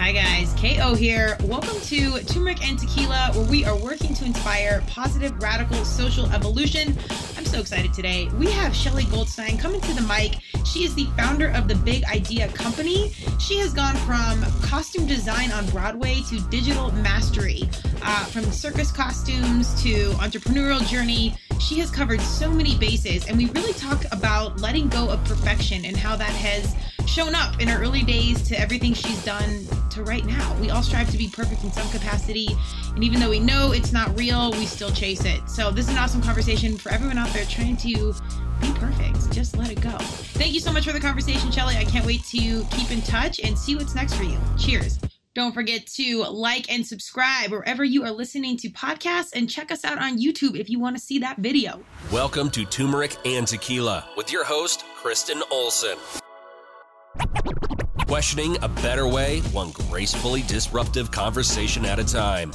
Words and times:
Hi 0.00 0.12
guys, 0.12 0.54
KO 0.54 0.94
here. 0.94 1.36
Welcome 1.42 1.78
to 1.82 2.20
Turmeric 2.20 2.66
and 2.66 2.78
Tequila, 2.78 3.32
where 3.34 3.44
we 3.44 3.66
are 3.66 3.76
working 3.76 4.14
to 4.14 4.24
inspire 4.24 4.82
positive, 4.86 5.38
radical 5.42 5.84
social 5.84 6.24
evolution. 6.32 6.96
I'm 7.36 7.44
so 7.44 7.60
excited 7.60 7.92
today. 7.92 8.26
We 8.38 8.50
have 8.50 8.74
Shelley 8.74 9.04
Goldstein 9.04 9.58
coming 9.58 9.78
to 9.82 9.92
the 9.92 10.00
mic. 10.00 10.38
She 10.64 10.84
is 10.84 10.94
the 10.94 11.04
founder 11.18 11.50
of 11.50 11.68
the 11.68 11.74
Big 11.74 12.04
Idea 12.04 12.48
Company. 12.48 13.12
She 13.38 13.58
has 13.58 13.74
gone 13.74 13.94
from 13.96 14.42
costume 14.62 15.06
design 15.06 15.52
on 15.52 15.66
Broadway 15.66 16.22
to 16.30 16.40
digital 16.48 16.90
mastery, 16.92 17.68
uh, 18.00 18.24
from 18.24 18.44
circus 18.44 18.90
costumes 18.90 19.80
to 19.82 20.12
entrepreneurial 20.12 20.80
journey. 20.88 21.36
She 21.60 21.78
has 21.80 21.90
covered 21.90 22.22
so 22.22 22.50
many 22.50 22.74
bases, 22.78 23.28
and 23.28 23.36
we 23.36 23.50
really 23.50 23.74
talk 23.74 24.02
about 24.12 24.62
letting 24.62 24.88
go 24.88 25.10
of 25.10 25.22
perfection 25.26 25.84
and 25.84 25.94
how 25.94 26.16
that 26.16 26.30
has 26.30 26.74
shown 27.10 27.34
up 27.34 27.60
in 27.60 27.66
her 27.66 27.82
early 27.82 28.04
days 28.04 28.40
to 28.42 28.58
everything 28.58 28.94
she's 28.94 29.24
done 29.24 29.66
to 29.90 30.04
right 30.04 30.24
now. 30.24 30.54
We 30.60 30.70
all 30.70 30.82
strive 30.82 31.10
to 31.10 31.18
be 31.18 31.28
perfect 31.28 31.64
in 31.64 31.72
some 31.72 31.88
capacity, 31.90 32.48
and 32.94 33.02
even 33.02 33.18
though 33.18 33.30
we 33.30 33.40
know 33.40 33.72
it's 33.72 33.92
not 33.92 34.16
real, 34.16 34.52
we 34.52 34.64
still 34.64 34.92
chase 34.92 35.24
it. 35.24 35.40
So, 35.50 35.72
this 35.72 35.88
is 35.88 35.92
an 35.92 35.98
awesome 35.98 36.22
conversation 36.22 36.78
for 36.78 36.90
everyone 36.92 37.18
out 37.18 37.28
there 37.30 37.44
trying 37.46 37.76
to 37.78 38.14
be 38.60 38.72
perfect. 38.74 39.32
Just 39.32 39.56
let 39.56 39.72
it 39.72 39.80
go. 39.80 39.98
Thank 39.98 40.54
you 40.54 40.60
so 40.60 40.72
much 40.72 40.86
for 40.86 40.92
the 40.92 41.00
conversation, 41.00 41.50
Shelley. 41.50 41.76
I 41.76 41.84
can't 41.84 42.06
wait 42.06 42.22
to 42.26 42.64
keep 42.70 42.92
in 42.92 43.02
touch 43.02 43.40
and 43.40 43.58
see 43.58 43.74
what's 43.74 43.96
next 43.96 44.14
for 44.14 44.22
you. 44.22 44.38
Cheers. 44.56 45.00
Don't 45.34 45.52
forget 45.52 45.86
to 45.94 46.24
like 46.24 46.70
and 46.72 46.86
subscribe 46.86 47.50
wherever 47.50 47.82
you 47.82 48.04
are 48.04 48.10
listening 48.12 48.56
to 48.58 48.68
podcasts 48.70 49.30
and 49.34 49.50
check 49.50 49.72
us 49.72 49.84
out 49.84 49.98
on 49.98 50.18
YouTube 50.18 50.56
if 50.56 50.70
you 50.70 50.78
want 50.78 50.96
to 50.96 51.02
see 51.02 51.18
that 51.20 51.38
video. 51.38 51.82
Welcome 52.12 52.50
to 52.50 52.64
Turmeric 52.64 53.16
and 53.24 53.48
Tequila 53.48 54.08
with 54.16 54.30
your 54.30 54.44
host, 54.44 54.84
Kristen 54.96 55.42
Olson. 55.50 55.96
Questioning 58.06 58.56
a 58.62 58.68
better 58.68 59.06
way, 59.06 59.40
one 59.52 59.70
gracefully 59.70 60.42
disruptive 60.42 61.10
conversation 61.10 61.84
at 61.84 61.98
a 61.98 62.04
time. 62.04 62.52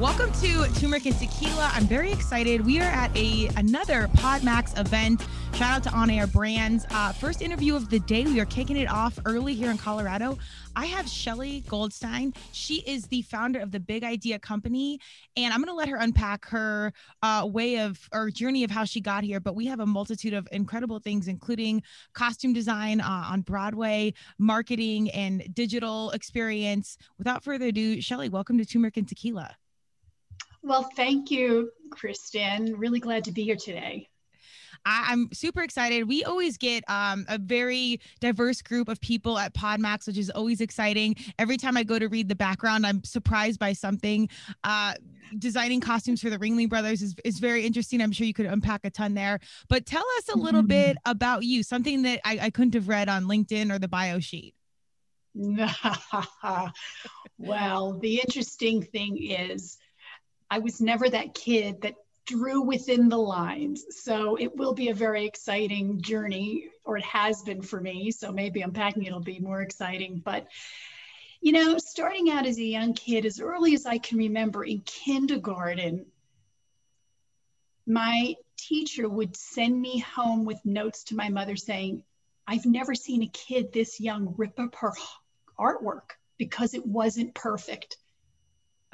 Welcome 0.00 0.32
to 0.40 0.66
Turmeric 0.80 1.04
and 1.04 1.18
Tequila. 1.18 1.70
I'm 1.74 1.84
very 1.84 2.10
excited. 2.10 2.64
We 2.64 2.80
are 2.80 2.84
at 2.84 3.14
a 3.14 3.48
another 3.56 4.08
PodMax 4.16 4.78
event. 4.80 5.20
Shout 5.52 5.76
out 5.76 5.82
to 5.82 5.90
On 5.90 6.08
Air 6.08 6.26
Brands. 6.26 6.86
Uh, 6.90 7.12
first 7.12 7.42
interview 7.42 7.76
of 7.76 7.90
the 7.90 8.00
day. 8.00 8.24
We 8.24 8.40
are 8.40 8.46
kicking 8.46 8.78
it 8.78 8.90
off 8.90 9.18
early 9.26 9.54
here 9.54 9.70
in 9.70 9.76
Colorado. 9.76 10.38
I 10.76 10.86
have 10.86 11.08
Shelley 11.08 11.64
Goldstein. 11.66 12.32
She 12.52 12.76
is 12.86 13.06
the 13.06 13.22
founder 13.22 13.58
of 13.58 13.72
the 13.72 13.80
Big 13.80 14.04
Idea 14.04 14.38
Company, 14.38 15.00
and 15.36 15.52
I'm 15.52 15.60
going 15.60 15.68
to 15.68 15.74
let 15.74 15.88
her 15.88 15.96
unpack 15.96 16.46
her 16.48 16.92
uh, 17.22 17.48
way 17.50 17.80
of 17.80 18.08
or 18.12 18.30
journey 18.30 18.62
of 18.62 18.70
how 18.70 18.84
she 18.84 19.00
got 19.00 19.24
here. 19.24 19.40
But 19.40 19.56
we 19.56 19.66
have 19.66 19.80
a 19.80 19.86
multitude 19.86 20.32
of 20.32 20.46
incredible 20.52 21.00
things, 21.00 21.26
including 21.26 21.82
costume 22.12 22.52
design 22.52 23.00
uh, 23.00 23.24
on 23.30 23.40
Broadway, 23.40 24.14
marketing, 24.38 25.10
and 25.10 25.42
digital 25.54 26.10
experience. 26.12 26.96
Without 27.18 27.42
further 27.42 27.66
ado, 27.66 28.00
Shelley, 28.00 28.28
welcome 28.28 28.56
to 28.58 28.64
Turmeric 28.64 28.96
and 28.96 29.08
Tequila. 29.08 29.56
Well, 30.62 30.88
thank 30.94 31.30
you, 31.30 31.70
Kristen. 31.90 32.74
Really 32.76 33.00
glad 33.00 33.24
to 33.24 33.32
be 33.32 33.42
here 33.42 33.56
today. 33.56 34.08
I, 34.84 35.12
am 35.12 35.28
super 35.32 35.62
excited. 35.62 36.08
We 36.08 36.24
always 36.24 36.56
get 36.56 36.84
um, 36.88 37.24
a 37.28 37.38
very 37.38 38.00
diverse 38.20 38.62
group 38.62 38.88
of 38.88 39.00
people 39.00 39.38
at 39.38 39.54
PodMax, 39.54 40.06
which 40.06 40.18
is 40.18 40.30
always 40.30 40.60
exciting. 40.60 41.16
Every 41.38 41.56
time 41.56 41.76
I 41.76 41.82
go 41.82 41.98
to 41.98 42.08
read 42.08 42.28
the 42.28 42.34
background, 42.34 42.86
I'm 42.86 43.04
surprised 43.04 43.58
by 43.58 43.72
something. 43.72 44.28
Uh, 44.64 44.94
designing 45.38 45.80
costumes 45.80 46.20
for 46.20 46.30
the 46.30 46.38
Ringling 46.38 46.68
Brothers 46.68 47.02
is, 47.02 47.14
is 47.24 47.38
very 47.38 47.64
interesting. 47.64 48.00
I'm 48.00 48.12
sure 48.12 48.26
you 48.26 48.34
could 48.34 48.46
unpack 48.46 48.84
a 48.84 48.90
ton 48.90 49.14
there. 49.14 49.38
But 49.68 49.86
tell 49.86 50.04
us 50.18 50.28
a 50.28 50.36
little 50.36 50.62
mm-hmm. 50.62 50.68
bit 50.68 50.96
about 51.04 51.44
you, 51.44 51.62
something 51.62 52.02
that 52.02 52.20
I, 52.24 52.38
I 52.42 52.50
couldn't 52.50 52.74
have 52.74 52.88
read 52.88 53.08
on 53.08 53.24
LinkedIn 53.24 53.72
or 53.72 53.78
the 53.78 53.88
bio 53.88 54.18
sheet. 54.18 54.54
well, 57.38 57.98
the 57.98 58.16
interesting 58.16 58.82
thing 58.82 59.16
is, 59.22 59.78
I 60.50 60.58
was 60.58 60.80
never 60.80 61.08
that 61.08 61.34
kid 61.34 61.82
that 61.82 61.94
drew 62.30 62.62
within 62.62 63.08
the 63.08 63.18
lines. 63.18 63.84
So 64.02 64.36
it 64.36 64.56
will 64.56 64.72
be 64.72 64.88
a 64.88 64.94
very 64.94 65.26
exciting 65.26 66.00
journey, 66.00 66.68
or 66.84 66.96
it 66.96 67.04
has 67.04 67.42
been 67.42 67.62
for 67.62 67.80
me. 67.80 68.10
So 68.10 68.30
maybe 68.30 68.62
unpacking 68.62 69.04
it'll 69.04 69.20
be 69.20 69.40
more 69.40 69.62
exciting. 69.62 70.22
But 70.24 70.46
you 71.40 71.52
know, 71.52 71.78
starting 71.78 72.30
out 72.30 72.46
as 72.46 72.58
a 72.58 72.62
young 72.62 72.92
kid, 72.92 73.24
as 73.24 73.40
early 73.40 73.74
as 73.74 73.86
I 73.86 73.98
can 73.98 74.18
remember 74.18 74.62
in 74.62 74.80
kindergarten, 74.80 76.06
my 77.86 78.34
teacher 78.58 79.08
would 79.08 79.34
send 79.36 79.80
me 79.80 79.98
home 79.98 80.44
with 80.44 80.64
notes 80.64 81.04
to 81.04 81.16
my 81.16 81.30
mother 81.30 81.56
saying, 81.56 82.04
I've 82.46 82.66
never 82.66 82.94
seen 82.94 83.22
a 83.22 83.28
kid 83.28 83.72
this 83.72 84.00
young 84.00 84.34
rip 84.36 84.60
up 84.60 84.74
her 84.76 84.92
artwork 85.58 86.10
because 86.36 86.74
it 86.74 86.86
wasn't 86.86 87.34
perfect. 87.34 87.96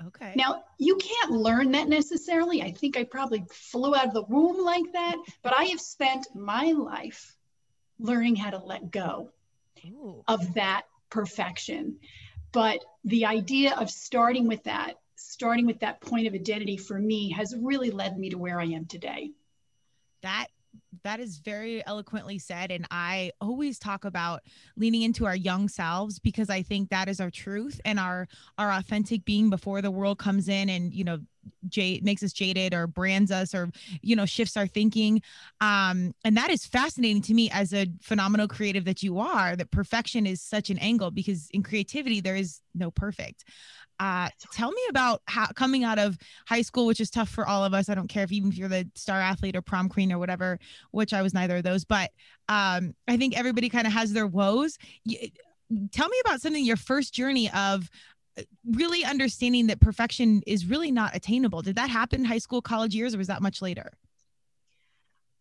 Okay. 0.08 0.34
Now, 0.36 0.64
you 0.78 0.96
can't 0.96 1.32
learn 1.32 1.72
that 1.72 1.88
necessarily. 1.88 2.62
I 2.62 2.72
think 2.72 2.96
I 2.96 3.04
probably 3.04 3.44
flew 3.50 3.94
out 3.94 4.06
of 4.06 4.12
the 4.12 4.22
womb 4.22 4.62
like 4.62 4.92
that, 4.92 5.16
but 5.42 5.56
I 5.56 5.64
have 5.64 5.80
spent 5.80 6.26
my 6.34 6.72
life 6.72 7.36
learning 7.98 8.36
how 8.36 8.50
to 8.50 8.58
let 8.58 8.90
go 8.90 9.30
Ooh. 9.86 10.22
of 10.28 10.54
that 10.54 10.82
perfection. 11.08 11.98
But 12.52 12.84
the 13.04 13.26
idea 13.26 13.74
of 13.74 13.90
starting 13.90 14.48
with 14.48 14.64
that, 14.64 14.94
starting 15.16 15.66
with 15.66 15.80
that 15.80 16.00
point 16.00 16.26
of 16.26 16.34
identity 16.34 16.76
for 16.76 16.98
me 16.98 17.30
has 17.32 17.54
really 17.58 17.90
led 17.90 18.18
me 18.18 18.30
to 18.30 18.38
where 18.38 18.60
I 18.60 18.66
am 18.66 18.86
today. 18.86 19.32
That 20.22 20.48
that 21.02 21.20
is 21.20 21.38
very 21.38 21.84
eloquently 21.86 22.38
said 22.38 22.70
and 22.70 22.86
i 22.90 23.30
always 23.40 23.78
talk 23.78 24.04
about 24.04 24.42
leaning 24.76 25.02
into 25.02 25.26
our 25.26 25.36
young 25.36 25.68
selves 25.68 26.18
because 26.18 26.50
i 26.50 26.62
think 26.62 26.88
that 26.88 27.08
is 27.08 27.20
our 27.20 27.30
truth 27.30 27.80
and 27.84 27.98
our 27.98 28.26
our 28.58 28.72
authentic 28.72 29.24
being 29.24 29.50
before 29.50 29.82
the 29.82 29.90
world 29.90 30.18
comes 30.18 30.48
in 30.48 30.68
and 30.68 30.92
you 30.92 31.04
know 31.04 31.18
jade 31.68 32.04
makes 32.04 32.22
us 32.22 32.32
jaded 32.32 32.74
or 32.74 32.86
brands 32.86 33.30
us 33.30 33.54
or 33.54 33.70
you 34.02 34.16
know 34.16 34.26
shifts 34.26 34.56
our 34.56 34.66
thinking 34.66 35.22
um 35.60 36.12
and 36.24 36.36
that 36.36 36.50
is 36.50 36.66
fascinating 36.66 37.22
to 37.22 37.34
me 37.34 37.48
as 37.50 37.72
a 37.72 37.86
phenomenal 38.02 38.48
creative 38.48 38.84
that 38.84 39.02
you 39.02 39.18
are 39.18 39.54
that 39.54 39.70
perfection 39.70 40.26
is 40.26 40.40
such 40.40 40.70
an 40.70 40.78
angle 40.78 41.10
because 41.10 41.48
in 41.52 41.62
creativity 41.62 42.20
there 42.20 42.36
is 42.36 42.60
no 42.74 42.90
perfect 42.90 43.44
uh, 43.98 44.28
tell 44.52 44.70
me 44.70 44.82
about 44.90 45.22
how 45.26 45.46
coming 45.54 45.84
out 45.84 45.98
of 45.98 46.18
high 46.46 46.62
school, 46.62 46.86
which 46.86 47.00
is 47.00 47.10
tough 47.10 47.28
for 47.28 47.46
all 47.46 47.64
of 47.64 47.72
us. 47.72 47.88
I 47.88 47.94
don't 47.94 48.08
care 48.08 48.24
if 48.24 48.32
even 48.32 48.50
if 48.50 48.58
you're 48.58 48.68
the 48.68 48.88
star 48.94 49.18
athlete 49.18 49.56
or 49.56 49.62
prom 49.62 49.88
queen 49.88 50.12
or 50.12 50.18
whatever, 50.18 50.58
which 50.90 51.12
I 51.12 51.22
was 51.22 51.34
neither 51.34 51.56
of 51.56 51.62
those, 51.62 51.84
but 51.84 52.10
um, 52.48 52.94
I 53.08 53.16
think 53.16 53.36
everybody 53.36 53.68
kind 53.68 53.86
of 53.86 53.92
has 53.92 54.12
their 54.12 54.26
woes. 54.26 54.78
You, 55.04 55.18
tell 55.92 56.08
me 56.08 56.16
about 56.24 56.40
something 56.40 56.64
your 56.64 56.76
first 56.76 57.14
journey 57.14 57.50
of 57.50 57.90
uh, 58.38 58.42
really 58.70 59.04
understanding 59.04 59.66
that 59.68 59.80
perfection 59.80 60.42
is 60.46 60.66
really 60.66 60.90
not 60.90 61.14
attainable. 61.16 61.62
Did 61.62 61.76
that 61.76 61.90
happen 61.90 62.24
high 62.24 62.38
school, 62.38 62.62
college 62.62 62.94
years, 62.94 63.14
or 63.14 63.18
was 63.18 63.26
that 63.28 63.42
much 63.42 63.62
later? 63.62 63.92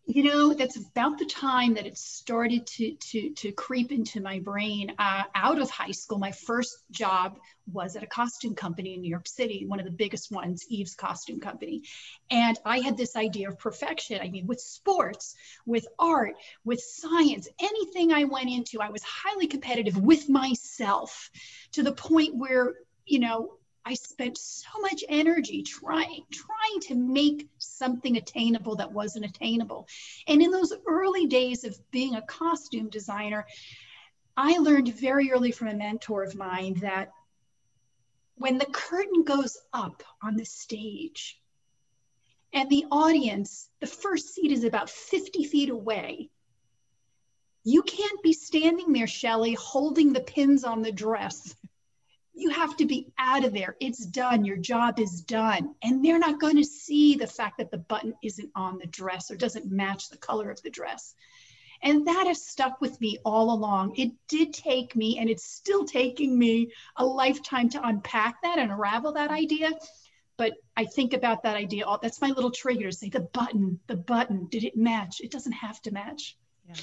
You 0.07 0.21
know 0.21 0.53
that's 0.53 0.77
about 0.77 1.17
the 1.17 1.25
time 1.25 1.73
that 1.73 1.87
it 1.87 1.97
started 1.97 2.67
to 2.67 2.93
to 2.93 3.29
to 3.31 3.51
creep 3.51 3.91
into 3.91 4.21
my 4.21 4.39
brain 4.39 4.93
uh, 4.99 5.23
out 5.33 5.59
of 5.59 5.71
high 5.71 5.91
school. 5.91 6.19
My 6.19 6.31
first 6.31 6.77
job 6.91 7.39
was 7.71 7.95
at 7.95 8.03
a 8.03 8.07
costume 8.07 8.53
company 8.53 8.93
in 8.93 9.01
new 9.01 9.09
york 9.09 9.27
city 9.27 9.65
one 9.65 9.79
of 9.79 9.85
the 9.85 9.91
biggest 9.91 10.31
ones 10.31 10.63
Eaves 10.69 10.93
costume 10.93 11.39
company. 11.39 11.81
And 12.29 12.57
i 12.63 12.79
had 12.79 12.97
this 12.97 13.15
idea 13.15 13.49
of 13.49 13.57
perfection. 13.57 14.21
I 14.21 14.29
mean 14.29 14.45
with 14.45 14.61
sports 14.61 15.35
with 15.65 15.87
art 15.97 16.35
with 16.63 16.79
science 16.79 17.47
anything 17.59 18.13
i 18.13 18.25
went 18.25 18.49
into 18.49 18.81
i 18.81 18.89
was 18.89 19.01
highly 19.01 19.47
competitive 19.47 19.97
with 19.97 20.29
myself 20.29 21.31
to 21.71 21.81
the 21.81 21.91
point 21.91 22.35
where 22.35 22.75
you 23.07 23.19
know 23.19 23.57
I 23.87 23.93
spent 23.93 24.37
so 24.37 24.67
much 24.81 25.03
energy 25.07 25.61
trying 25.61 26.25
trying 26.31 26.79
to 26.83 26.95
make 26.95 27.47
something 27.59 28.17
attainable 28.17 28.75
that 28.77 28.91
wasn't 28.91 29.25
attainable. 29.25 29.87
And 30.27 30.41
in 30.41 30.49
those 30.49 30.73
early 30.87 31.27
days 31.27 31.63
of 31.63 31.79
being 31.91 32.15
a 32.15 32.21
costume 32.23 32.89
designer, 32.89 33.45
I 34.35 34.57
learned 34.57 34.93
very 34.95 35.31
early 35.31 35.51
from 35.51 35.67
a 35.67 35.75
mentor 35.75 36.23
of 36.23 36.35
mine 36.35 36.79
that 36.81 37.11
when 38.35 38.57
the 38.57 38.65
curtain 38.65 39.23
goes 39.23 39.57
up 39.71 40.03
on 40.21 40.35
the 40.35 40.45
stage 40.45 41.39
and 42.51 42.69
the 42.69 42.85
audience, 42.91 43.69
the 43.79 43.87
first 43.87 44.33
seat 44.33 44.51
is 44.51 44.63
about 44.63 44.89
50 44.89 45.43
feet 45.43 45.69
away, 45.69 46.29
you 47.63 47.81
can't 47.83 48.21
be 48.23 48.33
standing 48.33 48.93
there, 48.93 49.07
Shelley, 49.07 49.53
holding 49.53 50.11
the 50.11 50.21
pins 50.21 50.63
on 50.63 50.81
the 50.81 50.91
dress 50.91 51.55
you 52.35 52.49
have 52.49 52.75
to 52.77 52.85
be 52.85 53.13
out 53.17 53.45
of 53.45 53.53
there. 53.53 53.75
It's 53.79 54.05
done. 54.05 54.45
Your 54.45 54.57
job 54.57 54.99
is 54.99 55.21
done. 55.21 55.73
And 55.81 56.03
they're 56.03 56.19
not 56.19 56.39
going 56.39 56.57
to 56.57 56.65
see 56.65 57.15
the 57.15 57.27
fact 57.27 57.57
that 57.57 57.71
the 57.71 57.77
button 57.77 58.13
isn't 58.21 58.51
on 58.55 58.77
the 58.77 58.87
dress 58.87 59.31
or 59.31 59.35
doesn't 59.35 59.71
match 59.71 60.09
the 60.09 60.17
color 60.17 60.51
of 60.51 60.61
the 60.61 60.69
dress. 60.69 61.15
And 61.81 62.07
that 62.07 62.27
has 62.27 62.45
stuck 62.45 62.81
with 62.81 62.99
me 62.99 63.19
all 63.23 63.53
along. 63.53 63.95
It 63.97 64.11
did 64.27 64.53
take 64.53 64.95
me, 64.95 65.19
and 65.19 65.29
it's 65.29 65.45
still 65.45 65.85
taking 65.85 66.37
me 66.37 66.71
a 66.95 67.05
lifetime 67.05 67.69
to 67.69 67.87
unpack 67.87 68.41
that 68.43 68.59
and 68.59 68.71
unravel 68.71 69.13
that 69.13 69.29
idea. 69.29 69.71
but 70.37 70.53
I 70.75 70.85
think 70.85 71.13
about 71.13 71.43
that 71.43 71.55
idea. 71.55 71.85
All 71.85 71.99
that's 72.01 72.21
my 72.21 72.29
little 72.29 72.51
trigger 72.51 72.89
to 72.89 72.95
say 72.95 73.09
the 73.09 73.21
button, 73.21 73.79
the 73.87 73.95
button. 73.95 74.47
Did 74.49 74.63
it 74.63 74.75
match? 74.75 75.21
It 75.21 75.31
doesn't 75.31 75.53
have 75.53 75.81
to 75.83 75.91
match. 75.91 76.37
Yeah. 76.67 76.75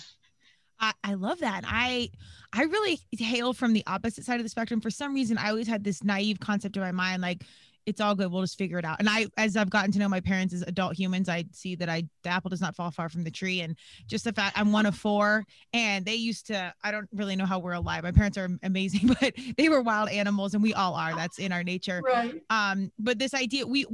I, 0.82 0.92
I 1.04 1.14
love 1.14 1.38
that. 1.38 1.64
I 1.66 2.10
I 2.52 2.64
really 2.64 3.00
hail 3.16 3.54
from 3.54 3.72
the 3.72 3.84
opposite 3.86 4.24
side 4.24 4.40
of 4.40 4.44
the 4.44 4.50
spectrum. 4.50 4.80
For 4.80 4.90
some 4.90 5.14
reason, 5.14 5.38
I 5.38 5.48
always 5.48 5.68
had 5.68 5.84
this 5.84 6.02
naive 6.04 6.40
concept 6.40 6.76
in 6.76 6.82
my 6.82 6.92
mind, 6.92 7.22
like 7.22 7.44
it's 7.86 8.00
all 8.00 8.14
good. 8.14 8.30
We'll 8.30 8.42
just 8.42 8.58
figure 8.58 8.78
it 8.78 8.84
out. 8.84 8.98
And 8.98 9.08
I, 9.08 9.26
as 9.36 9.56
I've 9.56 9.70
gotten 9.70 9.90
to 9.92 9.98
know 9.98 10.08
my 10.08 10.20
parents 10.20 10.54
as 10.54 10.62
adult 10.62 10.94
humans, 10.94 11.28
I 11.28 11.44
see 11.52 11.74
that 11.76 11.88
I 11.88 12.04
the 12.22 12.30
apple 12.30 12.48
does 12.48 12.60
not 12.60 12.76
fall 12.76 12.90
far 12.90 13.08
from 13.08 13.24
the 13.24 13.30
tree. 13.30 13.60
And 13.60 13.76
just 14.06 14.24
the 14.24 14.32
fact 14.32 14.58
I'm 14.58 14.72
one 14.72 14.86
of 14.86 14.94
four, 14.94 15.44
and 15.72 16.04
they 16.04 16.14
used 16.14 16.46
to. 16.48 16.72
I 16.82 16.90
don't 16.90 17.08
really 17.12 17.36
know 17.36 17.46
how 17.46 17.58
we're 17.58 17.72
alive. 17.72 18.04
My 18.04 18.12
parents 18.12 18.38
are 18.38 18.48
amazing, 18.62 19.14
but 19.20 19.34
they 19.56 19.68
were 19.68 19.82
wild 19.82 20.08
animals, 20.10 20.54
and 20.54 20.62
we 20.62 20.74
all 20.74 20.94
are. 20.94 21.14
That's 21.14 21.38
in 21.38 21.52
our 21.52 21.64
nature. 21.64 22.02
Right. 22.04 22.34
Um. 22.50 22.92
But 22.98 23.18
this 23.18 23.34
idea, 23.34 23.66
we, 23.66 23.86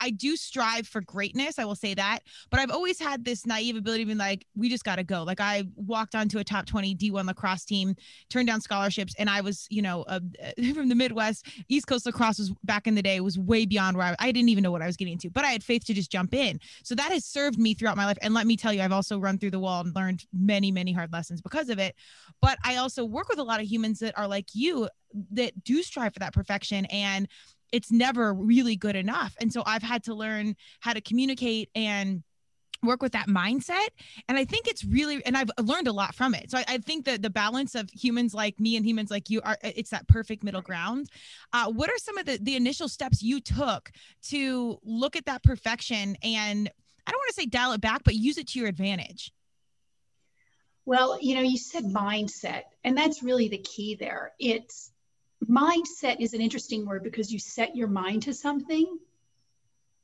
I 0.00 0.10
do 0.10 0.36
strive 0.36 0.86
for 0.86 1.00
greatness. 1.02 1.58
I 1.58 1.64
will 1.64 1.74
say 1.74 1.94
that. 1.94 2.20
But 2.50 2.60
I've 2.60 2.70
always 2.70 3.00
had 3.00 3.24
this 3.24 3.46
naive 3.46 3.76
ability 3.76 4.04
being 4.04 4.18
like, 4.18 4.46
we 4.56 4.68
just 4.68 4.84
got 4.84 4.96
to 4.96 5.04
go. 5.04 5.22
Like 5.22 5.40
I 5.40 5.64
walked 5.76 6.14
onto 6.14 6.38
a 6.38 6.44
top 6.44 6.66
20 6.66 6.94
D1 6.96 7.26
lacrosse 7.26 7.64
team, 7.64 7.94
turned 8.30 8.48
down 8.48 8.60
scholarships, 8.60 9.14
and 9.18 9.28
I 9.28 9.40
was, 9.40 9.66
you 9.70 9.82
know, 9.82 10.02
uh, 10.02 10.20
from 10.74 10.88
the 10.88 10.94
Midwest. 10.94 11.46
East 11.68 11.86
Coast 11.86 12.06
lacrosse 12.06 12.38
was 12.38 12.52
back 12.64 12.86
in 12.86 12.94
the 12.94 13.02
day 13.02 13.20
was 13.20 13.33
was 13.36 13.46
way 13.46 13.66
beyond 13.66 13.96
where 13.96 14.06
I, 14.06 14.16
I 14.18 14.32
didn't 14.32 14.48
even 14.48 14.62
know 14.62 14.72
what 14.72 14.82
I 14.82 14.86
was 14.86 14.96
getting 14.96 15.12
into, 15.12 15.30
but 15.30 15.44
I 15.44 15.50
had 15.50 15.62
faith 15.62 15.84
to 15.86 15.94
just 15.94 16.10
jump 16.10 16.34
in. 16.34 16.60
So 16.82 16.94
that 16.94 17.12
has 17.12 17.24
served 17.24 17.58
me 17.58 17.74
throughout 17.74 17.96
my 17.96 18.06
life. 18.06 18.18
And 18.22 18.34
let 18.34 18.46
me 18.46 18.56
tell 18.56 18.72
you, 18.72 18.82
I've 18.82 18.92
also 18.92 19.18
run 19.18 19.38
through 19.38 19.50
the 19.50 19.58
wall 19.58 19.80
and 19.80 19.94
learned 19.94 20.24
many, 20.32 20.70
many 20.70 20.92
hard 20.92 21.12
lessons 21.12 21.40
because 21.40 21.68
of 21.68 21.78
it. 21.78 21.94
But 22.40 22.58
I 22.64 22.76
also 22.76 23.04
work 23.04 23.28
with 23.28 23.38
a 23.38 23.44
lot 23.44 23.60
of 23.60 23.66
humans 23.66 23.98
that 24.00 24.16
are 24.18 24.28
like 24.28 24.48
you 24.54 24.88
that 25.32 25.64
do 25.64 25.82
strive 25.82 26.12
for 26.12 26.18
that 26.20 26.32
perfection 26.32 26.86
and 26.86 27.28
it's 27.72 27.90
never 27.90 28.32
really 28.32 28.76
good 28.76 28.94
enough. 28.94 29.34
And 29.40 29.52
so 29.52 29.62
I've 29.66 29.82
had 29.82 30.04
to 30.04 30.14
learn 30.14 30.54
how 30.80 30.92
to 30.92 31.00
communicate 31.00 31.70
and 31.74 32.22
work 32.86 33.02
with 33.02 33.12
that 33.12 33.28
mindset 33.28 33.88
and 34.28 34.38
i 34.38 34.44
think 34.44 34.66
it's 34.66 34.84
really 34.84 35.24
and 35.24 35.36
i've 35.36 35.50
learned 35.60 35.88
a 35.88 35.92
lot 35.92 36.14
from 36.14 36.34
it. 36.34 36.50
So 36.50 36.58
i, 36.58 36.64
I 36.68 36.78
think 36.78 37.04
that 37.06 37.22
the 37.22 37.30
balance 37.30 37.74
of 37.74 37.90
humans 37.90 38.34
like 38.34 38.58
me 38.60 38.76
and 38.76 38.84
humans 38.84 39.10
like 39.10 39.30
you 39.30 39.40
are 39.42 39.56
it's 39.62 39.90
that 39.90 40.08
perfect 40.08 40.42
middle 40.42 40.62
ground. 40.62 41.08
Uh, 41.52 41.70
what 41.70 41.88
are 41.90 41.98
some 41.98 42.18
of 42.18 42.26
the, 42.26 42.38
the 42.40 42.56
initial 42.56 42.88
steps 42.88 43.22
you 43.22 43.40
took 43.40 43.90
to 44.28 44.78
look 44.82 45.16
at 45.16 45.26
that 45.26 45.42
perfection 45.42 46.16
and 46.22 46.70
i 47.06 47.10
don't 47.10 47.18
want 47.18 47.28
to 47.28 47.34
say 47.34 47.46
dial 47.46 47.72
it 47.72 47.80
back 47.80 48.02
but 48.04 48.14
use 48.14 48.38
it 48.38 48.48
to 48.48 48.58
your 48.58 48.68
advantage? 48.68 49.32
Well 50.84 51.18
you 51.20 51.34
know 51.34 51.42
you 51.42 51.58
said 51.58 51.84
mindset 51.84 52.62
and 52.82 52.96
that's 52.96 53.22
really 53.22 53.48
the 53.48 53.58
key 53.58 53.94
there. 53.94 54.32
It's 54.38 54.90
mindset 55.48 56.20
is 56.20 56.34
an 56.34 56.40
interesting 56.40 56.86
word 56.86 57.02
because 57.02 57.32
you 57.32 57.38
set 57.38 57.76
your 57.76 57.88
mind 57.88 58.22
to 58.24 58.34
something 58.34 58.98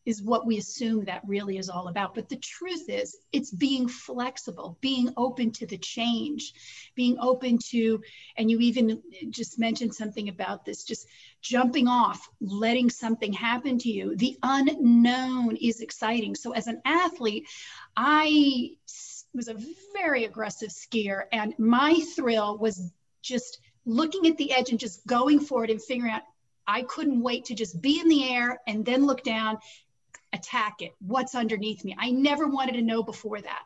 is 0.07 0.23
what 0.23 0.47
we 0.47 0.59
assume 0.59 1.05
that 1.05 1.23
really 1.27 1.59
is 1.59 1.69
all 1.69 1.89
about. 1.89 2.15
But 2.15 2.29
the 2.29 2.37
truth 2.37 2.89
is, 2.89 3.17
it's 3.33 3.51
being 3.51 3.89
flexible, 3.89 4.79
being 4.81 5.13
open 5.17 5.51
to 5.53 5.67
the 5.67 5.79
change, 5.79 6.55
being 6.95 7.19
open 7.21 7.59
to, 7.71 8.01
and 8.37 8.51
you 8.51 8.59
even 8.61 9.03
just 9.31 9.59
mentioned 9.59 9.95
something 9.95 10.29
about 10.29 10.65
this, 10.65 10.85
just 10.85 11.07
jumping 11.43 11.89
off, 11.89 12.29
letting 12.41 12.91
something 12.91 13.33
happen 13.33 13.79
to 13.79 13.91
you. 13.91 14.17
The 14.17 14.39
unknown 14.43 15.57
is 15.57 15.81
exciting. 15.81 16.35
So 16.35 16.53
as 16.53 16.67
an 16.67 16.81
athlete, 16.85 17.47
I 17.97 18.71
was 19.35 19.49
a 19.49 19.57
very 19.93 20.25
aggressive 20.25 20.71
skier, 20.71 21.25
and 21.33 21.55
my 21.59 22.01
thrill 22.17 22.59
was 22.59 22.91
just 23.23 23.61
looking 23.85 24.27
at 24.27 24.37
the 24.37 24.53
edge 24.53 24.71
and 24.71 24.79
just 24.79 25.07
going 25.07 25.41
for 25.41 25.65
it 25.65 25.71
and 25.71 25.83
figuring 25.83 26.13
out 26.13 26.23
I 26.67 26.83
couldn't 26.83 27.21
wait 27.21 27.47
to 27.47 27.55
just 27.55 27.81
be 27.83 27.99
in 28.01 28.09
the 28.09 28.33
air 28.33 28.61
and 28.67 28.85
then 28.85 29.05
look 29.05 29.25
down 29.25 29.59
attack 30.33 30.77
it? 30.81 30.93
What's 31.01 31.35
underneath 31.35 31.85
me? 31.85 31.97
I 31.99 32.11
never 32.11 32.47
wanted 32.47 32.73
to 32.73 32.83
know 32.83 33.03
before 33.03 33.41
that. 33.41 33.63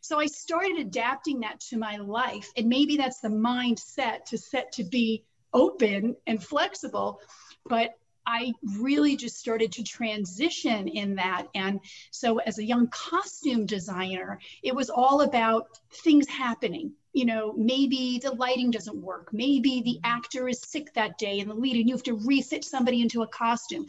So 0.00 0.18
I 0.18 0.26
started 0.26 0.78
adapting 0.78 1.40
that 1.40 1.60
to 1.68 1.76
my 1.76 1.96
life. 1.96 2.50
And 2.56 2.68
maybe 2.68 2.96
that's 2.96 3.20
the 3.20 3.28
mindset 3.28 4.24
to 4.26 4.38
set 4.38 4.72
to 4.72 4.84
be 4.84 5.24
open 5.52 6.16
and 6.26 6.42
flexible. 6.42 7.20
But 7.66 7.94
I 8.26 8.52
really 8.78 9.16
just 9.16 9.38
started 9.38 9.72
to 9.72 9.82
transition 9.82 10.86
in 10.86 11.14
that. 11.14 11.46
And 11.54 11.80
so, 12.10 12.38
as 12.40 12.58
a 12.58 12.64
young 12.64 12.88
costume 12.88 13.64
designer, 13.64 14.38
it 14.62 14.74
was 14.74 14.90
all 14.90 15.22
about 15.22 15.78
things 16.04 16.28
happening. 16.28 16.92
You 17.14 17.24
know, 17.24 17.54
maybe 17.56 18.20
the 18.22 18.32
lighting 18.32 18.70
doesn't 18.70 19.00
work. 19.00 19.32
Maybe 19.32 19.80
the 19.80 19.98
actor 20.04 20.46
is 20.46 20.60
sick 20.60 20.92
that 20.92 21.16
day 21.16 21.40
and 21.40 21.50
the 21.50 21.54
lead, 21.54 21.76
and 21.76 21.88
you 21.88 21.94
have 21.94 22.02
to 22.04 22.14
refit 22.14 22.64
somebody 22.64 23.00
into 23.00 23.22
a 23.22 23.26
costume 23.26 23.86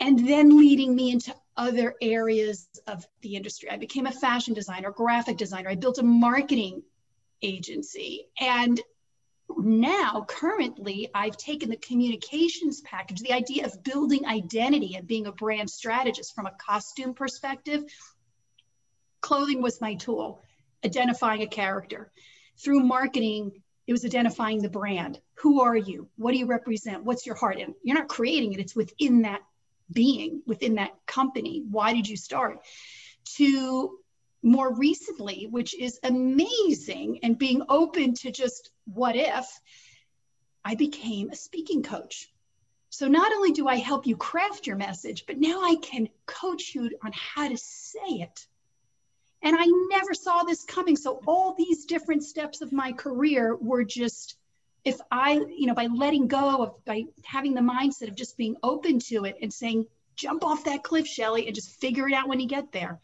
and 0.00 0.26
then 0.26 0.56
leading 0.56 0.94
me 0.94 1.10
into 1.10 1.34
other 1.56 1.94
areas 2.00 2.68
of 2.86 3.06
the 3.22 3.36
industry. 3.36 3.70
I 3.70 3.76
became 3.76 4.06
a 4.06 4.12
fashion 4.12 4.54
designer, 4.54 4.90
graphic 4.90 5.36
designer. 5.38 5.70
I 5.70 5.74
built 5.74 5.98
a 5.98 6.02
marketing 6.02 6.82
agency. 7.42 8.28
And 8.38 8.80
now, 9.56 10.24
currently, 10.28 11.08
I've 11.14 11.36
taken 11.36 11.70
the 11.70 11.76
communications 11.76 12.80
package, 12.82 13.20
the 13.20 13.32
idea 13.32 13.64
of 13.64 13.82
building 13.82 14.26
identity 14.26 14.96
and 14.96 15.06
being 15.06 15.26
a 15.26 15.32
brand 15.32 15.70
strategist 15.70 16.34
from 16.34 16.46
a 16.46 16.52
costume 16.58 17.14
perspective. 17.14 17.84
Clothing 19.20 19.62
was 19.62 19.80
my 19.80 19.94
tool, 19.94 20.42
identifying 20.84 21.42
a 21.42 21.46
character. 21.46 22.10
Through 22.58 22.80
marketing, 22.80 23.62
it 23.86 23.92
was 23.92 24.04
identifying 24.04 24.60
the 24.60 24.68
brand. 24.68 25.20
Who 25.36 25.62
are 25.62 25.76
you? 25.76 26.08
What 26.16 26.32
do 26.32 26.38
you 26.38 26.46
represent? 26.46 27.04
What's 27.04 27.24
your 27.24 27.36
heart? 27.36 27.58
And 27.58 27.74
you're 27.82 27.96
not 27.96 28.08
creating 28.08 28.52
it, 28.52 28.60
it's 28.60 28.76
within 28.76 29.22
that 29.22 29.40
being 29.92 30.42
within 30.46 30.76
that 30.76 30.94
company. 31.06 31.64
Why 31.70 31.92
did 31.92 32.08
you 32.08 32.16
start? 32.16 32.60
To 33.36 33.98
more 34.42 34.74
recently, 34.74 35.48
which 35.50 35.74
is 35.74 35.98
amazing, 36.02 37.20
and 37.22 37.38
being 37.38 37.62
open 37.68 38.14
to 38.14 38.30
just 38.30 38.70
what 38.84 39.16
if, 39.16 39.46
I 40.64 40.74
became 40.74 41.30
a 41.30 41.36
speaking 41.36 41.82
coach. 41.82 42.28
So 42.90 43.08
not 43.08 43.32
only 43.32 43.52
do 43.52 43.68
I 43.68 43.76
help 43.76 44.06
you 44.06 44.16
craft 44.16 44.66
your 44.66 44.76
message, 44.76 45.24
but 45.26 45.38
now 45.38 45.62
I 45.62 45.76
can 45.82 46.08
coach 46.26 46.74
you 46.74 46.90
on 47.04 47.12
how 47.12 47.48
to 47.48 47.56
say 47.56 48.00
it. 48.00 48.46
And 49.42 49.56
I 49.58 49.66
never 49.90 50.14
saw 50.14 50.42
this 50.42 50.64
coming. 50.64 50.96
So 50.96 51.20
all 51.26 51.54
these 51.56 51.84
different 51.84 52.24
steps 52.24 52.62
of 52.62 52.72
my 52.72 52.92
career 52.92 53.54
were 53.54 53.84
just 53.84 54.36
if 54.86 55.00
I, 55.10 55.32
you 55.32 55.66
know, 55.66 55.74
by 55.74 55.86
letting 55.86 56.28
go 56.28 56.62
of, 56.62 56.84
by 56.84 57.06
having 57.24 57.54
the 57.54 57.60
mindset 57.60 58.06
of 58.06 58.14
just 58.14 58.36
being 58.36 58.56
open 58.62 59.00
to 59.00 59.24
it 59.24 59.36
and 59.42 59.52
saying, 59.52 59.84
jump 60.14 60.44
off 60.44 60.62
that 60.64 60.84
cliff, 60.84 61.08
Shelley, 61.08 61.46
and 61.46 61.56
just 61.56 61.80
figure 61.80 62.06
it 62.08 62.14
out 62.14 62.28
when 62.28 62.38
you 62.38 62.46
get 62.46 62.70
there. 62.70 63.00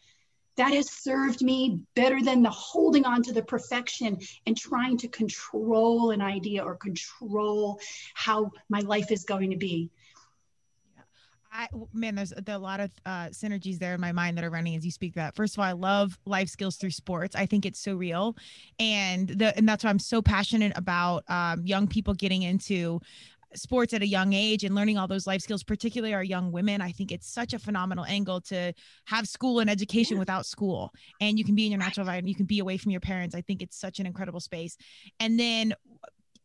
That 0.55 0.71
has 0.71 0.89
served 0.89 1.41
me 1.41 1.83
better 1.93 2.23
than 2.23 2.41
the 2.41 2.49
holding 2.49 3.03
on 3.03 3.21
to 3.23 3.33
the 3.33 3.43
perfection 3.43 4.19
and 4.45 4.55
trying 4.55 4.97
to 4.99 5.09
control 5.09 6.11
an 6.11 6.21
idea 6.21 6.63
or 6.63 6.75
control 6.75 7.81
how 8.13 8.51
my 8.69 8.79
life 8.79 9.11
is 9.11 9.25
going 9.25 9.51
to 9.51 9.57
be. 9.57 9.89
I 11.53 11.67
man, 11.93 12.15
there's, 12.15 12.33
a 12.47 12.57
lot 12.57 12.79
of 12.79 12.91
uh, 13.05 13.27
synergies 13.27 13.77
there 13.77 13.93
in 13.93 14.01
my 14.01 14.11
mind 14.11 14.37
that 14.37 14.43
are 14.43 14.49
running 14.49 14.75
as 14.75 14.83
you 14.83 14.91
speak 14.91 15.13
that. 15.15 15.35
First 15.35 15.55
of 15.55 15.59
all, 15.59 15.65
I 15.65 15.71
love 15.73 16.17
life 16.25 16.49
skills 16.49 16.77
through 16.77 16.91
sports. 16.91 17.35
I 17.35 17.45
think 17.45 17.65
it's 17.65 17.79
so 17.79 17.95
real, 17.95 18.35
and 18.79 19.29
the 19.29 19.55
and 19.55 19.69
that's 19.69 19.83
why 19.83 19.91
I'm 19.91 19.99
so 19.99 20.21
passionate 20.21 20.73
about 20.75 21.23
um, 21.29 21.65
young 21.65 21.87
people 21.87 22.13
getting 22.13 22.41
into 22.41 22.99
sports 23.55 23.93
at 23.93 24.01
a 24.01 24.07
young 24.07 24.33
age 24.33 24.63
and 24.63 24.73
learning 24.73 24.97
all 24.97 25.07
those 25.07 25.27
life 25.27 25.41
skills, 25.41 25.63
particularly 25.63 26.13
our 26.13 26.23
young 26.23 26.51
women. 26.51 26.81
I 26.81 26.91
think 26.91 27.11
it's 27.11 27.31
such 27.31 27.53
a 27.53 27.59
phenomenal 27.59 28.05
angle 28.05 28.41
to 28.41 28.73
have 29.05 29.27
school 29.27 29.59
and 29.59 29.69
education 29.69 30.17
without 30.17 30.47
school, 30.47 30.91
and 31.21 31.37
you 31.37 31.45
can 31.45 31.53
be 31.53 31.65
in 31.65 31.71
your 31.71 31.79
natural 31.79 32.03
environment, 32.03 32.29
you 32.29 32.35
can 32.35 32.47
be 32.47 32.59
away 32.59 32.77
from 32.77 32.91
your 32.91 33.01
parents. 33.01 33.35
I 33.35 33.41
think 33.41 33.61
it's 33.61 33.79
such 33.79 33.99
an 33.99 34.07
incredible 34.07 34.39
space. 34.39 34.75
And 35.19 35.39
then 35.39 35.75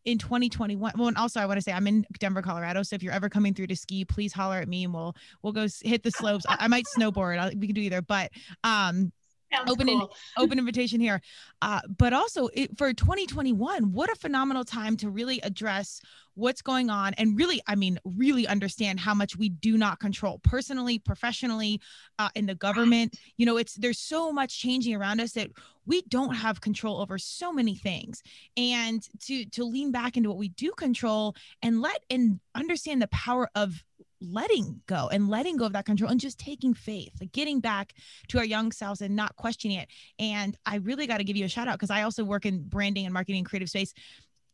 in 0.04 0.18
2021 0.18 0.92
well 0.96 1.08
and 1.08 1.16
also 1.16 1.40
i 1.40 1.46
want 1.46 1.58
to 1.58 1.62
say 1.62 1.72
i'm 1.72 1.86
in 1.86 2.06
denver 2.18 2.42
colorado 2.42 2.82
so 2.82 2.94
if 2.94 3.02
you're 3.02 3.12
ever 3.12 3.28
coming 3.28 3.52
through 3.52 3.66
to 3.66 3.76
ski 3.76 4.04
please 4.04 4.32
holler 4.32 4.58
at 4.58 4.68
me 4.68 4.84
and 4.84 4.94
we'll 4.94 5.14
we'll 5.42 5.52
go 5.52 5.66
hit 5.82 6.02
the 6.02 6.10
slopes. 6.10 6.44
I, 6.48 6.56
I 6.60 6.68
might 6.68 6.84
snowboard 6.96 7.38
I, 7.38 7.52
we 7.56 7.66
can 7.66 7.74
do 7.74 7.80
either 7.80 8.02
but 8.02 8.30
um 8.64 9.12
Sounds 9.52 9.70
open 9.70 9.86
cool. 9.86 10.00
in, 10.02 10.42
open 10.42 10.58
invitation 10.58 11.00
here. 11.00 11.20
Uh, 11.62 11.80
but 11.96 12.12
also 12.12 12.48
it, 12.54 12.76
for 12.76 12.92
2021 12.92 13.92
what 13.92 14.10
a 14.10 14.14
phenomenal 14.14 14.64
time 14.64 14.96
to 14.96 15.10
really 15.10 15.40
address 15.40 16.00
what's 16.34 16.62
going 16.62 16.88
on 16.88 17.14
and 17.14 17.36
really 17.36 17.60
i 17.66 17.74
mean 17.74 17.98
really 18.04 18.46
understand 18.46 19.00
how 19.00 19.12
much 19.12 19.36
we 19.36 19.48
do 19.48 19.76
not 19.76 19.98
control 19.98 20.38
personally 20.44 20.98
professionally 21.00 21.80
uh, 22.18 22.28
in 22.34 22.46
the 22.46 22.54
government. 22.54 23.18
You 23.36 23.46
know 23.46 23.56
it's 23.56 23.74
there's 23.74 23.98
so 23.98 24.32
much 24.32 24.58
changing 24.58 24.94
around 24.94 25.20
us 25.20 25.32
that 25.32 25.50
we 25.86 26.02
don't 26.02 26.34
have 26.34 26.60
control 26.60 27.00
over 27.00 27.18
so 27.18 27.52
many 27.52 27.74
things. 27.74 28.22
And 28.56 29.06
to 29.22 29.44
to 29.46 29.64
lean 29.64 29.92
back 29.92 30.16
into 30.16 30.28
what 30.28 30.38
we 30.38 30.48
do 30.50 30.72
control 30.72 31.34
and 31.62 31.80
let 31.80 32.02
and 32.10 32.40
understand 32.54 33.02
the 33.02 33.08
power 33.08 33.48
of 33.54 33.82
letting 34.20 34.80
go 34.86 35.08
and 35.08 35.28
letting 35.28 35.56
go 35.56 35.66
of 35.66 35.72
that 35.72 35.84
control 35.84 36.10
and 36.10 36.20
just 36.20 36.38
taking 36.38 36.74
faith, 36.74 37.12
like 37.20 37.32
getting 37.32 37.60
back 37.60 37.94
to 38.28 38.38
our 38.38 38.44
young 38.44 38.72
selves 38.72 39.00
and 39.00 39.14
not 39.14 39.36
questioning 39.36 39.78
it. 39.78 39.88
And 40.18 40.56
I 40.66 40.76
really 40.76 41.06
got 41.06 41.18
to 41.18 41.24
give 41.24 41.36
you 41.36 41.44
a 41.44 41.48
shout 41.48 41.68
out 41.68 41.74
because 41.74 41.90
I 41.90 42.02
also 42.02 42.24
work 42.24 42.46
in 42.46 42.62
branding 42.62 43.04
and 43.04 43.14
marketing 43.14 43.38
and 43.38 43.46
creative 43.46 43.68
space 43.68 43.94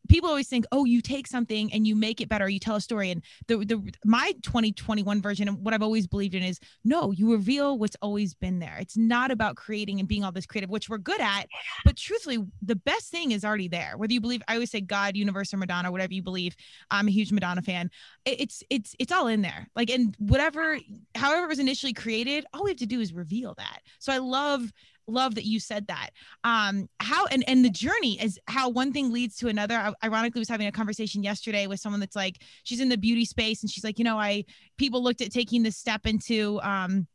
people 0.07 0.29
always 0.29 0.47
think, 0.47 0.65
oh, 0.71 0.85
you 0.85 1.01
take 1.01 1.27
something 1.27 1.71
and 1.73 1.87
you 1.87 1.95
make 1.95 2.21
it 2.21 2.29
better, 2.29 2.47
you 2.49 2.59
tell 2.59 2.75
a 2.75 2.81
story. 2.81 3.11
And 3.11 3.23
the 3.47 3.57
the 3.57 3.93
my 4.03 4.33
2021 4.43 5.21
version 5.21 5.47
of 5.47 5.59
what 5.59 5.73
I've 5.73 5.81
always 5.81 6.07
believed 6.07 6.35
in 6.35 6.43
is 6.43 6.59
no, 6.83 7.11
you 7.11 7.31
reveal 7.31 7.77
what's 7.77 7.95
always 8.01 8.33
been 8.33 8.59
there. 8.59 8.77
It's 8.79 8.97
not 8.97 9.31
about 9.31 9.55
creating 9.55 9.99
and 9.99 10.07
being 10.07 10.23
all 10.23 10.31
this 10.31 10.45
creative, 10.45 10.69
which 10.69 10.89
we're 10.89 10.97
good 10.97 11.21
at, 11.21 11.47
but 11.83 11.97
truthfully, 11.97 12.39
the 12.61 12.75
best 12.75 13.11
thing 13.11 13.31
is 13.31 13.43
already 13.43 13.67
there. 13.67 13.93
Whether 13.97 14.13
you 14.13 14.21
believe, 14.21 14.41
I 14.47 14.53
always 14.55 14.71
say 14.71 14.81
God, 14.81 15.15
universe, 15.15 15.53
or 15.53 15.57
Madonna, 15.57 15.91
whatever 15.91 16.13
you 16.13 16.23
believe. 16.23 16.55
I'm 16.91 17.07
a 17.07 17.11
huge 17.11 17.31
Madonna 17.31 17.61
fan. 17.61 17.89
It's 18.25 18.63
it's 18.69 18.95
it's 18.99 19.11
all 19.11 19.27
in 19.27 19.41
there. 19.41 19.67
Like 19.75 19.89
and 19.89 20.15
whatever, 20.19 20.79
however 21.15 21.45
it 21.45 21.49
was 21.49 21.59
initially 21.59 21.93
created, 21.93 22.45
all 22.53 22.63
we 22.63 22.71
have 22.71 22.77
to 22.77 22.85
do 22.85 22.99
is 23.01 23.13
reveal 23.13 23.53
that. 23.55 23.79
So 23.99 24.11
I 24.11 24.17
love 24.17 24.71
love 25.07 25.35
that 25.35 25.45
you 25.45 25.59
said 25.59 25.87
that 25.87 26.09
um 26.43 26.89
how 26.99 27.25
and 27.27 27.43
and 27.47 27.63
the 27.63 27.69
journey 27.69 28.19
is 28.21 28.39
how 28.47 28.69
one 28.69 28.91
thing 28.91 29.11
leads 29.11 29.35
to 29.35 29.47
another 29.47 29.75
I, 29.75 29.93
ironically 30.03 30.39
was 30.39 30.49
having 30.49 30.67
a 30.67 30.71
conversation 30.71 31.23
yesterday 31.23 31.67
with 31.67 31.79
someone 31.79 31.99
that's 31.99 32.15
like 32.15 32.41
she's 32.63 32.79
in 32.79 32.89
the 32.89 32.97
beauty 32.97 33.25
space 33.25 33.61
and 33.61 33.69
she's 33.69 33.83
like 33.83 33.99
you 33.99 34.05
know 34.05 34.17
i 34.17 34.43
people 34.77 35.03
looked 35.03 35.21
at 35.21 35.31
taking 35.31 35.63
this 35.63 35.77
step 35.77 36.05
into 36.05 36.59
um 36.61 37.07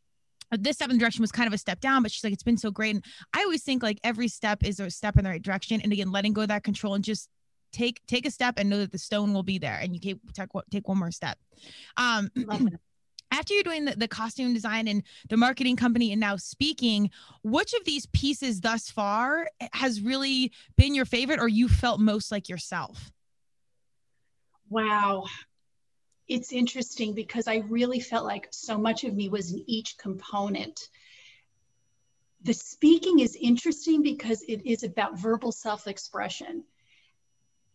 this 0.58 0.76
step 0.76 0.90
in 0.90 0.96
the 0.96 1.00
direction 1.00 1.22
was 1.22 1.32
kind 1.32 1.46
of 1.46 1.52
a 1.52 1.58
step 1.58 1.80
down, 1.80 2.02
but 2.02 2.10
she's 2.10 2.24
like, 2.24 2.32
it's 2.32 2.42
been 2.42 2.56
so 2.56 2.70
great. 2.70 2.96
And 2.96 3.04
I 3.32 3.42
always 3.42 3.62
think 3.62 3.82
like 3.82 4.00
every 4.02 4.28
step 4.28 4.64
is 4.64 4.80
a 4.80 4.90
step 4.90 5.16
in 5.16 5.24
the 5.24 5.30
right 5.30 5.42
direction. 5.42 5.80
And 5.80 5.92
again, 5.92 6.10
letting 6.10 6.32
go 6.32 6.42
of 6.42 6.48
that 6.48 6.64
control 6.64 6.94
and 6.94 7.04
just 7.04 7.28
take 7.72 8.00
take 8.08 8.26
a 8.26 8.30
step 8.30 8.54
and 8.56 8.68
know 8.68 8.78
that 8.78 8.90
the 8.90 8.98
stone 8.98 9.32
will 9.32 9.44
be 9.44 9.58
there 9.58 9.78
and 9.80 9.94
you 9.94 10.00
can 10.00 10.20
take, 10.34 10.48
take 10.70 10.88
one 10.88 10.98
more 10.98 11.12
step. 11.12 11.38
Um 11.96 12.30
after 13.30 13.54
you're 13.54 13.62
doing 13.62 13.84
the, 13.84 13.96
the, 13.96 14.08
costume 14.08 14.52
design 14.52 14.88
and 14.88 15.02
the 15.28 15.36
marketing 15.36 15.76
company 15.76 16.12
and 16.12 16.20
now 16.20 16.36
speaking 16.36 17.10
which 17.42 17.72
of 17.74 17.84
these 17.84 18.06
pieces 18.06 18.60
thus 18.60 18.90
far 18.90 19.48
eh, 19.60 19.68
has 19.72 20.00
really 20.00 20.52
been 20.76 20.94
your 20.94 21.04
favorite 21.04 21.40
or 21.40 21.48
you 21.48 21.68
felt 21.68 22.00
most 22.00 22.32
like 22.32 22.48
yourself? 22.48 23.10
Wow. 24.68 25.26
It's 26.28 26.52
interesting 26.52 27.14
because 27.14 27.48
i 27.48 27.56
really 27.68 27.98
felt 28.00 28.24
like 28.24 28.48
so 28.50 28.78
much 28.78 29.04
of 29.04 29.14
me 29.14 29.28
was 29.28 29.52
in 29.52 29.64
each 29.66 29.98
component. 29.98 30.88
The 32.42 32.54
speaking 32.54 33.18
is 33.18 33.36
interesting 33.36 34.02
because 34.02 34.42
it 34.42 34.64
is 34.64 34.82
about 34.82 35.18
verbal 35.18 35.52
self-expression. 35.52 36.64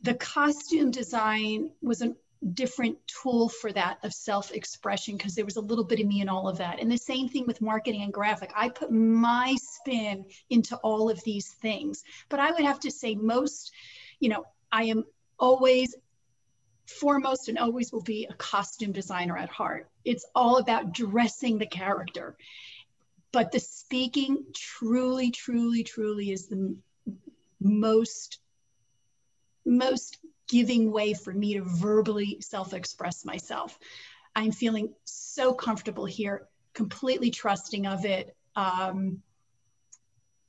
The 0.01 0.15
costume 0.15 0.91
design 0.91 1.71
was 1.81 2.01
an 2.01 2.15
different 2.53 2.97
tool 3.07 3.49
for 3.49 3.71
that 3.71 3.97
of 4.03 4.13
self-expression 4.13 5.17
because 5.17 5.35
there 5.35 5.45
was 5.45 5.55
a 5.55 5.61
little 5.61 5.83
bit 5.83 5.99
of 5.99 6.05
me 6.05 6.21
in 6.21 6.29
all 6.29 6.47
of 6.47 6.57
that. 6.57 6.79
And 6.79 6.91
the 6.91 6.97
same 6.97 7.27
thing 7.27 7.45
with 7.47 7.61
marketing 7.61 8.01
and 8.03 8.13
graphic. 8.13 8.51
I 8.55 8.69
put 8.69 8.91
my 8.91 9.55
spin 9.59 10.25
into 10.49 10.75
all 10.77 11.09
of 11.09 11.23
these 11.23 11.53
things. 11.61 12.03
But 12.29 12.39
i 12.39 12.51
would 12.51 12.63
have 12.63 12.79
to 12.81 12.91
say 12.91 13.15
most 13.15 13.71
you 14.19 14.29
know 14.29 14.45
i 14.71 14.83
am 14.83 15.03
always 15.39 15.95
foremost 16.87 17.49
and 17.49 17.57
always 17.57 17.91
will 17.91 18.03
be 18.03 18.27
a 18.29 18.33
costume 18.35 18.91
designer 18.91 19.37
at 19.37 19.49
heart. 19.49 19.89
It's 20.03 20.25
all 20.35 20.57
about 20.57 20.93
dressing 20.93 21.57
the 21.57 21.65
character. 21.65 22.37
But 23.31 23.51
the 23.51 23.59
speaking 23.59 24.45
truly 24.53 25.31
truly 25.31 25.83
truly 25.83 26.31
is 26.31 26.47
the 26.47 26.75
most 27.59 28.39
most 29.65 30.17
giving 30.47 30.91
way 30.91 31.13
for 31.13 31.33
me 31.33 31.55
to 31.55 31.63
verbally 31.63 32.37
self 32.41 32.73
express 32.73 33.25
myself. 33.25 33.77
I'm 34.35 34.51
feeling 34.51 34.93
so 35.05 35.53
comfortable 35.53 36.05
here, 36.05 36.47
completely 36.73 37.31
trusting 37.31 37.87
of 37.87 38.05
it. 38.05 38.35
Um, 38.55 39.21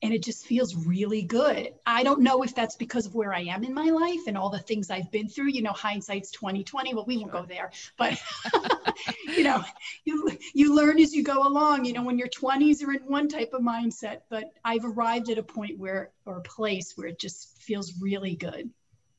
and 0.03 0.13
it 0.13 0.23
just 0.23 0.47
feels 0.47 0.77
really 0.87 1.23
good. 1.23 1.73
I 1.87 2.03
don't 2.03 2.21
know 2.21 2.43
if 2.43 2.55
that's 2.55 2.77
because 2.77 3.07
of 3.07 3.15
where 3.15 3.33
I 3.33 3.41
am 3.41 3.65
in 3.65 3.73
my 3.73 3.91
life 3.91 4.21
and 4.27 4.37
all 4.37 4.51
the 4.51 4.59
things 4.59 4.91
I've 4.91 5.11
been 5.11 5.29
through. 5.29 5.49
You 5.49 5.63
know, 5.63 5.73
hindsight's 5.73 6.31
2020. 6.33 6.95
Well, 6.95 7.07
we 7.07 7.17
won't 7.17 7.33
go 7.33 7.47
there, 7.47 7.71
but 7.97 8.21
you 9.27 9.43
know, 9.43 9.65
you 10.05 10.37
you 10.55 10.75
learn 10.75 11.01
as 11.01 11.15
you 11.15 11.25
go 11.25 11.47
along. 11.47 11.87
You 11.87 11.95
know, 11.95 12.03
when 12.03 12.19
your 12.19 12.29
20s 12.29 12.87
are 12.87 12.93
in 12.93 13.03
one 13.07 13.29
type 13.29 13.51
of 13.55 13.63
mindset, 13.63 14.21
but 14.29 14.53
I've 14.65 14.85
arrived 14.85 15.31
at 15.31 15.39
a 15.39 15.43
point 15.43 15.79
where 15.79 16.11
or 16.27 16.39
a 16.39 16.43
place 16.43 16.93
where 16.97 17.09
it 17.09 17.19
just 17.19 17.61
feels 17.63 17.95
really 18.01 18.37
good. 18.37 18.71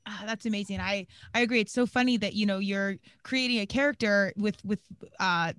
Ah, 0.08 0.24
that's 0.26 0.46
amazing. 0.46 0.80
I 0.80 1.06
I 1.34 1.42
agree. 1.42 1.60
It's 1.60 1.74
so 1.74 1.86
funny 1.86 2.18
that 2.18 2.34
you 2.34 2.46
know 2.46 2.60
you're 2.60 2.96
creating 3.24 3.60
a 3.60 3.66
character 3.66 4.34
with 4.38 4.64
with 4.64 4.80
uh 5.20 5.54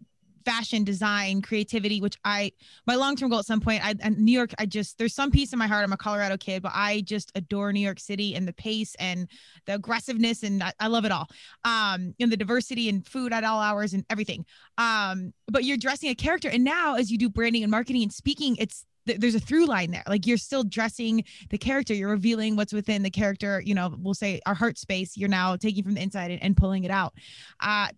fashion 0.45 0.83
design 0.83 1.43
creativity 1.43 2.01
which 2.01 2.17
i 2.25 2.51
my 2.87 2.95
long-term 2.95 3.29
goal 3.29 3.41
at 3.41 3.45
some 3.45 3.61
point 3.61 3.85
i 3.85 3.93
new 4.17 4.33
york 4.33 4.55
i 4.59 4.65
just 4.65 4.97
there's 4.97 5.15
some 5.15 5.31
piece 5.31 5.53
in 5.53 5.59
my 5.59 5.67
heart 5.67 5.85
i'm 5.85 5.93
a 5.93 5.97
colorado 5.97 6.39
kid 6.39 6.63
but 6.63 6.73
i 6.75 7.03
just 7.03 7.31
adore 7.35 7.71
new 7.71 7.81
york 7.81 8.01
city 8.01 8.35
and 8.35 8.49
the 8.49 8.53
pace 8.55 8.95
and 8.99 9.29
the 9.67 9.75
aggressiveness 9.75 10.43
and 10.45 10.63
i, 10.63 10.73
I 10.81 10.87
love 10.87 11.05
it 11.05 11.13
all 11.13 11.29
um 11.65 12.15
and 12.19 12.33
the 12.33 12.37
diversity 12.37 12.89
and 12.89 13.07
food 13.07 13.35
at 13.35 13.45
all 13.45 13.61
hours 13.61 13.93
and 13.93 14.07
everything 14.09 14.47
um 14.79 15.35
but 15.49 15.65
you're 15.65 15.77
dressing 15.77 16.09
a 16.09 16.15
character 16.15 16.49
and 16.49 16.65
now 16.65 16.95
as 16.95 17.11
you 17.11 17.19
do 17.19 17.29
branding 17.29 17.63
and 17.63 17.71
marketing 17.71 18.03
and 18.05 18.13
speaking 18.13 18.57
it's 18.57 18.87
there's 19.17 19.35
a 19.35 19.41
through 19.41 19.67
line 19.67 19.91
there. 19.91 20.05
Like 20.07 20.27
you're 20.27 20.37
still 20.37 20.65
dressing 20.65 21.25
the 21.51 21.59
character, 21.59 21.95
you're 21.95 22.11
revealing 22.11 22.57
what's 22.57 22.73
within 22.73 23.03
the 23.03 23.11
character. 23.11 23.63
You 23.65 23.75
know, 23.75 23.95
we'll 23.99 24.15
say 24.15 24.41
our 24.47 24.55
heart 24.55 24.79
space. 24.79 25.17
You're 25.17 25.29
now 25.29 25.57
taking 25.57 25.83
from 25.83 25.95
the 25.95 26.03
inside 26.03 26.31
and, 26.31 26.43
and 26.43 26.57
pulling 26.57 26.85
it 26.85 26.91
out. 26.91 27.15
Uh, 27.61 27.89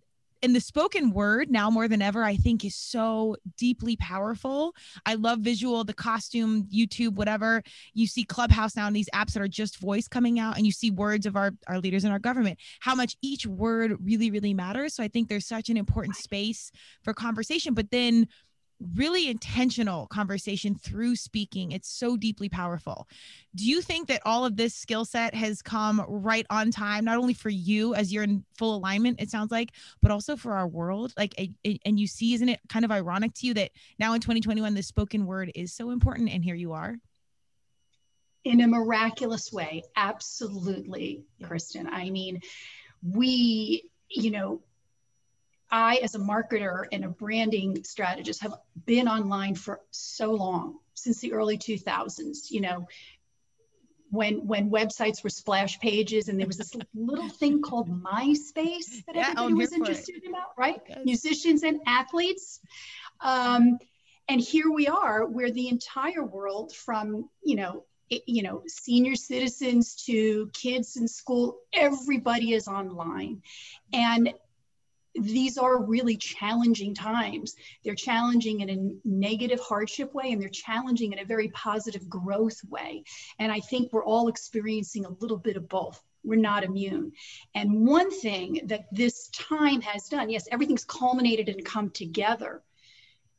and 0.43 0.55
the 0.55 0.59
spoken 0.59 1.11
word 1.11 1.51
now 1.51 1.69
more 1.69 1.87
than 1.87 2.01
ever 2.01 2.23
i 2.23 2.35
think 2.35 2.65
is 2.65 2.75
so 2.75 3.35
deeply 3.57 3.95
powerful 3.97 4.73
i 5.05 5.13
love 5.13 5.39
visual 5.39 5.83
the 5.83 5.93
costume 5.93 6.63
youtube 6.73 7.13
whatever 7.13 7.61
you 7.93 8.07
see 8.07 8.23
clubhouse 8.23 8.75
now 8.75 8.87
and 8.87 8.95
these 8.95 9.09
apps 9.13 9.33
that 9.33 9.41
are 9.41 9.47
just 9.47 9.77
voice 9.77 10.07
coming 10.07 10.39
out 10.39 10.57
and 10.57 10.65
you 10.65 10.71
see 10.71 10.91
words 10.91 11.25
of 11.25 11.35
our 11.35 11.51
our 11.67 11.79
leaders 11.79 12.03
in 12.03 12.11
our 12.11 12.19
government 12.19 12.57
how 12.79 12.95
much 12.95 13.15
each 13.21 13.45
word 13.45 13.95
really 14.03 14.31
really 14.31 14.53
matters 14.53 14.93
so 14.93 15.03
i 15.03 15.07
think 15.07 15.27
there's 15.27 15.47
such 15.47 15.69
an 15.69 15.77
important 15.77 16.15
space 16.15 16.71
for 17.03 17.13
conversation 17.13 17.73
but 17.73 17.89
then 17.91 18.27
really 18.95 19.29
intentional 19.29 20.07
conversation 20.07 20.75
through 20.75 21.15
speaking. 21.15 21.71
It's 21.71 21.89
so 21.89 22.17
deeply 22.17 22.49
powerful. 22.49 23.07
Do 23.53 23.65
you 23.65 23.81
think 23.81 24.07
that 24.07 24.21
all 24.25 24.45
of 24.45 24.57
this 24.57 24.73
skill 24.73 25.05
set 25.05 25.35
has 25.35 25.61
come 25.61 26.03
right 26.07 26.45
on 26.49 26.71
time, 26.71 27.05
not 27.05 27.17
only 27.17 27.33
for 27.33 27.49
you 27.49 27.93
as 27.93 28.11
you're 28.11 28.23
in 28.23 28.43
full 28.57 28.75
alignment, 28.75 29.21
it 29.21 29.29
sounds 29.29 29.51
like, 29.51 29.71
but 30.01 30.11
also 30.11 30.35
for 30.35 30.53
our 30.53 30.67
world? 30.67 31.13
Like, 31.17 31.35
and 31.85 31.99
you 31.99 32.07
see, 32.07 32.33
isn't 32.33 32.49
it 32.49 32.59
kind 32.69 32.83
of 32.83 32.91
ironic 32.91 33.33
to 33.35 33.47
you 33.47 33.53
that 33.55 33.71
now 33.99 34.13
in 34.13 34.21
2021, 34.21 34.73
the 34.73 34.81
spoken 34.81 35.25
word 35.25 35.51
is 35.53 35.73
so 35.73 35.91
important 35.91 36.29
and 36.29 36.43
here 36.43 36.55
you 36.55 36.73
are? 36.73 36.97
In 38.43 38.61
a 38.61 38.67
miraculous 38.67 39.53
way. 39.53 39.83
Absolutely, 39.95 41.23
Kristen. 41.43 41.87
I 41.87 42.09
mean, 42.09 42.41
we, 43.03 43.89
you 44.09 44.31
know, 44.31 44.61
I, 45.71 45.95
as 45.97 46.15
a 46.15 46.19
marketer 46.19 46.85
and 46.91 47.05
a 47.05 47.09
branding 47.09 47.83
strategist, 47.83 48.41
have 48.41 48.55
been 48.85 49.07
online 49.07 49.55
for 49.55 49.79
so 49.91 50.31
long 50.33 50.79
since 50.93 51.19
the 51.19 51.33
early 51.33 51.57
2000s. 51.57 52.51
You 52.51 52.61
know, 52.61 52.87
when 54.09 54.45
when 54.45 54.69
websites 54.69 55.23
were 55.23 55.29
splash 55.29 55.79
pages 55.79 56.27
and 56.27 56.37
there 56.37 56.47
was 56.47 56.57
this 56.57 56.75
little 56.93 57.29
thing 57.29 57.61
called 57.61 57.89
MySpace 57.89 59.05
that 59.05 59.15
yeah, 59.15 59.29
everybody 59.31 59.53
was 59.53 59.71
interested 59.71 60.23
in 60.23 60.29
about, 60.29 60.49
right? 60.57 60.81
Yes. 60.87 60.99
Musicians 61.05 61.63
and 61.63 61.79
athletes. 61.87 62.59
Um, 63.21 63.79
and 64.27 64.41
here 64.41 64.71
we 64.71 64.87
are, 64.87 65.25
where 65.25 65.51
the 65.51 65.69
entire 65.69 66.23
world, 66.23 66.73
from 66.75 67.29
you 67.41 67.55
know, 67.55 67.85
it, 68.09 68.23
you 68.27 68.43
know, 68.43 68.63
senior 68.67 69.15
citizens 69.15 69.95
to 70.05 70.49
kids 70.53 70.97
in 70.97 71.07
school, 71.07 71.59
everybody 71.73 72.53
is 72.53 72.67
online, 72.67 73.41
and 73.93 74.33
these 75.15 75.57
are 75.57 75.83
really 75.83 76.17
challenging 76.17 76.93
times. 76.93 77.55
They're 77.83 77.95
challenging 77.95 78.61
in 78.61 78.69
a 78.69 79.07
negative 79.07 79.59
hardship 79.59 80.13
way, 80.13 80.31
and 80.31 80.41
they're 80.41 80.49
challenging 80.49 81.13
in 81.13 81.19
a 81.19 81.25
very 81.25 81.49
positive 81.49 82.09
growth 82.09 82.59
way. 82.69 83.03
And 83.39 83.51
I 83.51 83.59
think 83.59 83.91
we're 83.91 84.05
all 84.05 84.27
experiencing 84.27 85.05
a 85.05 85.13
little 85.19 85.37
bit 85.37 85.57
of 85.57 85.67
both. 85.67 86.01
We're 86.23 86.39
not 86.39 86.63
immune. 86.63 87.11
And 87.55 87.85
one 87.85 88.11
thing 88.11 88.61
that 88.65 88.85
this 88.91 89.27
time 89.29 89.81
has 89.81 90.07
done, 90.07 90.29
yes, 90.29 90.47
everything's 90.51 90.85
culminated 90.85 91.49
and 91.49 91.65
come 91.65 91.89
together, 91.89 92.61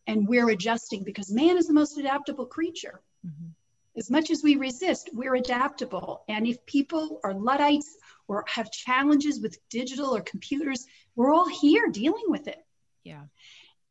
and 0.07 0.26
we're 0.26 0.50
adjusting 0.50 1.05
because 1.05 1.33
man 1.33 1.57
is 1.57 1.69
the 1.69 1.75
most 1.75 1.97
adaptable 1.97 2.47
creature. 2.47 3.00
Mm-hmm. 3.26 3.50
As 3.95 4.11
much 4.11 4.31
as 4.31 4.43
we 4.43 4.57
resist, 4.57 5.11
we're 5.12 5.35
adaptable. 5.35 6.25
And 6.29 6.47
if 6.47 6.64
people 6.64 7.21
are 7.25 7.35
Luddites 7.35 7.99
or 8.26 8.43
have 8.49 8.73
challenges 8.73 9.41
with 9.41 9.59
digital 9.69 10.17
or 10.17 10.23
computers, 10.23 10.87
we're 11.16 11.33
all 11.33 11.49
here 11.49 11.88
dealing 11.88 12.25
with 12.28 12.49
it. 12.49 12.64
Yeah. 13.04 13.23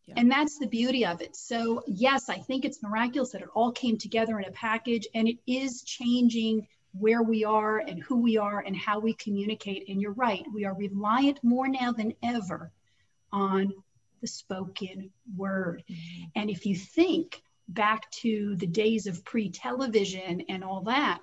yeah. 0.06 0.16
And 0.18 0.32
that's 0.32 0.58
the 0.60 0.68
beauty 0.68 1.06
of 1.06 1.22
it. 1.22 1.36
So, 1.36 1.84
yes, 1.88 2.30
I 2.30 2.38
think 2.38 2.66
it's 2.66 2.82
miraculous 2.82 3.32
that 3.32 3.42
it 3.42 3.50
all 3.54 3.72
came 3.72 3.98
together 3.98 4.40
in 4.40 4.46
a 4.46 4.52
package 4.52 5.08
and 5.14 5.28
it 5.28 5.38
is 5.46 5.84
changing 5.84 6.68
where 6.94 7.24
we 7.24 7.46
are 7.46 7.80
and 7.80 8.02
who 8.02 8.22
we 8.22 8.38
are 8.38 8.60
and 8.60 8.76
how 8.76 9.00
we 9.00 9.14
communicate. 9.14 9.88
And 9.88 10.02
you're 10.02 10.14
right, 10.14 10.46
we 10.54 10.66
are 10.66 10.76
reliant 10.76 11.44
more 11.44 11.68
now 11.68 11.92
than 11.92 12.14
ever 12.24 12.72
on 13.32 13.74
the 14.22 14.28
spoken 14.28 15.12
word. 15.36 15.84
Mm-hmm. 15.90 16.24
And 16.36 16.50
if 16.50 16.66
you 16.66 16.76
think 16.76 17.42
back 17.68 18.10
to 18.12 18.56
the 18.58 18.68
days 18.68 19.08
of 19.08 19.24
pre 19.24 19.50
television 19.50 20.44
and 20.50 20.64
all 20.64 20.82
that, 20.82 21.22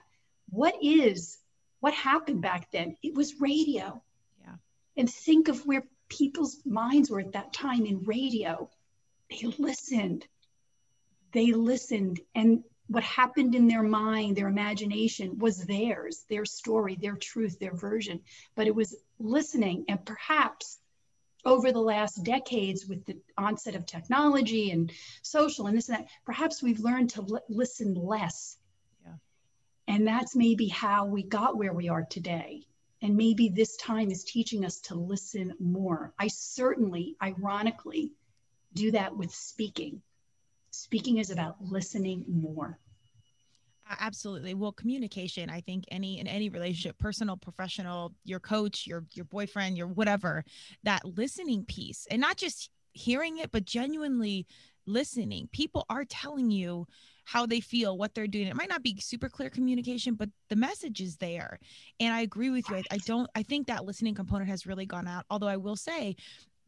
what 0.50 0.74
is 0.82 1.38
what 1.80 1.94
happened 1.94 2.42
back 2.42 2.70
then? 2.72 2.96
It 3.02 3.14
was 3.14 3.40
radio. 3.40 4.02
And 4.98 5.08
think 5.08 5.48
of 5.48 5.64
where 5.64 5.84
people's 6.08 6.58
minds 6.66 7.08
were 7.08 7.20
at 7.20 7.32
that 7.32 7.52
time 7.54 7.86
in 7.86 8.02
radio. 8.02 8.68
They 9.30 9.46
listened. 9.58 10.26
They 11.32 11.52
listened. 11.52 12.20
And 12.34 12.64
what 12.88 13.04
happened 13.04 13.54
in 13.54 13.68
their 13.68 13.82
mind, 13.82 14.36
their 14.36 14.48
imagination 14.48 15.38
was 15.38 15.64
theirs, 15.64 16.24
their 16.28 16.44
story, 16.44 16.96
their 17.00 17.16
truth, 17.16 17.58
their 17.58 17.74
version. 17.74 18.20
But 18.56 18.66
it 18.66 18.74
was 18.74 18.96
listening. 19.18 19.84
And 19.88 20.04
perhaps 20.04 20.78
over 21.44 21.70
the 21.70 21.80
last 21.80 22.24
decades, 22.24 22.86
with 22.86 23.04
the 23.06 23.18
onset 23.36 23.76
of 23.76 23.86
technology 23.86 24.70
and 24.70 24.90
social 25.22 25.66
and 25.66 25.76
this 25.76 25.88
and 25.88 25.98
that, 25.98 26.08
perhaps 26.24 26.62
we've 26.62 26.80
learned 26.80 27.10
to 27.10 27.20
l- 27.20 27.44
listen 27.48 27.94
less. 27.94 28.56
Yeah. 29.04 29.12
And 29.86 30.06
that's 30.06 30.34
maybe 30.34 30.68
how 30.68 31.06
we 31.06 31.22
got 31.22 31.56
where 31.56 31.72
we 31.72 31.88
are 31.88 32.04
today. 32.04 32.67
And 33.00 33.16
maybe 33.16 33.48
this 33.48 33.76
time 33.76 34.10
is 34.10 34.24
teaching 34.24 34.64
us 34.64 34.80
to 34.82 34.94
listen 34.94 35.54
more. 35.60 36.12
I 36.18 36.28
certainly, 36.28 37.16
ironically, 37.22 38.12
do 38.74 38.90
that 38.90 39.16
with 39.16 39.32
speaking. 39.32 40.02
Speaking 40.70 41.18
is 41.18 41.30
about 41.30 41.56
listening 41.60 42.24
more. 42.28 42.78
Absolutely. 44.00 44.52
Well, 44.54 44.72
communication, 44.72 45.48
I 45.48 45.60
think 45.60 45.84
any 45.90 46.18
in 46.20 46.26
any 46.26 46.50
relationship, 46.50 46.98
personal, 46.98 47.36
professional, 47.36 48.12
your 48.24 48.40
coach, 48.40 48.86
your 48.86 49.04
your 49.14 49.24
boyfriend, 49.24 49.78
your 49.78 49.86
whatever, 49.86 50.44
that 50.82 51.04
listening 51.04 51.64
piece 51.64 52.06
and 52.10 52.20
not 52.20 52.36
just 52.36 52.70
hearing 52.92 53.38
it, 53.38 53.50
but 53.50 53.64
genuinely 53.64 54.46
listening. 54.86 55.48
People 55.52 55.86
are 55.88 56.04
telling 56.04 56.50
you 56.50 56.86
how 57.28 57.44
they 57.44 57.60
feel, 57.60 57.98
what 57.98 58.14
they're 58.14 58.26
doing. 58.26 58.46
It 58.46 58.56
might 58.56 58.70
not 58.70 58.82
be 58.82 58.98
super 59.00 59.28
clear 59.28 59.50
communication, 59.50 60.14
but 60.14 60.30
the 60.48 60.56
message 60.56 61.02
is 61.02 61.18
there. 61.18 61.58
And 62.00 62.14
I 62.14 62.22
agree 62.22 62.48
with 62.48 62.70
you. 62.70 62.76
I, 62.76 62.84
I 62.90 62.96
don't, 63.04 63.28
I 63.34 63.42
think 63.42 63.66
that 63.66 63.84
listening 63.84 64.14
component 64.14 64.48
has 64.48 64.66
really 64.66 64.86
gone 64.86 65.06
out. 65.06 65.26
Although 65.28 65.48
I 65.48 65.58
will 65.58 65.76
say, 65.76 66.16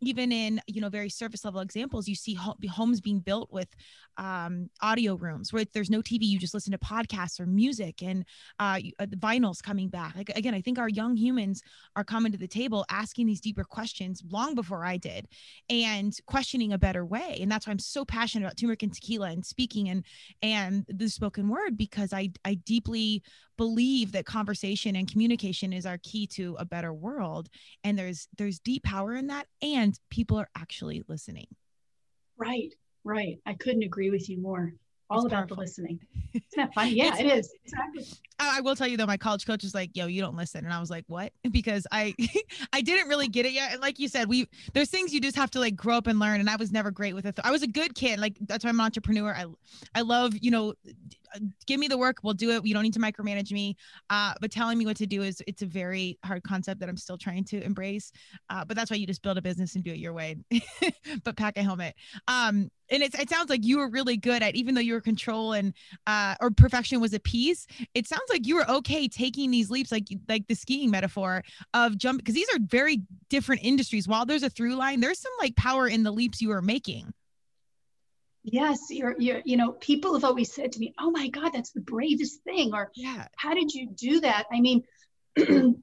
even 0.00 0.32
in 0.32 0.60
you 0.66 0.80
know 0.80 0.88
very 0.88 1.08
surface 1.08 1.44
level 1.44 1.60
examples 1.60 2.08
you 2.08 2.14
see 2.14 2.34
homes 2.34 3.00
being 3.00 3.20
built 3.20 3.50
with 3.52 3.68
um, 4.16 4.68
audio 4.82 5.14
rooms 5.14 5.52
where 5.52 5.64
there's 5.72 5.90
no 5.90 6.00
tv 6.00 6.22
you 6.22 6.38
just 6.38 6.54
listen 6.54 6.72
to 6.72 6.78
podcasts 6.78 7.40
or 7.40 7.46
music 7.46 8.02
and 8.02 8.24
uh, 8.58 8.78
uh, 8.98 9.06
vinyls 9.06 9.62
coming 9.62 9.88
back. 9.88 10.14
Like 10.16 10.30
again 10.30 10.54
i 10.54 10.60
think 10.60 10.78
our 10.78 10.88
young 10.88 11.16
humans 11.16 11.62
are 11.96 12.04
coming 12.04 12.32
to 12.32 12.38
the 12.38 12.48
table 12.48 12.84
asking 12.90 13.26
these 13.26 13.40
deeper 13.40 13.64
questions 13.64 14.22
long 14.30 14.54
before 14.54 14.84
i 14.84 14.96
did 14.96 15.26
and 15.68 16.16
questioning 16.26 16.72
a 16.72 16.78
better 16.78 17.04
way. 17.04 17.38
And 17.40 17.50
that's 17.50 17.66
why 17.66 17.72
i'm 17.72 17.78
so 17.78 18.04
passionate 18.04 18.44
about 18.46 18.56
turmeric 18.56 18.82
and 18.82 18.92
tequila 18.92 19.30
and 19.30 19.44
speaking 19.44 19.88
and 19.88 20.04
and 20.42 20.84
the 20.88 21.08
spoken 21.08 21.48
word 21.48 21.76
because 21.76 22.12
i 22.12 22.30
i 22.44 22.54
deeply 22.54 23.22
believe 23.60 24.12
that 24.12 24.24
conversation 24.24 24.96
and 24.96 25.06
communication 25.06 25.70
is 25.70 25.84
our 25.84 25.98
key 25.98 26.26
to 26.26 26.56
a 26.58 26.64
better 26.64 26.94
world. 26.94 27.50
And 27.84 27.98
there's 27.98 28.26
there's 28.38 28.58
deep 28.58 28.84
power 28.84 29.14
in 29.14 29.26
that 29.26 29.48
and 29.60 29.89
people 30.10 30.38
are 30.38 30.48
actually 30.56 31.02
listening 31.08 31.46
right 32.36 32.74
right 33.04 33.38
i 33.46 33.54
couldn't 33.54 33.82
agree 33.82 34.10
with 34.10 34.28
you 34.28 34.38
more 34.38 34.72
all 35.10 35.18
it's 35.24 35.26
about 35.26 35.38
powerful. 35.38 35.56
the 35.56 35.62
listening. 35.62 36.00
It's 36.32 36.56
not 36.56 36.68
that 36.68 36.74
funny. 36.74 36.92
Yeah, 36.92 37.16
it 37.18 37.26
is. 37.26 37.52
Exactly. 37.64 38.06
I 38.40 38.60
will 38.60 38.76
tell 38.76 38.86
you 38.86 38.96
though, 38.96 39.06
my 39.06 39.16
college 39.16 39.46
coach 39.46 39.62
was 39.62 39.74
like, 39.74 39.90
"Yo, 39.94 40.06
you 40.06 40.20
don't 40.20 40.36
listen," 40.36 40.64
and 40.64 40.72
I 40.72 40.80
was 40.80 40.90
like, 40.90 41.04
"What?" 41.08 41.32
Because 41.50 41.86
I, 41.90 42.14
I 42.72 42.80
didn't 42.80 43.08
really 43.08 43.28
get 43.28 43.44
it 43.46 43.52
yet. 43.52 43.72
And 43.72 43.80
like 43.80 43.98
you 43.98 44.08
said, 44.08 44.28
we 44.28 44.46
there's 44.72 44.90
things 44.90 45.12
you 45.12 45.20
just 45.20 45.36
have 45.36 45.50
to 45.52 45.60
like 45.60 45.76
grow 45.76 45.96
up 45.96 46.06
and 46.06 46.18
learn. 46.18 46.40
And 46.40 46.48
I 46.48 46.56
was 46.56 46.72
never 46.72 46.90
great 46.90 47.14
with 47.14 47.26
it. 47.26 47.38
I 47.44 47.50
was 47.50 47.62
a 47.62 47.66
good 47.66 47.94
kid. 47.94 48.18
Like 48.20 48.36
that's 48.40 48.64
why 48.64 48.70
I'm 48.70 48.80
an 48.80 48.86
entrepreneur. 48.86 49.34
I, 49.34 49.46
I 49.94 50.02
love 50.02 50.34
you 50.40 50.50
know, 50.50 50.74
give 51.66 51.80
me 51.80 51.88
the 51.88 51.98
work, 51.98 52.18
we'll 52.22 52.34
do 52.34 52.50
it. 52.50 52.64
You 52.64 52.74
don't 52.74 52.82
need 52.82 52.94
to 52.94 53.00
micromanage 53.00 53.52
me. 53.52 53.76
Uh, 54.08 54.34
but 54.40 54.50
telling 54.50 54.78
me 54.78 54.86
what 54.86 54.96
to 54.98 55.06
do 55.06 55.22
is 55.22 55.42
it's 55.46 55.62
a 55.62 55.66
very 55.66 56.18
hard 56.24 56.42
concept 56.42 56.80
that 56.80 56.88
I'm 56.88 56.96
still 56.96 57.18
trying 57.18 57.44
to 57.44 57.62
embrace. 57.62 58.12
Uh, 58.48 58.64
but 58.64 58.76
that's 58.76 58.90
why 58.90 58.96
you 58.96 59.06
just 59.06 59.22
build 59.22 59.38
a 59.38 59.42
business 59.42 59.74
and 59.74 59.84
do 59.84 59.90
it 59.90 59.98
your 59.98 60.12
way. 60.12 60.36
but 61.24 61.36
pack 61.36 61.56
a 61.56 61.62
helmet. 61.62 61.94
Um, 62.28 62.70
and 62.90 63.02
it 63.02 63.30
sounds 63.30 63.48
like 63.50 63.64
you 63.64 63.78
were 63.78 63.88
really 63.88 64.16
good 64.16 64.42
at 64.42 64.54
even 64.56 64.74
though 64.74 64.80
you 64.80 64.94
were 64.94 65.00
control 65.00 65.52
and 65.52 65.74
uh, 66.06 66.34
or 66.40 66.50
perfection 66.50 67.00
was 67.00 67.14
a 67.14 67.20
piece 67.20 67.66
it 67.94 68.06
sounds 68.06 68.28
like 68.30 68.46
you 68.46 68.56
were 68.56 68.68
okay 68.70 69.08
taking 69.08 69.50
these 69.50 69.70
leaps 69.70 69.92
like 69.92 70.06
like 70.28 70.46
the 70.48 70.54
skiing 70.54 70.90
metaphor 70.90 71.42
of 71.74 71.96
jump 71.98 72.18
because 72.18 72.34
these 72.34 72.48
are 72.54 72.58
very 72.60 73.02
different 73.28 73.62
industries. 73.64 74.08
While 74.08 74.26
there's 74.26 74.42
a 74.42 74.50
through 74.50 74.76
line 74.76 75.00
there's 75.00 75.20
some 75.20 75.32
like 75.38 75.56
power 75.56 75.88
in 75.88 76.02
the 76.02 76.10
leaps 76.10 76.40
you 76.40 76.52
are 76.52 76.62
making. 76.62 77.12
Yes 78.42 78.78
you're, 78.90 79.16
you're 79.18 79.42
you 79.44 79.56
know 79.56 79.72
people 79.72 80.14
have 80.14 80.24
always 80.24 80.52
said 80.52 80.72
to 80.72 80.78
me 80.80 80.94
oh 80.98 81.10
my 81.10 81.28
god 81.28 81.50
that's 81.52 81.72
the 81.72 81.80
bravest 81.80 82.42
thing 82.42 82.72
or 82.72 82.90
yeah. 82.94 83.26
How 83.36 83.54
did 83.54 83.72
you 83.72 83.88
do 83.88 84.20
that? 84.20 84.46
I 84.52 84.60
mean 84.60 84.82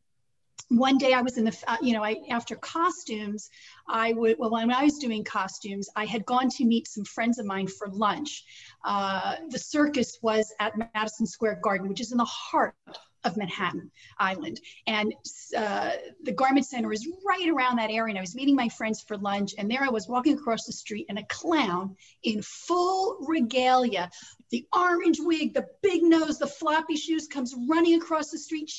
one 0.69 0.97
day 0.97 1.13
I 1.13 1.21
was 1.21 1.37
in 1.37 1.45
the, 1.45 1.57
uh, 1.67 1.77
you 1.81 1.93
know, 1.93 2.03
I 2.03 2.17
after 2.29 2.55
costumes, 2.55 3.49
I 3.87 4.13
would, 4.13 4.37
well, 4.37 4.51
when 4.51 4.71
I 4.71 4.83
was 4.83 4.97
doing 4.97 5.23
costumes, 5.23 5.89
I 5.95 6.05
had 6.05 6.25
gone 6.25 6.49
to 6.49 6.65
meet 6.65 6.87
some 6.87 7.05
friends 7.05 7.39
of 7.39 7.45
mine 7.45 7.67
for 7.67 7.87
lunch. 7.87 8.43
Uh, 8.83 9.35
the 9.49 9.59
circus 9.59 10.19
was 10.21 10.53
at 10.59 10.73
Madison 10.93 11.25
Square 11.25 11.59
Garden, 11.63 11.87
which 11.87 12.01
is 12.01 12.11
in 12.11 12.17
the 12.17 12.25
heart 12.25 12.75
of 13.23 13.37
Manhattan 13.37 13.91
Island. 14.19 14.59
And 14.85 15.13
uh, 15.55 15.91
the 16.23 16.31
garment 16.31 16.65
center 16.65 16.91
is 16.93 17.07
right 17.25 17.49
around 17.49 17.77
that 17.77 17.89
area. 17.89 18.11
And 18.11 18.17
I 18.17 18.21
was 18.21 18.35
meeting 18.35 18.55
my 18.55 18.69
friends 18.69 19.01
for 19.01 19.17
lunch. 19.17 19.53
And 19.57 19.69
there 19.69 19.83
I 19.83 19.89
was 19.89 20.07
walking 20.07 20.37
across 20.37 20.65
the 20.65 20.71
street, 20.71 21.07
and 21.09 21.19
a 21.19 21.23
clown 21.23 21.95
in 22.23 22.41
full 22.41 23.17
regalia, 23.21 24.09
the 24.49 24.65
orange 24.73 25.19
wig, 25.19 25.53
the 25.53 25.67
big 25.81 26.03
nose, 26.03 26.39
the 26.39 26.47
floppy 26.47 26.95
shoes, 26.95 27.27
comes 27.27 27.53
running 27.69 27.95
across 27.95 28.31
the 28.31 28.37
street. 28.37 28.69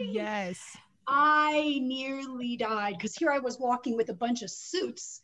Yes. 0.00 0.76
I 1.06 1.78
nearly 1.82 2.56
died 2.56 2.94
because 2.98 3.14
here 3.14 3.30
I 3.30 3.38
was 3.38 3.58
walking 3.58 3.96
with 3.96 4.10
a 4.10 4.14
bunch 4.14 4.42
of 4.42 4.50
suits 4.50 5.22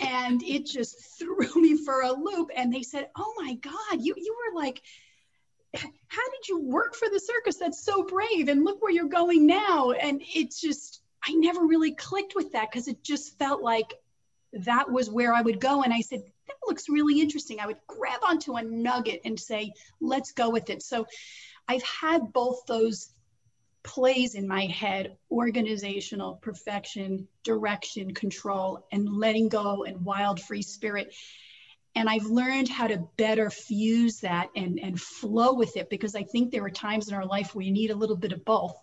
and 0.00 0.42
it 0.42 0.66
just 0.66 1.18
threw 1.18 1.48
me 1.56 1.76
for 1.84 2.02
a 2.02 2.12
loop. 2.12 2.50
And 2.54 2.72
they 2.72 2.82
said, 2.82 3.08
Oh 3.16 3.34
my 3.38 3.54
God, 3.54 4.00
you, 4.00 4.14
you 4.16 4.36
were 4.36 4.60
like, 4.60 4.82
how 5.74 6.30
did 6.30 6.48
you 6.48 6.60
work 6.60 6.94
for 6.94 7.08
the 7.08 7.20
circus? 7.20 7.56
That's 7.56 7.84
so 7.84 8.04
brave. 8.04 8.48
And 8.48 8.64
look 8.64 8.82
where 8.82 8.92
you're 8.92 9.06
going 9.06 9.46
now. 9.46 9.92
And 9.92 10.22
it's 10.34 10.60
just, 10.60 11.00
I 11.26 11.32
never 11.32 11.66
really 11.66 11.94
clicked 11.94 12.34
with 12.34 12.52
that 12.52 12.68
because 12.70 12.88
it 12.88 13.02
just 13.02 13.38
felt 13.38 13.62
like 13.62 13.94
that 14.52 14.90
was 14.90 15.10
where 15.10 15.32
I 15.32 15.40
would 15.40 15.60
go. 15.60 15.82
And 15.82 15.92
I 15.92 16.02
said, 16.02 16.22
that 16.46 16.56
looks 16.66 16.88
really 16.88 17.20
interesting. 17.20 17.58
I 17.58 17.66
would 17.66 17.78
grab 17.86 18.20
onto 18.22 18.56
a 18.56 18.62
nugget 18.62 19.22
and 19.24 19.38
say, 19.40 19.72
let's 20.00 20.32
go 20.32 20.50
with 20.50 20.68
it. 20.68 20.82
So 20.82 21.06
I've 21.68 21.82
had 21.82 22.32
both 22.32 22.60
those 22.66 23.08
plays 23.82 24.34
in 24.34 24.46
my 24.46 24.66
head 24.66 25.16
organizational 25.30 26.36
perfection 26.36 27.26
direction 27.44 28.14
control 28.14 28.86
and 28.92 29.08
letting 29.08 29.48
go 29.48 29.84
and 29.84 30.04
wild 30.04 30.40
free 30.40 30.62
spirit. 30.62 31.14
And 31.94 32.08
i've 32.08 32.24
learned 32.24 32.68
how 32.68 32.86
to 32.86 33.06
better 33.18 33.50
fuse 33.50 34.20
that 34.20 34.48
and 34.56 34.80
and 34.80 34.98
flow 34.98 35.52
with 35.52 35.76
it 35.76 35.90
because 35.90 36.14
i 36.14 36.22
think 36.22 36.50
there 36.50 36.64
are 36.64 36.70
times 36.70 37.08
in 37.08 37.14
our 37.14 37.26
life 37.26 37.54
where 37.54 37.64
you 37.64 37.72
need 37.72 37.90
a 37.90 37.96
little 37.96 38.16
bit 38.16 38.32
of 38.32 38.44
both 38.46 38.74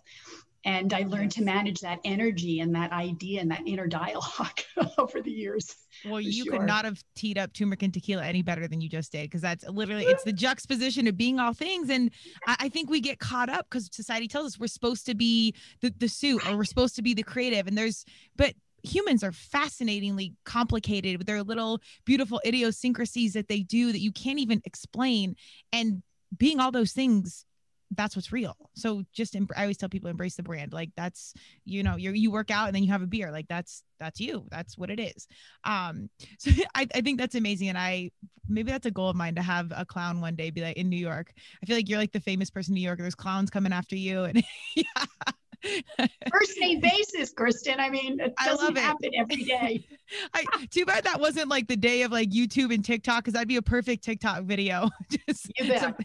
and 0.64 0.92
i 0.92 1.02
learned 1.08 1.30
to 1.30 1.42
manage 1.42 1.80
that 1.80 1.98
energy 2.04 2.60
and 2.60 2.74
that 2.74 2.92
idea 2.92 3.40
and 3.40 3.50
that 3.50 3.62
inner 3.66 3.86
dialogue 3.86 4.60
over 4.98 5.20
the 5.20 5.30
years 5.30 5.74
well 6.04 6.20
you 6.20 6.44
sure. 6.44 6.52
could 6.52 6.66
not 6.66 6.84
have 6.84 7.02
teed 7.14 7.38
up 7.38 7.52
turmeric 7.52 7.82
and 7.82 7.94
tequila 7.94 8.24
any 8.24 8.42
better 8.42 8.68
than 8.68 8.80
you 8.80 8.88
just 8.88 9.12
did 9.12 9.24
because 9.24 9.40
that's 9.40 9.66
literally 9.68 10.04
it's 10.04 10.24
the 10.24 10.32
juxtaposition 10.50 11.06
of 11.06 11.16
being 11.16 11.38
all 11.38 11.52
things. 11.52 11.90
And 11.90 12.10
i, 12.46 12.56
I 12.60 12.68
think 12.68 12.90
we 12.90 13.00
get 13.00 13.18
caught 13.18 13.48
up 13.48 13.66
because 13.70 13.88
society 13.92 14.28
tells 14.28 14.46
us 14.46 14.58
we're 14.58 14.66
supposed 14.66 15.06
to 15.06 15.14
be 15.14 15.54
the, 15.80 15.92
the 15.98 16.08
suit 16.08 16.46
or 16.46 16.56
we're 16.56 16.64
supposed 16.64 16.96
to 16.96 17.02
be 17.02 17.14
the 17.14 17.22
creative. 17.22 17.66
And 17.66 17.76
there's 17.76 18.04
but 18.36 18.54
humans 18.82 19.22
are 19.22 19.32
fascinatingly 19.32 20.34
complicated 20.44 21.18
with 21.18 21.26
their 21.26 21.42
little 21.42 21.80
beautiful 22.06 22.40
idiosyncrasies 22.46 23.34
that 23.34 23.48
they 23.48 23.60
do 23.60 23.92
that 23.92 24.00
you 24.00 24.12
can't 24.12 24.38
even 24.38 24.62
explain. 24.64 25.36
And 25.72 26.02
being 26.36 26.60
all 26.60 26.70
those 26.70 26.92
things 26.92 27.44
that's 27.92 28.14
what's 28.14 28.32
real. 28.32 28.56
So 28.74 29.02
just 29.12 29.34
em- 29.34 29.48
I 29.56 29.62
always 29.62 29.76
tell 29.76 29.88
people 29.88 30.10
embrace 30.10 30.36
the 30.36 30.42
brand. 30.42 30.72
Like 30.72 30.90
that's 30.96 31.34
you 31.64 31.82
know 31.82 31.96
you 31.96 32.12
you 32.12 32.30
work 32.30 32.50
out 32.50 32.68
and 32.68 32.74
then 32.74 32.84
you 32.84 32.92
have 32.92 33.02
a 33.02 33.06
beer. 33.06 33.32
Like 33.32 33.48
that's 33.48 33.82
that's 33.98 34.20
you. 34.20 34.46
That's 34.50 34.78
what 34.78 34.90
it 34.90 35.00
is. 35.00 35.26
Um, 35.64 36.08
so 36.38 36.50
I, 36.74 36.86
I 36.94 37.00
think 37.00 37.18
that's 37.18 37.34
amazing. 37.34 37.68
And 37.68 37.78
I 37.78 38.10
maybe 38.48 38.70
that's 38.70 38.86
a 38.86 38.90
goal 38.90 39.08
of 39.08 39.16
mine 39.16 39.34
to 39.34 39.42
have 39.42 39.72
a 39.76 39.84
clown 39.84 40.20
one 40.20 40.36
day 40.36 40.50
be 40.50 40.60
like 40.60 40.76
in 40.76 40.88
New 40.88 40.96
York. 40.96 41.32
I 41.62 41.66
feel 41.66 41.76
like 41.76 41.88
you're 41.88 41.98
like 41.98 42.12
the 42.12 42.20
famous 42.20 42.50
person 42.50 42.72
in 42.72 42.76
New 42.76 42.86
York. 42.86 42.98
There's 42.98 43.14
clowns 43.14 43.50
coming 43.50 43.72
after 43.72 43.96
you 43.96 44.24
and 44.24 44.42
yeah. 44.76 46.06
First 46.32 46.58
name 46.58 46.80
basis, 46.80 47.32
Kristen. 47.32 47.80
I 47.80 47.90
mean, 47.90 48.18
it 48.18 48.34
doesn't 48.42 48.78
happen 48.78 49.10
every 49.14 49.44
day. 49.44 49.86
I, 50.34 50.46
too 50.70 50.86
bad 50.86 51.04
that 51.04 51.20
wasn't 51.20 51.48
like 51.48 51.68
the 51.68 51.76
day 51.76 52.00
of 52.00 52.12
like 52.12 52.30
YouTube 52.30 52.72
and 52.72 52.82
TikTok, 52.82 53.24
because 53.24 53.34
that'd 53.34 53.46
be 53.46 53.56
a 53.56 53.62
perfect 53.62 54.02
TikTok 54.02 54.44
video. 54.44 54.88
Just 55.28 55.52
you 55.58 55.68
bet. 55.68 56.00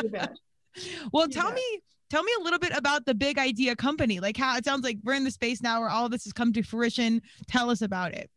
you 0.00 0.10
bet 0.10 0.36
well, 1.12 1.28
tell 1.28 1.52
me 1.52 1.80
tell 2.10 2.22
me 2.22 2.32
a 2.40 2.42
little 2.42 2.58
bit 2.58 2.76
about 2.76 3.06
the 3.06 3.14
big 3.14 3.38
idea 3.38 3.76
company. 3.76 4.20
Like 4.20 4.36
how 4.36 4.56
it 4.56 4.64
sounds 4.64 4.84
like 4.84 4.98
we're 5.02 5.14
in 5.14 5.24
the 5.24 5.30
space 5.30 5.62
now 5.62 5.80
where 5.80 5.90
all 5.90 6.08
this 6.08 6.24
has 6.24 6.32
come 6.32 6.52
to 6.54 6.62
fruition. 6.62 7.22
Tell 7.46 7.70
us 7.70 7.82
about 7.82 8.14
it. 8.14 8.30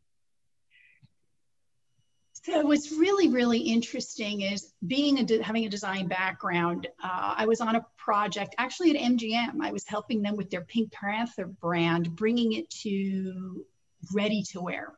So 2.46 2.66
what's 2.66 2.92
really, 2.92 3.30
really 3.30 3.60
interesting 3.60 4.42
is 4.42 4.74
being 4.86 5.18
a 5.18 5.42
having 5.42 5.66
a 5.66 5.70
design 5.70 6.08
background. 6.08 6.88
Uh, 7.02 7.36
I 7.38 7.46
was 7.46 7.62
on 7.62 7.78
a 7.78 7.86
project 7.98 8.54
actually 8.58 8.92
at 8.92 8.98
MGM. 8.98 9.62
I 9.62 9.72
was 9.72 9.86
helping 9.88 10.22
them 10.22 10.36
with 10.36 10.50
their 10.50 10.66
Pink 10.66 10.92
Panther 10.92 11.46
brand, 11.46 12.16
bringing 12.16 12.52
it 12.52 12.70
to 12.82 13.66
ready 14.14 14.44
to 14.52 14.60
wear 14.60 14.94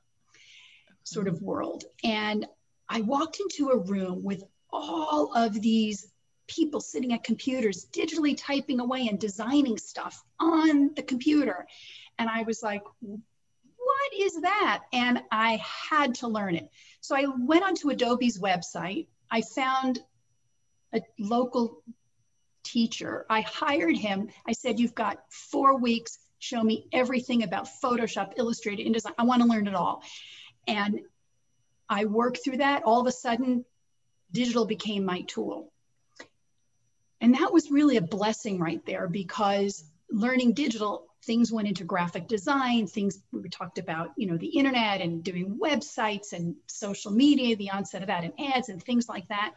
sort 1.04 1.28
of 1.28 1.40
world. 1.40 1.84
And 2.04 2.48
I 2.90 3.02
walked 3.02 3.40
into 3.40 3.70
a 3.70 3.78
room 3.78 4.24
with 4.24 4.44
all 4.72 5.32
of 5.36 5.62
these 5.62 6.12
people 6.48 6.80
sitting 6.80 7.14
at 7.14 7.24
computers, 7.24 7.88
digitally 7.92 8.36
typing 8.38 8.80
away 8.80 9.08
and 9.08 9.20
designing 9.20 9.78
stuff 9.78 10.24
on 10.40 10.94
the 10.96 11.04
computer. 11.04 11.68
And 12.18 12.30
I 12.30 12.44
was 12.44 12.62
like, 12.62 12.84
what 13.86 14.14
is 14.18 14.42
that? 14.42 14.84
And 14.94 15.22
I 15.32 15.62
had 15.90 16.16
to 16.16 16.28
learn 16.28 16.56
it. 16.56 16.70
So 17.02 17.16
I 17.16 17.26
went 17.40 17.64
onto 17.64 17.90
Adobe's 17.90 18.40
website. 18.40 19.08
I 19.30 19.42
found 19.42 20.00
a 20.94 21.02
local 21.20 21.84
teacher. 22.64 23.26
I 23.30 23.42
hired 23.42 23.96
him. 23.96 24.30
I 24.48 24.54
said, 24.54 24.80
You've 24.80 24.96
got 24.96 25.20
four 25.30 25.78
weeks. 25.78 26.18
Show 26.40 26.62
me 26.62 26.88
everything 26.92 27.44
about 27.44 27.68
Photoshop, 27.82 28.34
Illustrator, 28.38 28.84
InDesign. 28.84 29.14
I 29.18 29.24
want 29.24 29.42
to 29.42 29.48
learn 29.48 29.68
it 29.68 29.76
all. 29.76 30.04
And 30.68 31.02
I 31.88 32.06
worked 32.06 32.44
through 32.44 32.58
that. 32.58 32.84
All 32.84 33.00
of 33.00 33.08
a 33.08 33.12
sudden, 33.12 33.66
digital 34.32 34.66
became 34.66 35.06
my 35.06 35.22
tool. 35.22 35.72
And 37.22 37.36
that 37.36 37.54
was 37.54 37.72
really 37.72 37.98
a 37.98 38.02
blessing 38.02 38.60
right 38.60 38.86
there 38.86 39.08
because 39.08 39.84
learning 40.12 40.54
digital, 40.54 41.08
things 41.24 41.52
went 41.52 41.68
into 41.68 41.84
graphic 41.84 42.28
design, 42.28 42.88
things 42.88 43.20
we 43.32 43.50
talked 43.50 43.78
about, 43.78 44.12
you 44.18 44.28
know, 44.28 44.38
the 44.38 44.48
internet 44.48 45.02
and 45.02 45.24
doing 45.24 45.58
websites 45.62 46.34
and 46.34 46.56
social 46.68 47.12
media, 47.12 47.56
the 47.56 47.72
onset 47.72 48.02
of 48.02 48.08
that 48.08 48.24
and 48.24 48.34
ads 48.40 48.70
and 48.70 48.84
things 48.84 49.10
like 49.10 49.28
that. 49.30 49.56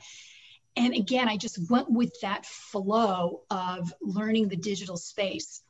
And 0.76 0.94
again, 0.94 1.28
I 1.28 1.36
just 1.36 1.70
went 1.70 1.90
with 1.90 2.12
that 2.22 2.46
flow 2.46 3.42
of 3.50 3.92
learning 4.00 4.48
the 4.48 4.56
digital 4.56 4.96
space. 4.96 5.60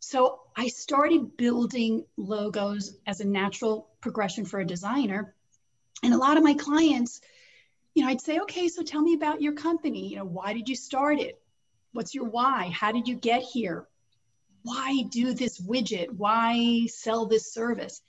So 0.00 0.40
I 0.56 0.68
started 0.68 1.36
building 1.36 2.06
logos 2.16 2.96
as 3.06 3.20
a 3.20 3.26
natural 3.26 3.90
progression 4.00 4.46
for 4.46 4.58
a 4.58 4.66
designer. 4.66 5.34
And 6.02 6.14
a 6.14 6.18
lot 6.18 6.38
of 6.38 6.42
my 6.42 6.54
clients, 6.54 7.20
you 8.00 8.06
know, 8.06 8.12
I'd 8.12 8.20
say, 8.22 8.38
okay, 8.38 8.68
so 8.68 8.82
tell 8.82 9.02
me 9.02 9.12
about 9.12 9.42
your 9.42 9.52
company. 9.52 10.08
You 10.08 10.16
know, 10.16 10.24
why 10.24 10.54
did 10.54 10.70
you 10.70 10.74
start 10.74 11.20
it? 11.20 11.38
What's 11.92 12.14
your 12.14 12.24
why? 12.24 12.70
How 12.72 12.92
did 12.92 13.06
you 13.06 13.14
get 13.14 13.42
here? 13.42 13.86
Why 14.62 15.02
do 15.10 15.34
this 15.34 15.60
widget? 15.60 16.08
Why 16.08 16.86
sell 16.86 17.26
this 17.26 17.52
service? 17.52 18.00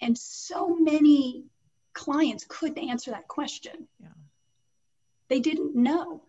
And 0.00 0.16
so 0.16 0.74
many 0.76 1.44
clients 1.92 2.46
couldn't 2.48 2.78
answer 2.78 3.10
that 3.10 3.28
question. 3.28 3.86
Yeah. 4.00 4.08
They 5.28 5.40
didn't 5.40 5.76
know. 5.76 6.22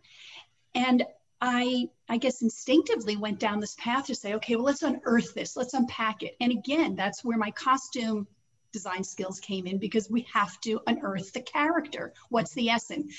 And 0.75 1.05
I, 1.39 1.88
I 2.09 2.17
guess 2.17 2.41
instinctively 2.41 3.15
went 3.15 3.39
down 3.39 3.62
this 3.62 3.75
path 3.75 4.07
to 4.07 4.15
say, 4.15 4.33
okay, 4.33 4.57
well, 4.57 4.65
let's 4.65 4.83
unearth 4.83 5.33
this, 5.33 5.55
let's 5.55 5.73
unpack 5.73 6.21
it. 6.21 6.35
And 6.41 6.51
again, 6.51 6.97
that's 6.97 7.23
where 7.23 7.38
my 7.38 7.51
costume 7.51 8.27
design 8.71 9.03
skills 9.03 9.39
came 9.39 9.67
in 9.67 9.77
because 9.77 10.10
we 10.10 10.27
have 10.34 10.60
to 10.62 10.82
unearth 10.88 11.34
the 11.34 11.41
character. 11.41 12.13
What's 12.29 12.53
the 12.53 12.69
essence? 12.69 13.15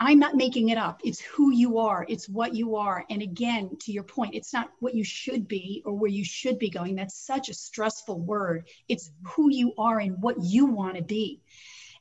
I'm 0.00 0.20
not 0.20 0.36
making 0.36 0.68
it 0.68 0.78
up. 0.78 1.00
It's 1.02 1.20
who 1.20 1.52
you 1.52 1.78
are, 1.78 2.06
it's 2.08 2.28
what 2.28 2.54
you 2.54 2.76
are. 2.76 3.04
And 3.10 3.20
again, 3.20 3.76
to 3.80 3.92
your 3.92 4.04
point, 4.04 4.34
it's 4.34 4.52
not 4.52 4.70
what 4.78 4.94
you 4.94 5.02
should 5.02 5.48
be 5.48 5.82
or 5.84 5.92
where 5.92 6.10
you 6.10 6.24
should 6.24 6.58
be 6.58 6.70
going. 6.70 6.94
That's 6.94 7.18
such 7.18 7.48
a 7.48 7.54
stressful 7.54 8.20
word. 8.20 8.68
It's 8.88 9.10
who 9.24 9.50
you 9.50 9.72
are 9.76 9.98
and 9.98 10.22
what 10.22 10.36
you 10.40 10.66
want 10.66 10.96
to 10.96 11.02
be. 11.02 11.40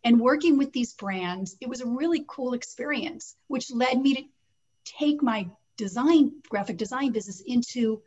And 0.04 0.22
working 0.22 0.58
with 0.58 0.74
these 0.74 0.94
brands, 0.94 1.58
it 1.60 1.68
was 1.68 1.82
a 1.82 1.88
really 1.88 2.24
cool 2.28 2.54
experience, 2.54 3.36
which 3.48 3.72
led 3.72 4.00
me 4.00 4.14
to 4.14 4.24
take 4.86 5.24
my 5.24 5.50
design, 5.76 6.34
graphic 6.50 6.78
design 6.78 7.12
business 7.12 7.42
into 7.42 8.02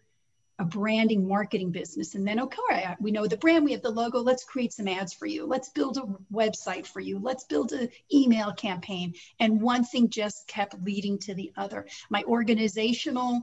a 0.61 0.65
branding 0.65 1.27
marketing 1.27 1.73
business 1.73 2.15
and 2.15 2.27
then 2.27 2.39
okay 2.39 2.95
we 3.01 3.11
know 3.11 3.27
the 3.27 3.37
brand 3.37 3.65
we 3.65 3.73
have 3.73 3.83
the 3.83 3.91
logo 3.91 4.21
let's 4.21 4.45
create 4.45 4.73
some 4.73 4.89
ads 4.89 5.13
for 5.13 5.27
you. 5.27 5.47
Let's 5.47 5.71
build 5.71 5.97
a 5.97 6.35
website 6.35 6.87
for 6.87 7.01
you. 7.01 7.19
Let's 7.19 7.45
build 7.45 7.73
an 7.73 7.89
email 8.13 8.53
campaign. 8.53 9.15
And 9.39 9.61
one 9.61 9.85
thing 9.85 10.09
just 10.09 10.47
kept 10.47 10.83
leading 10.83 11.19
to 11.21 11.35
the 11.35 11.53
other. 11.57 11.87
My 12.11 12.23
organizational 12.25 13.43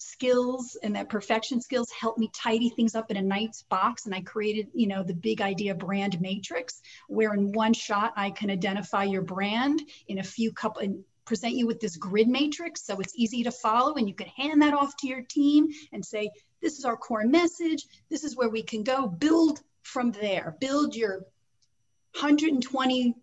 skills 0.00 0.78
and 0.82 0.94
that 0.94 1.08
perfection 1.08 1.60
skills 1.60 1.90
helped 1.90 2.20
me 2.20 2.30
tidy 2.32 2.68
things 2.68 2.94
up 2.94 3.10
in 3.10 3.16
a 3.16 3.22
nice 3.22 3.64
box. 3.68 4.06
And 4.06 4.14
i 4.14 4.20
created 4.20 4.68
you 4.72 4.86
know 4.86 5.02
the 5.02 5.14
big 5.14 5.40
idea 5.40 5.74
brand 5.74 6.20
matrix 6.20 6.80
where 7.08 7.34
in 7.34 7.52
one 7.52 7.72
shot 7.72 8.12
i 8.16 8.30
can 8.30 8.48
identify 8.48 9.02
your 9.02 9.22
brand 9.22 9.82
in 10.06 10.18
a 10.18 10.22
few 10.22 10.52
couple 10.52 11.02
present 11.28 11.52
you 11.52 11.66
with 11.66 11.78
this 11.78 11.96
grid 11.96 12.26
matrix 12.26 12.84
so 12.84 12.98
it's 12.98 13.12
easy 13.14 13.44
to 13.44 13.52
follow 13.52 13.94
and 13.94 14.08
you 14.08 14.14
can 14.14 14.28
hand 14.28 14.62
that 14.62 14.74
off 14.74 14.96
to 14.96 15.06
your 15.06 15.22
team 15.22 15.68
and 15.92 16.04
say 16.04 16.30
this 16.60 16.78
is 16.78 16.84
our 16.84 16.96
core 16.96 17.24
message. 17.24 17.86
This 18.08 18.24
is 18.24 18.36
where 18.36 18.48
we 18.48 18.62
can 18.62 18.82
go. 18.82 19.06
Build 19.06 19.60
from 19.82 20.12
there. 20.12 20.56
Build 20.60 20.96
your 20.96 21.18
120 22.14 23.14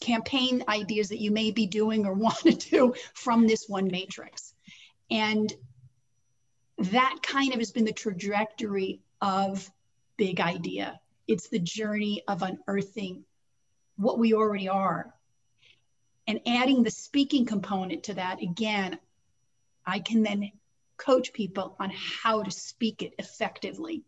campaign 0.00 0.64
ideas 0.68 1.10
that 1.10 1.20
you 1.20 1.30
may 1.30 1.52
be 1.52 1.66
doing 1.66 2.06
or 2.06 2.14
want 2.14 2.38
to 2.38 2.52
do 2.52 2.94
from 3.14 3.46
this 3.46 3.66
one 3.68 3.88
matrix. 3.88 4.54
And 5.10 5.52
that 6.78 7.18
kind 7.22 7.52
of 7.52 7.58
has 7.58 7.70
been 7.70 7.84
the 7.84 7.92
trajectory 7.92 9.00
of 9.20 9.70
big 10.16 10.40
idea. 10.40 10.98
It's 11.28 11.48
the 11.48 11.60
journey 11.60 12.22
of 12.26 12.42
unearthing 12.42 13.24
what 13.96 14.18
we 14.18 14.34
already 14.34 14.68
are 14.68 15.14
and 16.32 16.40
adding 16.46 16.82
the 16.82 16.90
speaking 16.90 17.44
component 17.44 18.04
to 18.04 18.14
that 18.14 18.40
again 18.40 18.98
i 19.84 19.98
can 19.98 20.22
then 20.22 20.50
coach 20.96 21.32
people 21.32 21.76
on 21.78 21.90
how 21.94 22.42
to 22.42 22.50
speak 22.50 23.02
it 23.02 23.14
effectively. 23.18 24.02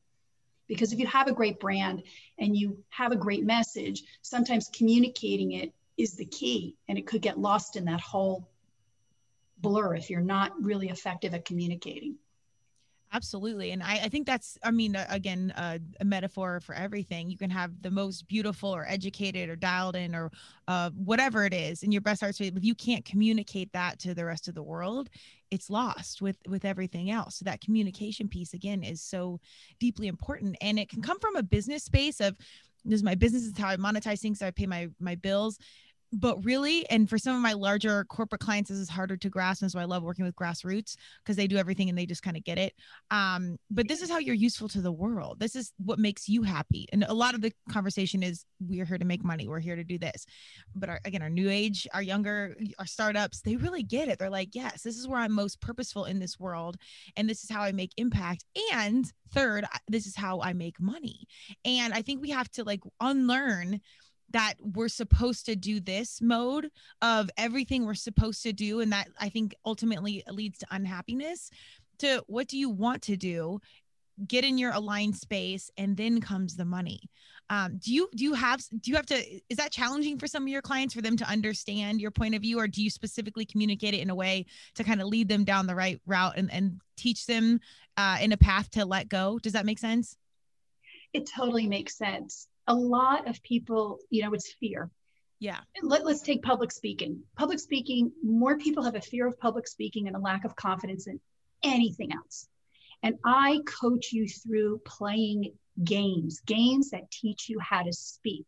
Because 0.68 0.92
if 0.92 0.98
you 0.98 1.06
have 1.06 1.28
a 1.28 1.34
great 1.34 1.60
brand 1.60 2.04
and 2.38 2.56
you 2.56 2.82
have 2.88 3.12
a 3.12 3.16
great 3.16 3.44
message 3.44 4.02
sometimes 4.22 4.70
communicating 4.74 5.52
it 5.52 5.72
is 5.98 6.14
the 6.14 6.24
key 6.24 6.76
and 6.88 6.96
it 6.96 7.06
could 7.06 7.20
get 7.20 7.38
lost 7.38 7.76
in 7.76 7.84
that 7.84 8.00
whole 8.00 8.48
blur 9.58 9.94
if 9.94 10.08
you're 10.08 10.20
not 10.20 10.52
really 10.62 10.88
effective 10.88 11.34
at 11.34 11.44
communicating 11.44 12.16
Absolutely. 13.14 13.70
And 13.70 13.80
I, 13.80 14.00
I 14.04 14.08
think 14.08 14.26
that's, 14.26 14.58
I 14.64 14.72
mean, 14.72 14.96
again, 15.08 15.52
uh, 15.56 15.78
a 16.00 16.04
metaphor 16.04 16.58
for 16.58 16.74
everything. 16.74 17.30
You 17.30 17.38
can 17.38 17.48
have 17.50 17.70
the 17.80 17.90
most 17.92 18.26
beautiful 18.26 18.74
or 18.74 18.84
educated 18.88 19.48
or 19.48 19.54
dialed 19.54 19.94
in 19.94 20.16
or 20.16 20.32
uh, 20.66 20.90
whatever 20.96 21.44
it 21.44 21.54
is 21.54 21.84
in 21.84 21.92
your 21.92 22.00
best 22.00 22.24
arts. 22.24 22.40
If 22.40 22.64
you 22.64 22.74
can't 22.74 23.04
communicate 23.04 23.72
that 23.72 24.00
to 24.00 24.14
the 24.14 24.24
rest 24.24 24.48
of 24.48 24.56
the 24.56 24.64
world, 24.64 25.10
it's 25.52 25.70
lost 25.70 26.22
with 26.22 26.38
with 26.48 26.64
everything 26.64 27.12
else. 27.12 27.36
So 27.36 27.44
that 27.44 27.60
communication 27.60 28.26
piece 28.28 28.52
again 28.52 28.82
is 28.82 29.00
so 29.00 29.38
deeply 29.78 30.08
important. 30.08 30.56
And 30.60 30.76
it 30.80 30.88
can 30.88 31.00
come 31.00 31.20
from 31.20 31.36
a 31.36 31.42
business 31.44 31.84
space 31.84 32.18
of 32.20 32.36
this 32.84 32.98
is 32.98 33.04
my 33.04 33.14
business 33.14 33.44
is 33.44 33.56
how 33.56 33.68
I 33.68 33.76
monetize 33.76 34.20
things. 34.20 34.40
So 34.40 34.46
I 34.48 34.50
pay 34.50 34.66
my 34.66 34.88
my 34.98 35.14
bills 35.14 35.56
but 36.14 36.44
really 36.44 36.88
and 36.90 37.08
for 37.10 37.18
some 37.18 37.34
of 37.34 37.42
my 37.42 37.52
larger 37.52 38.04
corporate 38.04 38.40
clients 38.40 38.70
this 38.70 38.78
is 38.78 38.88
harder 38.88 39.16
to 39.16 39.28
grasp 39.28 39.62
and 39.62 39.70
so 39.70 39.78
i 39.78 39.84
love 39.84 40.02
working 40.02 40.24
with 40.24 40.34
grassroots 40.36 40.96
because 41.22 41.36
they 41.36 41.46
do 41.46 41.56
everything 41.56 41.88
and 41.88 41.98
they 41.98 42.06
just 42.06 42.22
kind 42.22 42.36
of 42.36 42.44
get 42.44 42.58
it. 42.58 42.74
Um, 43.10 43.56
but 43.70 43.88
this 43.88 44.02
is 44.02 44.10
how 44.10 44.18
you're 44.18 44.34
useful 44.34 44.68
to 44.68 44.80
the 44.80 44.92
world. 44.92 45.38
This 45.40 45.56
is 45.56 45.72
what 45.84 45.98
makes 45.98 46.28
you 46.28 46.42
happy 46.42 46.86
and 46.92 47.04
a 47.04 47.14
lot 47.14 47.34
of 47.34 47.40
the 47.40 47.52
conversation 47.70 48.22
is 48.22 48.44
we're 48.60 48.84
here 48.84 48.98
to 48.98 49.04
make 49.04 49.24
money. 49.24 49.48
We're 49.48 49.60
here 49.60 49.76
to 49.76 49.84
do 49.84 49.98
this. 49.98 50.26
But 50.74 50.88
our, 50.88 51.00
again 51.04 51.22
our 51.22 51.30
new 51.30 51.50
age 51.50 51.86
our 51.92 52.02
younger 52.02 52.56
our 52.78 52.86
startups 52.86 53.40
they 53.40 53.56
really 53.56 53.82
get 53.82 54.08
it. 54.08 54.18
They're 54.18 54.30
like 54.30 54.50
yes 54.54 54.82
this 54.82 54.96
is 54.96 55.08
where 55.08 55.20
i'm 55.20 55.32
most 55.32 55.60
purposeful 55.60 56.04
in 56.04 56.18
this 56.18 56.38
world 56.38 56.76
and 57.16 57.28
this 57.28 57.42
is 57.44 57.50
how 57.50 57.62
i 57.62 57.72
make 57.72 57.92
impact 57.96 58.44
and 58.72 59.10
third 59.32 59.64
this 59.88 60.06
is 60.06 60.16
how 60.16 60.40
i 60.40 60.52
make 60.52 60.80
money. 60.80 61.26
And 61.64 61.92
i 61.92 62.02
think 62.02 62.20
we 62.20 62.30
have 62.30 62.50
to 62.52 62.64
like 62.64 62.80
unlearn 63.00 63.80
that 64.30 64.54
we're 64.60 64.88
supposed 64.88 65.46
to 65.46 65.54
do 65.54 65.78
this 65.80 66.20
mode 66.20 66.68
of 67.02 67.30
everything 67.36 67.86
we're 67.86 67.94
supposed 67.94 68.42
to 68.42 68.52
do 68.52 68.80
and 68.80 68.92
that 68.92 69.08
i 69.20 69.28
think 69.28 69.54
ultimately 69.64 70.22
leads 70.28 70.58
to 70.58 70.66
unhappiness 70.70 71.50
to 71.98 72.22
what 72.26 72.48
do 72.48 72.58
you 72.58 72.70
want 72.70 73.02
to 73.02 73.16
do? 73.16 73.60
Get 74.28 74.44
in 74.44 74.58
your 74.58 74.72
aligned 74.72 75.16
space 75.16 75.70
and 75.76 75.96
then 75.96 76.20
comes 76.20 76.56
the 76.56 76.64
money. 76.64 77.00
Um, 77.50 77.78
do 77.78 77.92
you 77.92 78.08
do 78.14 78.24
you 78.24 78.32
have 78.34 78.62
do 78.80 78.90
you 78.90 78.96
have 78.96 79.06
to 79.06 79.22
is 79.50 79.58
that 79.58 79.70
challenging 79.70 80.18
for 80.18 80.26
some 80.26 80.44
of 80.44 80.48
your 80.48 80.62
clients 80.62 80.94
for 80.94 81.02
them 81.02 81.16
to 81.18 81.28
understand 81.28 82.00
your 82.00 82.10
point 82.10 82.34
of 82.34 82.40
view 82.40 82.58
or 82.58 82.66
do 82.66 82.82
you 82.82 82.88
specifically 82.88 83.44
communicate 83.44 83.92
it 83.92 84.00
in 84.00 84.08
a 84.08 84.14
way 84.14 84.46
to 84.76 84.84
kind 84.84 85.02
of 85.02 85.08
lead 85.08 85.28
them 85.28 85.44
down 85.44 85.66
the 85.66 85.74
right 85.74 86.00
route 86.06 86.34
and, 86.36 86.50
and 86.52 86.80
teach 86.96 87.26
them 87.26 87.60
uh, 87.96 88.16
in 88.20 88.32
a 88.32 88.36
path 88.36 88.70
to 88.70 88.86
let 88.86 89.08
go? 89.08 89.38
Does 89.40 89.52
that 89.52 89.66
make 89.66 89.78
sense? 89.78 90.16
It 91.12 91.28
totally 91.36 91.66
makes 91.66 91.98
sense 91.98 92.48
a 92.66 92.74
lot 92.74 93.28
of 93.28 93.42
people, 93.42 93.98
you 94.10 94.22
know, 94.22 94.32
it's 94.34 94.52
fear. 94.54 94.90
Yeah. 95.38 95.58
Let, 95.82 96.04
let's 96.04 96.22
take 96.22 96.42
public 96.42 96.72
speaking. 96.72 97.22
Public 97.36 97.58
speaking, 97.58 98.12
more 98.22 98.56
people 98.56 98.82
have 98.84 98.94
a 98.94 99.00
fear 99.00 99.26
of 99.26 99.38
public 99.38 99.66
speaking 99.68 100.06
and 100.06 100.16
a 100.16 100.20
lack 100.20 100.44
of 100.44 100.56
confidence 100.56 101.06
in 101.06 101.20
anything 101.62 102.12
else. 102.12 102.48
And 103.02 103.16
I 103.24 103.60
coach 103.66 104.12
you 104.12 104.26
through 104.28 104.80
playing 104.84 105.52
games, 105.82 106.40
games 106.46 106.90
that 106.90 107.10
teach 107.10 107.48
you 107.48 107.58
how 107.60 107.82
to 107.82 107.92
speak. 107.92 108.46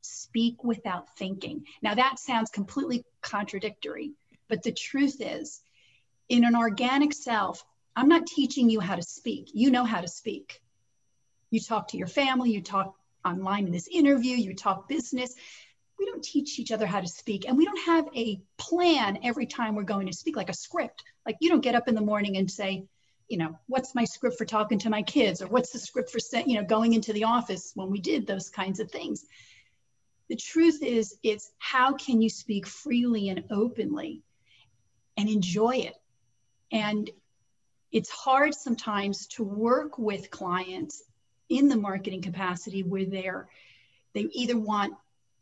speak 0.00 0.64
without 0.64 1.16
thinking. 1.16 1.64
Now, 1.80 1.94
that 1.94 2.18
sounds 2.18 2.50
completely 2.50 3.04
contradictory, 3.22 4.12
but 4.48 4.62
the 4.62 4.72
truth 4.72 5.16
is, 5.20 5.62
in 6.28 6.44
an 6.44 6.56
organic 6.56 7.12
self, 7.12 7.64
I'm 7.96 8.08
not 8.08 8.26
teaching 8.26 8.68
you 8.68 8.80
how 8.80 8.96
to 8.96 9.02
speak. 9.02 9.50
You 9.54 9.70
know 9.70 9.84
how 9.84 10.00
to 10.00 10.08
speak. 10.08 10.60
You 11.50 11.60
talk 11.60 11.88
to 11.88 11.96
your 11.96 12.08
family, 12.08 12.50
you 12.50 12.62
talk 12.62 12.96
online 13.24 13.66
in 13.66 13.72
this 13.72 13.88
interview, 13.88 14.36
you 14.36 14.54
talk 14.54 14.88
business. 14.88 15.34
We 15.98 16.06
don't 16.06 16.24
teach 16.24 16.58
each 16.58 16.72
other 16.72 16.86
how 16.86 17.00
to 17.00 17.08
speak, 17.08 17.46
and 17.46 17.56
we 17.56 17.64
don't 17.64 17.86
have 17.86 18.08
a 18.16 18.40
plan 18.58 19.18
every 19.22 19.46
time 19.46 19.74
we're 19.74 19.84
going 19.84 20.08
to 20.08 20.12
speak, 20.12 20.36
like 20.36 20.50
a 20.50 20.54
script. 20.54 21.04
Like 21.24 21.36
you 21.40 21.48
don't 21.48 21.62
get 21.62 21.74
up 21.74 21.88
in 21.88 21.94
the 21.94 22.00
morning 22.00 22.36
and 22.36 22.50
say, 22.50 22.86
you 23.28 23.38
know, 23.38 23.58
what's 23.68 23.94
my 23.94 24.04
script 24.04 24.36
for 24.36 24.44
talking 24.44 24.78
to 24.80 24.90
my 24.90 25.02
kids, 25.02 25.40
or 25.40 25.46
what's 25.46 25.70
the 25.70 25.78
script 25.78 26.10
for, 26.10 26.18
you 26.46 26.56
know, 26.56 26.64
going 26.64 26.92
into 26.92 27.12
the 27.12 27.24
office 27.24 27.72
when 27.74 27.90
we 27.90 28.00
did 28.00 28.26
those 28.26 28.50
kinds 28.50 28.80
of 28.80 28.90
things. 28.90 29.24
The 30.28 30.36
truth 30.36 30.82
is, 30.82 31.16
it's 31.22 31.50
how 31.58 31.94
can 31.94 32.20
you 32.20 32.28
speak 32.28 32.66
freely 32.66 33.28
and 33.28 33.44
openly 33.50 34.22
and 35.16 35.28
enjoy 35.28 35.76
it. 35.76 35.94
And 36.72 37.08
it's 37.92 38.10
hard 38.10 38.54
sometimes 38.54 39.28
to 39.28 39.44
work 39.44 39.98
with 39.98 40.30
clients 40.30 41.02
in 41.48 41.68
the 41.68 41.76
marketing 41.76 42.22
capacity 42.22 42.82
where 42.82 43.04
they're 43.04 43.48
they 44.14 44.22
either 44.32 44.58
want 44.58 44.94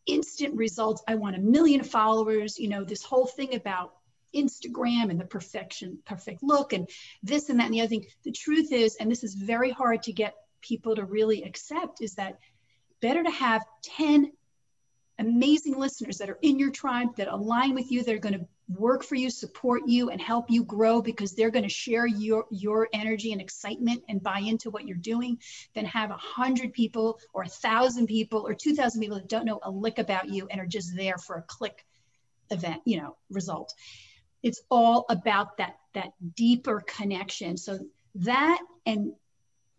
instant 0.06 0.56
results 0.56 1.02
i 1.06 1.14
want 1.14 1.36
a 1.36 1.40
million 1.40 1.82
followers 1.82 2.58
you 2.58 2.68
know 2.68 2.84
this 2.84 3.02
whole 3.02 3.26
thing 3.26 3.54
about 3.54 3.94
instagram 4.34 5.10
and 5.10 5.20
the 5.20 5.24
perfection 5.24 5.98
perfect 6.04 6.42
look 6.42 6.72
and 6.72 6.88
this 7.22 7.48
and 7.50 7.60
that 7.60 7.66
and 7.66 7.74
the 7.74 7.80
other 7.80 7.88
thing. 7.88 8.06
The 8.24 8.32
truth 8.32 8.72
is 8.72 8.96
and 8.96 9.10
this 9.10 9.24
is 9.24 9.34
very 9.34 9.70
hard 9.70 10.02
to 10.04 10.12
get 10.12 10.34
people 10.62 10.96
to 10.96 11.04
really 11.04 11.42
accept 11.42 12.00
is 12.00 12.14
that 12.14 12.38
better 13.00 13.22
to 13.22 13.30
have 13.30 13.62
10 13.96 14.32
amazing 15.18 15.76
listeners 15.76 16.18
that 16.18 16.30
are 16.30 16.38
in 16.40 16.58
your 16.58 16.70
tribe 16.70 17.16
that 17.16 17.28
align 17.28 17.74
with 17.74 17.90
you 17.90 18.02
that 18.02 18.14
are 18.14 18.18
going 18.18 18.38
to 18.38 18.46
work 18.68 19.02
for 19.02 19.14
you, 19.14 19.30
support 19.30 19.82
you, 19.86 20.10
and 20.10 20.20
help 20.20 20.50
you 20.50 20.64
grow 20.64 21.02
because 21.02 21.34
they're 21.34 21.50
going 21.50 21.64
to 21.64 21.68
share 21.68 22.06
your 22.06 22.46
your 22.50 22.88
energy 22.92 23.32
and 23.32 23.40
excitement 23.40 24.02
and 24.08 24.22
buy 24.22 24.38
into 24.38 24.70
what 24.70 24.86
you're 24.86 24.96
doing, 24.96 25.38
than 25.74 25.84
have 25.84 26.10
a 26.10 26.16
hundred 26.16 26.72
people 26.72 27.18
or 27.34 27.42
a 27.42 27.48
thousand 27.48 28.06
people 28.06 28.46
or 28.46 28.54
two 28.54 28.74
thousand 28.74 29.00
people 29.00 29.16
that 29.16 29.28
don't 29.28 29.44
know 29.44 29.60
a 29.62 29.70
lick 29.70 29.98
about 29.98 30.28
you 30.28 30.46
and 30.50 30.60
are 30.60 30.66
just 30.66 30.96
there 30.96 31.18
for 31.18 31.36
a 31.36 31.42
click 31.42 31.84
event, 32.50 32.82
you 32.84 32.98
know, 32.98 33.16
result. 33.30 33.74
It's 34.42 34.62
all 34.70 35.06
about 35.08 35.58
that 35.58 35.76
that 35.94 36.12
deeper 36.34 36.82
connection. 36.86 37.56
So 37.56 37.78
that 38.16 38.60
and 38.86 39.12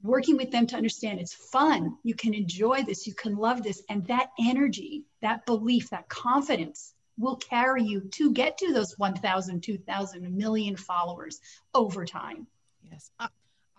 working 0.01 0.35
with 0.35 0.51
them 0.51 0.67
to 0.67 0.75
understand 0.75 1.19
it's 1.19 1.33
fun, 1.33 1.97
you 2.03 2.13
can 2.13 2.33
enjoy 2.33 2.83
this, 2.83 3.07
you 3.07 3.13
can 3.13 3.37
love 3.37 3.63
this, 3.63 3.81
and 3.89 4.05
that 4.07 4.31
energy, 4.37 5.05
that 5.21 5.45
belief, 5.45 5.89
that 5.91 6.09
confidence 6.09 6.93
will 7.17 7.35
carry 7.35 7.83
you 7.83 8.01
to 8.01 8.31
get 8.31 8.57
to 8.57 8.73
those 8.73 8.97
1,000, 8.97 9.61
2,000, 9.61 10.25
a 10.25 10.29
million 10.29 10.75
followers 10.75 11.39
over 11.73 12.05
time. 12.05 12.47
Yes. 12.89 13.11
Uh, 13.19 13.27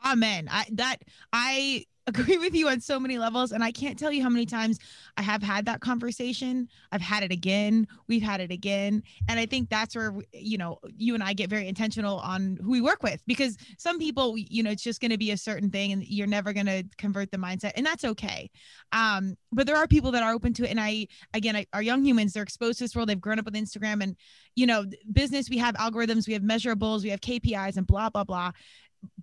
Amen. 0.04 0.48
I 0.50 0.66
that 0.72 0.98
I 1.32 1.86
agree 2.06 2.36
with 2.36 2.54
you 2.54 2.68
on 2.68 2.80
so 2.80 3.00
many 3.00 3.16
levels. 3.16 3.52
And 3.52 3.64
I 3.64 3.72
can't 3.72 3.98
tell 3.98 4.12
you 4.12 4.22
how 4.22 4.28
many 4.28 4.44
times 4.44 4.78
I 5.16 5.22
have 5.22 5.42
had 5.42 5.64
that 5.66 5.80
conversation. 5.80 6.68
I've 6.92 7.00
had 7.00 7.22
it 7.22 7.32
again. 7.32 7.86
We've 8.08 8.22
had 8.22 8.42
it 8.42 8.50
again. 8.50 9.02
And 9.28 9.40
I 9.40 9.46
think 9.46 9.70
that's 9.70 9.96
where, 9.96 10.14
you 10.32 10.58
know, 10.58 10.78
you 10.96 11.14
and 11.14 11.22
I 11.22 11.32
get 11.32 11.48
very 11.48 11.66
intentional 11.66 12.18
on 12.18 12.58
who 12.62 12.70
we 12.70 12.82
work 12.82 13.02
with 13.02 13.22
because 13.26 13.56
some 13.78 13.98
people, 13.98 14.36
you 14.36 14.62
know, 14.62 14.70
it's 14.70 14.82
just 14.82 15.00
going 15.00 15.12
to 15.12 15.18
be 15.18 15.30
a 15.30 15.36
certain 15.36 15.70
thing 15.70 15.92
and 15.92 16.04
you're 16.04 16.26
never 16.26 16.52
going 16.52 16.66
to 16.66 16.84
convert 16.98 17.30
the 17.30 17.38
mindset. 17.38 17.72
And 17.74 17.86
that's 17.86 18.04
okay. 18.04 18.50
Um, 18.92 19.36
but 19.50 19.66
there 19.66 19.76
are 19.76 19.86
people 19.86 20.10
that 20.12 20.22
are 20.22 20.34
open 20.34 20.52
to 20.54 20.64
it. 20.64 20.70
And 20.70 20.80
I, 20.80 21.06
again, 21.32 21.56
I, 21.56 21.66
are 21.72 21.82
young 21.82 22.04
humans, 22.04 22.34
they're 22.34 22.42
exposed 22.42 22.78
to 22.78 22.84
this 22.84 22.94
world. 22.94 23.08
They've 23.08 23.20
grown 23.20 23.38
up 23.38 23.46
with 23.46 23.54
Instagram 23.54 24.02
and, 24.02 24.14
you 24.56 24.66
know, 24.66 24.84
business, 25.12 25.48
we 25.48 25.58
have 25.58 25.74
algorithms, 25.76 26.26
we 26.26 26.34
have 26.34 26.42
measurables, 26.42 27.02
we 27.02 27.08
have 27.08 27.20
KPIs 27.20 27.78
and 27.78 27.86
blah, 27.86 28.10
blah, 28.10 28.24
blah 28.24 28.52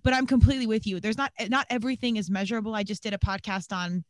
but 0.02 0.12
I'm 0.12 0.26
completely 0.26 0.66
with 0.66 0.86
you. 0.86 1.00
There's 1.00 1.18
not 1.18 1.32
eh, 1.38 1.48
not 1.48 1.66
everything 1.70 2.16
is 2.16 2.30
measurable. 2.30 2.74
I 2.74 2.82
just 2.82 3.02
did 3.02 3.14
a 3.14 3.18
podcast 3.18 3.74
on 3.74 4.04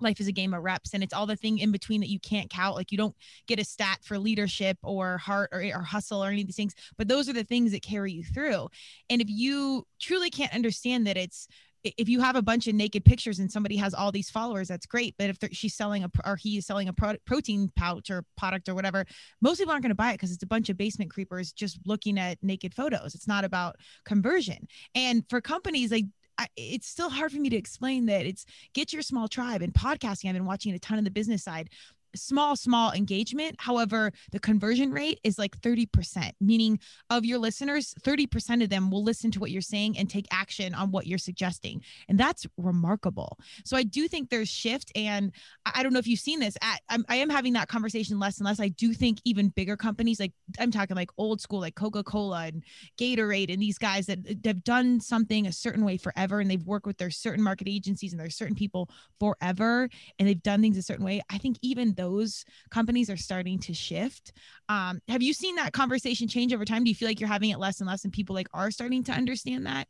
life 0.00 0.20
is 0.20 0.28
a 0.28 0.32
game 0.32 0.52
of 0.52 0.62
reps 0.62 0.92
and 0.92 1.02
it's 1.02 1.14
all 1.14 1.26
the 1.26 1.36
thing 1.36 1.58
in 1.58 1.72
between 1.72 2.00
that 2.00 2.10
you 2.10 2.20
can't 2.20 2.50
count 2.50 2.76
like 2.76 2.92
you 2.92 2.98
don't 2.98 3.16
get 3.46 3.58
a 3.58 3.64
stat 3.64 3.98
for 4.02 4.18
leadership 4.18 4.76
or 4.82 5.18
heart 5.18 5.48
or, 5.52 5.62
or 5.74 5.82
hustle 5.82 6.22
or 6.22 6.28
any 6.28 6.42
of 6.42 6.46
these 6.46 6.56
things 6.56 6.74
but 6.98 7.08
those 7.08 7.28
are 7.28 7.32
the 7.32 7.44
things 7.44 7.72
that 7.72 7.82
carry 7.82 8.12
you 8.12 8.22
through 8.22 8.68
and 9.08 9.22
if 9.22 9.28
you 9.30 9.86
truly 9.98 10.30
can't 10.30 10.54
understand 10.54 11.06
that 11.06 11.16
it's 11.16 11.48
if 11.84 12.08
you 12.08 12.20
have 12.20 12.36
a 12.36 12.42
bunch 12.42 12.66
of 12.66 12.74
naked 12.74 13.04
pictures 13.04 13.38
and 13.38 13.50
somebody 13.50 13.76
has 13.76 13.94
all 13.94 14.10
these 14.10 14.30
followers, 14.30 14.68
that's 14.68 14.86
great. 14.86 15.14
But 15.18 15.30
if 15.30 15.38
she's 15.52 15.74
selling 15.74 16.04
a 16.04 16.10
or 16.24 16.36
he's 16.36 16.66
selling 16.66 16.88
a 16.88 16.92
pro- 16.92 17.16
protein 17.24 17.70
pouch 17.76 18.10
or 18.10 18.24
product 18.36 18.68
or 18.68 18.74
whatever, 18.74 19.04
most 19.40 19.58
people 19.58 19.72
aren't 19.72 19.82
going 19.82 19.90
to 19.90 19.94
buy 19.96 20.10
it 20.10 20.14
because 20.14 20.32
it's 20.32 20.42
a 20.42 20.46
bunch 20.46 20.68
of 20.68 20.76
basement 20.76 21.10
creepers 21.10 21.52
just 21.52 21.78
looking 21.86 22.18
at 22.18 22.42
naked 22.42 22.74
photos. 22.74 23.14
It's 23.14 23.28
not 23.28 23.44
about 23.44 23.76
conversion. 24.04 24.66
And 24.94 25.24
for 25.28 25.40
companies, 25.40 25.90
like 25.92 26.06
I, 26.38 26.48
it's 26.56 26.88
still 26.88 27.08
hard 27.08 27.32
for 27.32 27.38
me 27.38 27.48
to 27.50 27.56
explain 27.56 28.06
that 28.06 28.26
it's 28.26 28.44
get 28.74 28.92
your 28.92 29.02
small 29.02 29.28
tribe 29.28 29.62
and 29.62 29.72
podcasting. 29.72 30.28
I've 30.28 30.34
been 30.34 30.44
watching 30.44 30.74
a 30.74 30.78
ton 30.78 30.98
of 30.98 31.04
the 31.04 31.10
business 31.10 31.42
side 31.42 31.70
small, 32.16 32.56
small 32.56 32.92
engagement. 32.92 33.56
However, 33.58 34.12
the 34.32 34.40
conversion 34.40 34.92
rate 34.92 35.20
is 35.24 35.38
like 35.38 35.58
30%, 35.60 36.32
meaning 36.40 36.78
of 37.10 37.24
your 37.24 37.38
listeners, 37.38 37.94
30% 38.02 38.62
of 38.62 38.70
them 38.70 38.90
will 38.90 39.02
listen 39.02 39.30
to 39.32 39.40
what 39.40 39.50
you're 39.50 39.62
saying 39.62 39.98
and 39.98 40.08
take 40.08 40.26
action 40.30 40.74
on 40.74 40.90
what 40.90 41.06
you're 41.06 41.18
suggesting. 41.18 41.82
And 42.08 42.18
that's 42.18 42.46
remarkable. 42.56 43.38
So 43.64 43.76
I 43.76 43.82
do 43.82 44.08
think 44.08 44.30
there's 44.30 44.48
shift. 44.48 44.92
And 44.94 45.32
I 45.66 45.82
don't 45.82 45.92
know 45.92 45.98
if 45.98 46.06
you've 46.06 46.20
seen 46.20 46.40
this 46.40 46.56
at, 46.62 46.80
I'm, 46.88 47.04
I 47.08 47.16
am 47.16 47.30
having 47.30 47.52
that 47.54 47.68
conversation 47.68 48.18
less 48.18 48.38
and 48.38 48.46
less. 48.46 48.60
I 48.60 48.68
do 48.68 48.92
think 48.92 49.18
even 49.24 49.48
bigger 49.48 49.76
companies, 49.76 50.20
like 50.20 50.32
I'm 50.58 50.70
talking 50.70 50.96
like 50.96 51.10
old 51.18 51.40
school, 51.40 51.60
like 51.60 51.74
Coca-Cola 51.74 52.46
and 52.46 52.62
Gatorade 52.98 53.52
and 53.52 53.60
these 53.60 53.78
guys 53.78 54.06
that 54.06 54.18
have 54.44 54.64
done 54.64 55.00
something 55.00 55.46
a 55.46 55.52
certain 55.52 55.84
way 55.84 55.96
forever. 55.96 56.40
And 56.40 56.50
they've 56.50 56.66
worked 56.66 56.86
with 56.86 56.98
their 56.98 57.10
certain 57.10 57.42
market 57.42 57.68
agencies 57.68 58.12
and 58.12 58.20
there's 58.20 58.36
certain 58.36 58.56
people 58.56 58.88
forever. 59.18 59.88
And 60.18 60.28
they've 60.28 60.42
done 60.42 60.60
things 60.60 60.76
a 60.76 60.82
certain 60.82 61.04
way. 61.04 61.20
I 61.30 61.38
think 61.38 61.58
even 61.62 61.94
though 61.94 62.05
those 62.06 62.44
companies 62.70 63.10
are 63.10 63.16
starting 63.16 63.58
to 63.60 63.74
shift. 63.74 64.32
Um, 64.68 65.00
have 65.08 65.22
you 65.22 65.32
seen 65.32 65.56
that 65.56 65.72
conversation 65.72 66.28
change 66.28 66.54
over 66.54 66.64
time? 66.64 66.84
Do 66.84 66.90
you 66.90 66.94
feel 66.94 67.08
like 67.08 67.20
you're 67.20 67.28
having 67.28 67.50
it 67.50 67.58
less 67.58 67.80
and 67.80 67.88
less 67.88 68.04
and 68.04 68.12
people 68.12 68.34
like 68.34 68.48
are 68.54 68.70
starting 68.70 69.02
to 69.04 69.12
understand 69.12 69.66
that? 69.66 69.88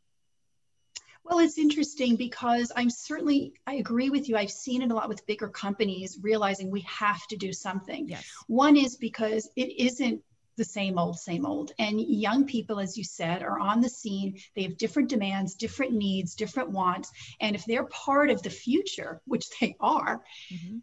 Well, 1.23 1.39
it's 1.39 1.57
interesting 1.57 2.15
because 2.15 2.71
I'm 2.75 2.89
certainly, 2.89 3.53
I 3.67 3.75
agree 3.75 4.09
with 4.09 4.29
you. 4.29 4.37
I've 4.37 4.51
seen 4.51 4.81
it 4.81 4.91
a 4.91 4.95
lot 4.95 5.09
with 5.09 5.27
bigger 5.27 5.49
companies 5.49 6.17
realizing 6.21 6.71
we 6.71 6.81
have 6.81 7.25
to 7.27 7.35
do 7.35 7.51
something. 7.51 8.07
Yes. 8.07 8.25
One 8.47 8.77
is 8.77 8.95
because 8.95 9.49
it 9.57 9.77
isn't 9.77 10.21
the 10.55 10.63
same 10.63 10.97
old, 10.97 11.19
same 11.19 11.45
old. 11.45 11.73
And 11.79 11.99
young 11.99 12.45
people, 12.45 12.79
as 12.79 12.97
you 12.97 13.03
said, 13.03 13.43
are 13.43 13.59
on 13.59 13.81
the 13.81 13.89
scene. 13.89 14.39
They 14.55 14.63
have 14.63 14.77
different 14.77 15.09
demands, 15.09 15.55
different 15.55 15.91
needs, 15.91 16.33
different 16.33 16.71
wants. 16.71 17.11
And 17.41 17.55
if 17.55 17.65
they're 17.65 17.85
part 17.85 18.29
of 18.29 18.41
the 18.41 18.49
future, 18.49 19.21
which 19.25 19.47
they 19.59 19.75
are, 19.79 20.23
mm-hmm 20.51 20.77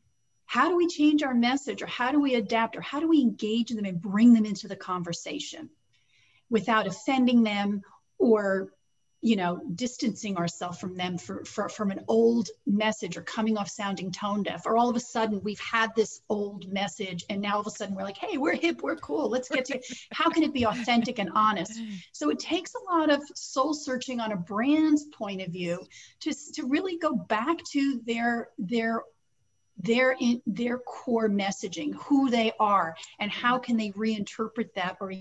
how 0.46 0.68
do 0.68 0.76
we 0.76 0.86
change 0.86 1.22
our 1.22 1.34
message 1.34 1.82
or 1.82 1.86
how 1.86 2.12
do 2.12 2.20
we 2.20 2.34
adapt 2.34 2.76
or 2.76 2.80
how 2.80 3.00
do 3.00 3.08
we 3.08 3.20
engage 3.20 3.70
them 3.70 3.84
and 3.84 4.00
bring 4.00 4.34
them 4.34 4.44
into 4.44 4.68
the 4.68 4.76
conversation 4.76 5.70
without 6.50 6.86
offending 6.86 7.42
them 7.42 7.82
or 8.18 8.72
you 9.24 9.36
know 9.36 9.58
distancing 9.74 10.36
ourselves 10.36 10.78
from 10.78 10.96
them 10.96 11.16
for, 11.16 11.44
for, 11.46 11.70
from 11.70 11.90
an 11.90 12.04
old 12.08 12.50
message 12.66 13.16
or 13.16 13.22
coming 13.22 13.56
off 13.56 13.70
sounding 13.70 14.12
tone 14.12 14.42
deaf 14.42 14.66
or 14.66 14.76
all 14.76 14.90
of 14.90 14.96
a 14.96 15.00
sudden 15.00 15.40
we've 15.42 15.60
had 15.60 15.90
this 15.96 16.20
old 16.28 16.70
message 16.70 17.24
and 17.30 17.40
now 17.40 17.54
all 17.54 17.60
of 17.60 17.66
a 17.66 17.70
sudden 17.70 17.94
we're 17.94 18.02
like 18.02 18.18
hey 18.18 18.36
we're 18.36 18.54
hip 18.54 18.82
we're 18.82 18.96
cool 18.96 19.30
let's 19.30 19.48
get 19.48 19.64
to 19.64 19.80
how 20.12 20.28
can 20.28 20.42
it 20.42 20.52
be 20.52 20.66
authentic 20.66 21.18
and 21.18 21.30
honest? 21.34 21.80
So 22.12 22.28
it 22.30 22.38
takes 22.38 22.74
a 22.74 22.94
lot 22.94 23.10
of 23.10 23.22
soul 23.34 23.72
searching 23.72 24.20
on 24.20 24.32
a 24.32 24.36
brand's 24.36 25.04
point 25.04 25.40
of 25.40 25.48
view 25.48 25.84
to, 26.20 26.32
to 26.54 26.66
really 26.66 26.98
go 26.98 27.14
back 27.14 27.56
to 27.72 28.02
their 28.04 28.50
their 28.58 29.02
their 29.78 30.16
in 30.18 30.40
their 30.46 30.78
core 30.78 31.28
messaging, 31.28 31.94
who 31.94 32.30
they 32.30 32.52
are, 32.58 32.94
and 33.18 33.30
how 33.30 33.58
can 33.58 33.76
they 33.76 33.90
reinterpret 33.90 34.72
that 34.74 34.96
or 35.00 35.12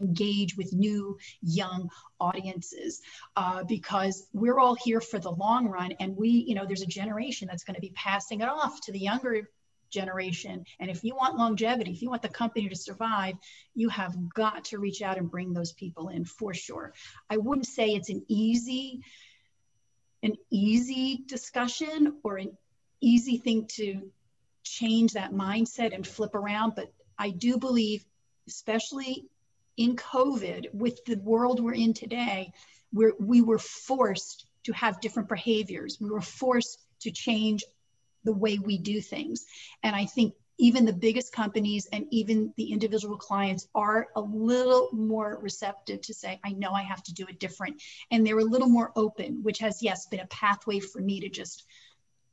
engage 0.00 0.56
with 0.56 0.72
new 0.72 1.18
young 1.42 1.90
audiences. 2.20 3.00
Uh, 3.36 3.64
because 3.64 4.26
we're 4.32 4.58
all 4.58 4.74
here 4.74 5.00
for 5.00 5.18
the 5.18 5.30
long 5.30 5.68
run 5.68 5.92
and 6.00 6.16
we 6.16 6.28
you 6.28 6.54
know 6.54 6.66
there's 6.66 6.82
a 6.82 6.86
generation 6.86 7.48
that's 7.48 7.64
going 7.64 7.74
to 7.74 7.80
be 7.80 7.92
passing 7.94 8.40
it 8.40 8.48
off 8.48 8.80
to 8.82 8.92
the 8.92 8.98
younger 8.98 9.48
generation. 9.90 10.64
And 10.80 10.90
if 10.90 11.04
you 11.04 11.14
want 11.14 11.38
longevity 11.38 11.92
if 11.92 12.02
you 12.02 12.10
want 12.10 12.22
the 12.22 12.28
company 12.28 12.68
to 12.68 12.76
survive 12.76 13.36
you 13.74 13.88
have 13.88 14.14
got 14.34 14.66
to 14.66 14.78
reach 14.78 15.00
out 15.00 15.16
and 15.16 15.30
bring 15.30 15.52
those 15.52 15.72
people 15.72 16.08
in 16.08 16.24
for 16.24 16.52
sure. 16.52 16.92
I 17.30 17.36
wouldn't 17.36 17.66
say 17.66 17.90
it's 17.90 18.10
an 18.10 18.24
easy 18.28 19.00
an 20.22 20.34
easy 20.50 21.22
discussion 21.26 22.16
or 22.24 22.36
an 22.36 22.56
easy 23.00 23.38
thing 23.38 23.66
to 23.76 24.10
change 24.62 25.12
that 25.12 25.32
mindset 25.32 25.94
and 25.94 26.06
flip 26.06 26.34
around. 26.34 26.74
But 26.74 26.92
I 27.18 27.30
do 27.30 27.58
believe, 27.58 28.04
especially 28.48 29.26
in 29.76 29.96
COVID, 29.96 30.72
with 30.72 31.04
the 31.04 31.16
world 31.16 31.60
we're 31.60 31.74
in 31.74 31.94
today, 31.94 32.52
where 32.92 33.12
we 33.18 33.42
were 33.42 33.58
forced 33.58 34.46
to 34.64 34.72
have 34.72 35.00
different 35.00 35.28
behaviors. 35.28 35.98
We 36.00 36.10
were 36.10 36.20
forced 36.20 36.78
to 37.00 37.10
change 37.10 37.64
the 38.24 38.32
way 38.32 38.58
we 38.58 38.78
do 38.78 39.00
things. 39.00 39.46
And 39.82 39.94
I 39.94 40.06
think 40.06 40.34
even 40.58 40.84
the 40.84 40.92
biggest 40.92 41.32
companies 41.32 41.86
and 41.92 42.06
even 42.10 42.52
the 42.56 42.72
individual 42.72 43.16
clients 43.16 43.68
are 43.74 44.08
a 44.16 44.20
little 44.20 44.88
more 44.92 45.38
receptive 45.42 46.00
to 46.00 46.14
say, 46.14 46.40
I 46.44 46.52
know 46.52 46.72
I 46.72 46.82
have 46.82 47.02
to 47.04 47.14
do 47.14 47.26
it 47.28 47.38
different. 47.38 47.82
And 48.10 48.26
they're 48.26 48.38
a 48.38 48.44
little 48.44 48.68
more 48.68 48.90
open, 48.96 49.42
which 49.42 49.58
has, 49.58 49.82
yes, 49.82 50.06
been 50.06 50.20
a 50.20 50.26
pathway 50.26 50.80
for 50.80 51.00
me 51.00 51.20
to 51.20 51.28
just 51.28 51.64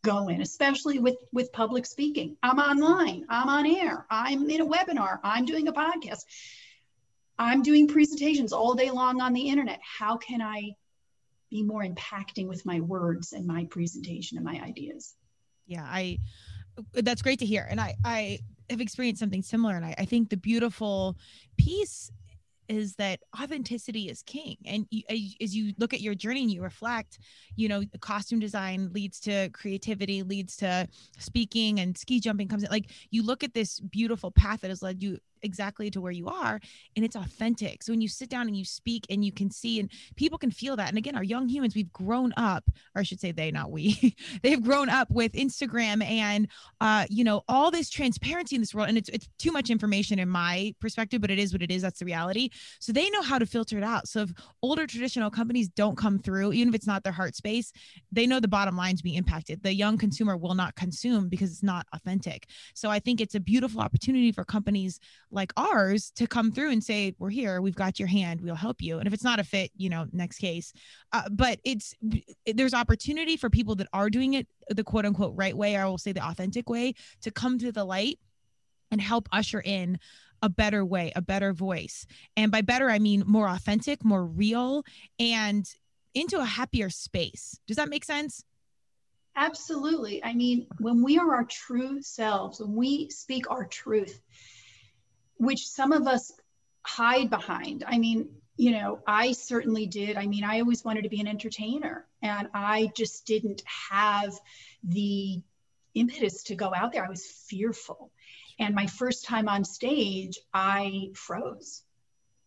go 0.03 0.27
in, 0.27 0.41
especially 0.41 0.99
with, 0.99 1.15
with 1.31 1.51
public 1.51 1.85
speaking. 1.85 2.35
I'm 2.43 2.59
online, 2.59 3.25
I'm 3.29 3.49
on 3.49 3.65
air, 3.65 4.05
I'm 4.09 4.49
in 4.49 4.61
a 4.61 4.65
webinar, 4.65 5.19
I'm 5.23 5.45
doing 5.45 5.67
a 5.67 5.73
podcast, 5.73 6.25
I'm 7.39 7.63
doing 7.63 7.87
presentations 7.87 8.53
all 8.53 8.75
day 8.75 8.91
long 8.91 9.21
on 9.21 9.33
the 9.33 9.47
internet. 9.49 9.79
How 9.81 10.17
can 10.17 10.41
I 10.41 10.75
be 11.49 11.63
more 11.63 11.83
impacting 11.83 12.47
with 12.47 12.65
my 12.65 12.81
words 12.81 13.33
and 13.33 13.47
my 13.47 13.65
presentation 13.65 14.37
and 14.37 14.45
my 14.45 14.61
ideas? 14.61 15.15
Yeah, 15.65 15.83
I 15.83 16.19
that's 16.93 17.21
great 17.21 17.39
to 17.39 17.45
hear. 17.45 17.67
And 17.69 17.79
I, 17.79 17.95
I 18.03 18.39
have 18.69 18.81
experienced 18.81 19.19
something 19.19 19.41
similar. 19.41 19.75
And 19.75 19.85
I, 19.85 19.95
I 19.97 20.05
think 20.05 20.29
the 20.29 20.37
beautiful 20.37 21.17
piece 21.57 22.11
is 22.67 22.95
that 22.95 23.19
authenticity 23.39 24.09
is 24.09 24.23
king. 24.23 24.57
And 24.65 24.87
you, 24.89 25.03
as 25.41 25.55
you 25.55 25.73
look 25.77 25.93
at 25.93 26.01
your 26.01 26.15
journey 26.15 26.41
and 26.41 26.51
you 26.51 26.61
reflect 26.61 27.19
you 27.55 27.67
know 27.67 27.83
costume 27.99 28.39
design 28.39 28.89
leads 28.93 29.19
to 29.21 29.49
creativity 29.49 30.23
leads 30.23 30.55
to 30.57 30.87
speaking 31.17 31.79
and 31.79 31.97
ski 31.97 32.19
jumping 32.19 32.47
comes 32.47 32.63
in. 32.63 32.69
Like 32.69 32.91
you 33.11 33.23
look 33.23 33.43
at 33.43 33.53
this 33.53 33.79
beautiful 33.79 34.31
path 34.31 34.61
that 34.61 34.69
has 34.69 34.81
led 34.81 35.01
you 35.01 35.17
exactly 35.43 35.89
to 35.91 36.01
where 36.01 36.11
you 36.11 36.27
are 36.27 36.59
and 36.95 37.05
it's 37.05 37.15
authentic. 37.15 37.83
So 37.83 37.93
when 37.93 38.01
you 38.01 38.07
sit 38.07 38.29
down 38.29 38.47
and 38.47 38.55
you 38.55 38.65
speak 38.65 39.05
and 39.09 39.23
you 39.23 39.31
can 39.31 39.51
see 39.51 39.79
and 39.79 39.89
people 40.15 40.37
can 40.37 40.51
feel 40.51 40.75
that. 40.77 40.89
And 40.89 40.97
again, 40.97 41.15
our 41.15 41.23
young 41.23 41.47
humans, 41.47 41.75
we've 41.75 41.91
grown 41.91 42.33
up, 42.37 42.63
or 42.95 42.99
I 42.99 43.03
should 43.03 43.19
say 43.19 43.31
they, 43.31 43.51
not 43.51 43.71
we, 43.71 44.15
they've 44.41 44.61
grown 44.61 44.89
up 44.89 45.09
with 45.11 45.33
Instagram 45.33 46.03
and 46.03 46.47
uh, 46.81 47.05
you 47.09 47.23
know, 47.23 47.43
all 47.47 47.71
this 47.71 47.89
transparency 47.89 48.55
in 48.55 48.61
this 48.61 48.73
world. 48.73 48.89
And 48.89 48.97
it's 48.97 49.09
it's 49.09 49.27
too 49.37 49.51
much 49.51 49.69
information 49.69 50.19
in 50.19 50.29
my 50.29 50.73
perspective, 50.79 51.21
but 51.21 51.31
it 51.31 51.39
is 51.39 51.53
what 51.53 51.61
it 51.61 51.71
is. 51.71 51.81
That's 51.81 51.99
the 51.99 52.05
reality. 52.05 52.49
So 52.79 52.91
they 52.91 53.09
know 53.09 53.21
how 53.21 53.39
to 53.39 53.45
filter 53.45 53.77
it 53.77 53.83
out. 53.83 54.07
So 54.07 54.21
if 54.21 54.33
older 54.61 54.87
traditional 54.87 55.29
companies 55.29 55.69
don't 55.69 55.97
come 55.97 56.19
through, 56.19 56.53
even 56.53 56.69
if 56.69 56.75
it's 56.75 56.87
not 56.87 57.03
their 57.03 57.13
heart 57.13 57.35
space, 57.35 57.71
they 58.11 58.27
know 58.27 58.39
the 58.39 58.47
bottom 58.47 58.75
line's 58.75 59.01
being 59.01 59.15
impacted. 59.15 59.63
The 59.63 59.73
young 59.73 59.97
consumer 59.97 60.37
will 60.37 60.55
not 60.55 60.75
consume 60.75 61.29
because 61.29 61.51
it's 61.51 61.63
not 61.63 61.85
authentic. 61.93 62.47
So 62.73 62.89
I 62.89 62.99
think 62.99 63.21
it's 63.21 63.35
a 63.35 63.39
beautiful 63.39 63.81
opportunity 63.81 64.31
for 64.31 64.43
companies 64.43 64.99
like 65.33 65.51
ours 65.57 66.11
to 66.15 66.27
come 66.27 66.51
through 66.51 66.71
and 66.71 66.83
say 66.83 67.15
we're 67.19 67.29
here. 67.29 67.61
We've 67.61 67.75
got 67.75 67.99
your 67.99 68.07
hand. 68.07 68.41
We'll 68.41 68.55
help 68.55 68.81
you. 68.81 68.99
And 68.99 69.07
if 69.07 69.13
it's 69.13 69.23
not 69.23 69.39
a 69.39 69.43
fit 69.43 69.71
you 69.75 69.89
know 69.89 70.05
next 70.11 70.37
case. 70.37 70.73
Uh, 71.11 71.23
but 71.31 71.59
it's 71.63 71.95
there's 72.45 72.73
opportunity 72.73 73.37
for 73.37 73.49
people 73.49 73.75
that 73.75 73.87
are 73.93 74.09
doing 74.09 74.35
it 74.35 74.47
the 74.69 74.83
quote 74.83 75.05
unquote 75.05 75.33
right 75.35 75.55
way 75.55 75.75
or 75.75 75.81
i 75.81 75.85
will 75.85 75.97
say 75.97 76.11
the 76.11 76.25
authentic 76.25 76.69
way 76.69 76.93
to 77.21 77.31
come 77.31 77.57
to 77.59 77.71
the 77.71 77.83
light 77.83 78.19
and 78.91 79.01
help 79.01 79.27
usher 79.31 79.61
in 79.61 79.99
a 80.41 80.49
better 80.49 80.85
way 80.85 81.11
a 81.15 81.21
better 81.21 81.53
voice. 81.53 82.05
And 82.37 82.51
by 82.51 82.61
better 82.61 82.89
i 82.89 82.99
mean 82.99 83.23
more 83.25 83.47
authentic 83.47 84.05
more 84.05 84.25
real 84.25 84.83
and 85.19 85.67
into 86.13 86.39
a 86.39 86.45
happier 86.45 86.89
space. 86.89 87.59
Does 87.67 87.77
that 87.77 87.89
make 87.89 88.05
sense? 88.05 88.43
Absolutely. 89.35 90.23
I 90.23 90.33
mean, 90.33 90.67
when 90.79 91.01
we 91.01 91.17
are 91.17 91.33
our 91.33 91.45
true 91.45 92.01
selves, 92.03 92.59
when 92.59 92.75
we 92.75 93.09
speak 93.09 93.49
our 93.49 93.65
truth, 93.65 94.21
which 95.37 95.67
some 95.67 95.91
of 95.91 96.07
us 96.07 96.31
hide 96.83 97.29
behind. 97.29 97.83
I 97.87 97.97
mean, 97.97 98.29
you 98.55 98.71
know, 98.71 98.99
I 99.07 99.31
certainly 99.31 99.87
did. 99.87 100.17
I 100.17 100.27
mean, 100.27 100.43
I 100.43 100.59
always 100.59 100.83
wanted 100.83 101.03
to 101.03 101.09
be 101.09 101.21
an 101.21 101.27
entertainer, 101.27 102.05
and 102.21 102.49
I 102.53 102.91
just 102.95 103.25
didn't 103.25 103.63
have 103.91 104.33
the 104.83 105.41
impetus 105.95 106.43
to 106.43 106.55
go 106.55 106.71
out 106.73 106.91
there. 106.91 107.05
I 107.05 107.09
was 107.09 107.25
fearful. 107.25 108.11
And 108.59 108.75
my 108.75 108.87
first 108.87 109.25
time 109.25 109.49
on 109.49 109.63
stage, 109.63 110.39
I 110.53 111.09
froze. 111.15 111.81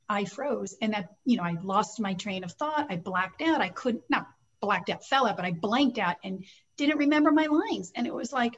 I 0.09 0.25
froze. 0.25 0.77
And 0.81 0.95
that, 0.95 1.15
you 1.25 1.37
know, 1.37 1.43
I 1.43 1.57
lost 1.63 2.01
my 2.01 2.15
train 2.15 2.45
of 2.45 2.53
thought. 2.53 2.87
I 2.91 2.97
blacked 2.97 3.43
out. 3.43 3.61
I 3.61 3.69
couldn't, 3.71 4.05
not 4.09 4.29
blacked 4.61 4.91
out, 4.91 5.05
fell 5.05 5.27
out, 5.27 5.37
but 5.37 5.45
I 5.45 5.53
blanked 5.53 5.99
out 5.99 6.17
and 6.23 6.45
didn't 6.77 6.99
remember 6.99 7.33
my 7.33 7.47
lines. 7.47 7.93
And 7.95 8.07
it 8.07 8.15
was 8.15 8.33
like, 8.33 8.57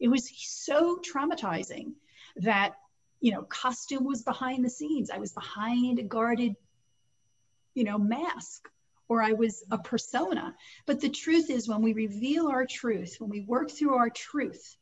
it 0.00 0.08
was 0.08 0.30
so 0.36 0.98
traumatizing 0.98 1.92
that 2.36 2.74
you 3.20 3.32
know, 3.32 3.42
costume 3.42 4.04
was 4.04 4.22
behind 4.22 4.64
the 4.64 4.70
scenes. 4.70 5.10
I 5.10 5.18
was 5.18 5.32
behind 5.32 5.98
a 5.98 6.02
guarded, 6.02 6.54
you 7.74 7.84
know, 7.84 7.98
mask 7.98 8.68
or 9.08 9.22
I 9.22 9.32
was 9.32 9.64
a 9.70 9.78
persona. 9.78 10.54
But 10.86 11.00
the 11.00 11.08
truth 11.08 11.50
is, 11.50 11.68
when 11.68 11.82
we 11.82 11.92
reveal 11.94 12.48
our 12.48 12.66
truth, 12.66 13.16
when 13.18 13.30
we 13.30 13.40
work 13.40 13.70
through 13.70 13.94
our 13.94 14.10
truth, 14.10 14.76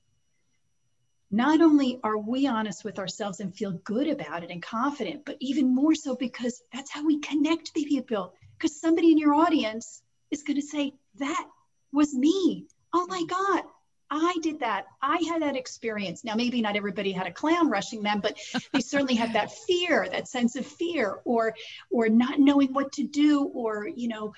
not 1.31 1.61
only 1.61 2.01
are 2.05 2.19
we 2.19 2.47
honest 2.47 2.85
with 2.85 2.99
ourselves 2.99 3.41
and 3.41 3.55
feel 3.55 3.73
good 3.73 4.09
about 4.09 4.45
it 4.45 4.51
and 4.51 4.63
confident, 4.63 5.25
but 5.25 5.37
even 5.41 5.75
more 5.75 5.95
so 5.95 6.15
because 6.15 6.63
that's 6.73 6.91
how 6.91 7.05
we 7.05 7.21
connect 7.21 7.73
with 7.75 7.87
people. 7.87 8.35
Because 8.59 8.81
somebody 8.81 9.13
in 9.13 9.19
your 9.19 9.35
audience 9.35 10.03
is 10.31 10.43
going 10.43 10.57
to 10.57 10.67
say, 10.67 10.95
That 11.19 11.47
was 11.93 12.15
me. 12.15 12.67
Oh 12.93 13.07
my 13.09 13.25
God, 13.25 13.65
I 14.11 14.37
did 14.43 14.61
that. 14.61 14.87
I 15.03 15.19
had 15.29 15.43
that 15.43 15.57
experience. 15.57 16.23
Now, 16.23 16.35
maybe 16.35 16.61
not 16.61 16.77
everybody 16.77 17.13
had 17.13 17.27
a 17.27 17.33
clown 17.33 17.69
rushing 17.69 18.03
them, 18.03 18.21
but 18.21 18.39
they 18.73 18.81
certainly 18.81 19.15
had 19.15 19.33
that 19.33 19.53
fear, 19.53 20.09
that 20.09 20.29
sense 20.29 20.57
of 20.57 20.67
fear, 20.67 21.21
or 21.25 21.55
or 21.91 22.09
not 22.09 22.39
knowing 22.39 22.73
what 22.73 22.93
to 22.93 23.05
do, 23.05 23.45
or 23.45 23.89
you 23.89 24.09
know, 24.09 24.33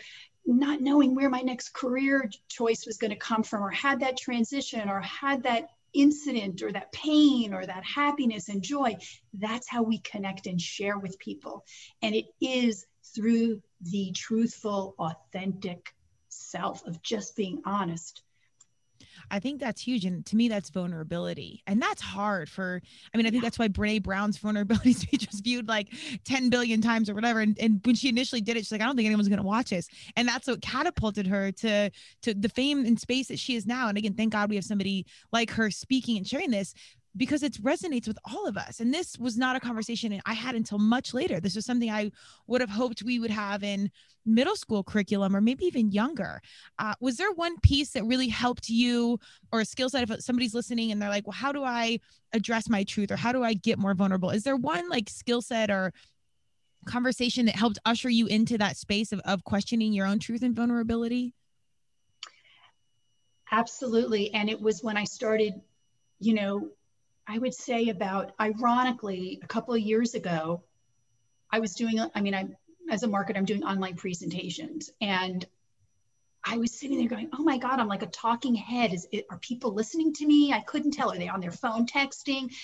not 0.47 0.81
knowing 0.81 1.15
where 1.15 1.29
my 1.29 1.41
next 1.41 1.75
career 1.75 2.31
choice 2.49 2.87
was 2.87 2.97
going 2.97 3.11
to 3.11 3.17
come 3.17 3.43
from, 3.43 3.63
or 3.63 3.71
had 3.71 4.01
that 4.01 4.17
transition, 4.17 4.89
or 4.89 5.01
had 5.01 5.43
that 5.43 5.69
incident, 5.93 6.63
or 6.63 6.73
that 6.73 6.93
pain, 6.93 7.53
or 7.53 7.65
that 7.65 7.85
happiness 7.85 8.49
and 8.49 8.63
joy. 8.63 8.97
That's 9.35 9.69
how 9.69 9.83
we 9.83 9.99
connect 9.99 10.47
and 10.47 10.61
share 10.61 10.99
with 10.99 11.19
people, 11.19 11.67
and 12.01 12.15
it 12.15 12.27
is 12.41 12.87
through 13.15 13.63
the 13.83 14.13
truthful, 14.13 14.95
authentic 14.99 15.95
self 16.31 16.87
of 16.87 17.03
just 17.03 17.37
being 17.37 17.61
honest 17.65 18.23
I 19.31 19.41
think 19.41 19.61
that's 19.61 19.81
huge. 19.81 20.05
And 20.05 20.25
to 20.27 20.37
me, 20.37 20.49
that's 20.49 20.71
vulnerability. 20.71 21.63
And 21.67 21.81
that's 21.81 22.01
hard 22.01 22.49
for, 22.49 22.81
I 23.13 23.17
mean, 23.17 23.27
I 23.27 23.31
think 23.31 23.43
that's 23.43 23.59
why 23.59 23.69
Brene 23.69 24.03
Brown's 24.03 24.39
vulnerability 24.39 24.93
speech 24.95 25.27
was 25.31 25.41
viewed 25.41 25.69
like 25.69 25.89
10 26.25 26.51
billion 26.51 26.81
times 26.81 27.11
or 27.11 27.15
whatever. 27.15 27.41
And, 27.41 27.59
and 27.59 27.81
when 27.85 27.95
she 27.95 28.09
initially 28.09 28.41
did 28.41 28.57
it, 28.57 28.61
she's 28.61 28.73
like, 28.73 28.81
I 28.81 28.85
don't 28.85 28.97
think 28.97 29.07
anyone's 29.07 29.29
going 29.29 29.41
to 29.41 29.47
watch 29.47 29.71
this. 29.71 29.89
And 30.17 30.27
that's 30.27 30.47
what 30.47 30.63
catapulted 30.63 31.27
her 31.27 31.53
to, 31.53 31.91
to 32.23 32.35
the 32.35 32.49
fame 32.49 32.85
and 32.85 32.99
space 32.99 33.29
that 33.29 33.39
she 33.39 33.57
is 33.57 33.67
now. 33.67 33.89
And 33.89 33.99
again, 33.99 34.15
thank 34.15 34.33
God 34.33 34.51
we 34.51 34.57
have 34.57 34.65
somebody 34.65 35.07
like 35.33 35.51
her 35.51 35.71
speaking 35.71 36.17
and 36.17 36.27
sharing 36.27 36.51
this 36.51 36.75
because 37.17 37.43
it 37.43 37.55
resonates 37.63 38.07
with 38.07 38.19
all 38.25 38.47
of 38.47 38.57
us. 38.57 38.81
And 38.81 38.93
this 38.93 39.19
was 39.19 39.37
not 39.37 39.57
a 39.57 39.61
conversation 39.61 40.21
I 40.27 40.35
had 40.35 40.55
until 40.55 40.79
much 40.79 41.15
later. 41.15 41.41
This 41.41 41.57
was 41.57 41.65
something 41.65 41.91
I 41.91 42.11
would 42.47 42.61
have 42.61 42.71
hoped 42.71 43.03
we 43.03 43.19
would 43.19 43.31
have 43.31 43.65
in 43.65 43.91
middle 44.25 44.57
school 44.57 44.85
curriculum 44.85 45.35
or 45.35 45.41
maybe 45.41 45.65
even 45.65 45.91
younger. 45.91 46.41
Uh, 46.79 46.95
was 47.01 47.17
there 47.17 47.33
one 47.33 47.59
piece 47.61 47.91
that 47.91 48.05
really 48.05 48.29
helped 48.29 48.69
you 48.69 49.19
or 49.53 49.61
a 49.61 49.65
skill 49.65 49.89
set 49.89 50.09
if 50.09 50.23
somebody's 50.23 50.55
listening 50.55 50.93
and 50.93 51.01
they're 51.01 51.09
like, 51.09 51.27
well, 51.27 51.37
how 51.37 51.51
do 51.51 51.65
I 51.65 51.99
address 52.33 52.69
my 52.69 52.85
truth 52.85 53.11
or 53.11 53.17
how 53.17 53.33
do 53.33 53.43
I 53.43 53.55
get 53.55 53.79
more 53.79 53.95
vulnerable? 53.95 54.31
Is 54.31 54.45
there 54.45 54.57
one 54.57 54.89
like 54.89 55.09
skill 55.09 55.43
set 55.43 55.71
or 55.71 55.93
conversation 56.87 57.47
that 57.47 57.57
helped 57.57 57.79
usher 57.85 58.09
you 58.09 58.27
into 58.27 58.59
that 58.59 58.77
space 58.77 59.13
of, 59.13 59.21
of 59.21 59.45
questioning 59.45 59.93
your 59.93 60.07
own 60.07 60.19
truth 60.19 60.43
and 60.43 60.55
vulnerability? 60.55 61.35
Absolutely. 63.51 64.33
And 64.35 64.51
it 64.51 64.61
was 64.61 64.83
when 64.83 64.97
I 64.97 65.05
started, 65.05 65.55
you 66.21 66.35
know, 66.35 66.69
I 67.29 67.39
would 67.39 67.55
say 67.55 67.89
about 67.91 68.33
ironically, 68.41 69.39
a 69.43 69.47
couple 69.47 69.75
of 69.75 69.81
years 69.81 70.15
ago, 70.15 70.63
I 71.51 71.61
was 71.61 71.75
doing, 71.75 72.01
I 72.15 72.21
mean, 72.21 72.35
I 72.35 72.49
as 72.91 73.03
a 73.03 73.07
marketer, 73.09 73.37
I'm 73.37 73.45
doing 73.45 73.65
online 73.65 73.97
presentations. 73.97 74.91
And 75.01 75.45
I 76.45 76.57
was 76.57 76.73
sitting 76.73 76.99
there 76.99 77.09
going, 77.09 77.31
oh 77.37 77.43
my 77.43 77.59
God, 77.59 77.79
I'm 77.79 77.89
like 77.89 78.03
a 78.03 78.07
talking 78.07 78.55
head. 78.55 78.95
Is 78.95 79.07
it, 79.13 79.27
are 79.31 79.39
people 79.39 79.75
listening 79.75 80.15
to 80.15 80.27
me? 80.27 80.53
I 80.53 80.61
couldn't 80.61 80.93
tell. 80.93 81.13
Are 81.13 81.19
they 81.19 81.29
on 81.29 81.41
their 81.41 81.53
phone 81.53 81.87
texting? 81.87 82.55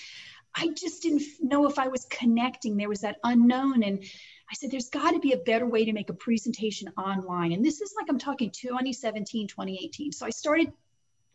I 0.55 0.69
just 0.69 1.03
didn't 1.03 1.23
know 1.41 1.67
if 1.67 1.77
I 1.77 1.89
was 1.89 2.05
connecting. 2.05 2.77
There 2.77 2.89
was 2.89 3.01
that 3.01 3.19
unknown. 3.23 3.83
And 3.83 4.03
I 4.49 4.53
said, 4.53 4.71
there's 4.71 4.89
got 4.89 5.11
to 5.11 5.19
be 5.19 5.33
a 5.33 5.37
better 5.37 5.65
way 5.65 5.85
to 5.85 5.93
make 5.93 6.09
a 6.09 6.13
presentation 6.13 6.91
online. 6.97 7.51
And 7.51 7.63
this 7.63 7.81
is 7.81 7.93
like 7.95 8.07
I'm 8.09 8.19
talking 8.19 8.49
2017, 8.51 9.47
2018. 9.47 10.11
So 10.13 10.25
I 10.25 10.29
started, 10.29 10.71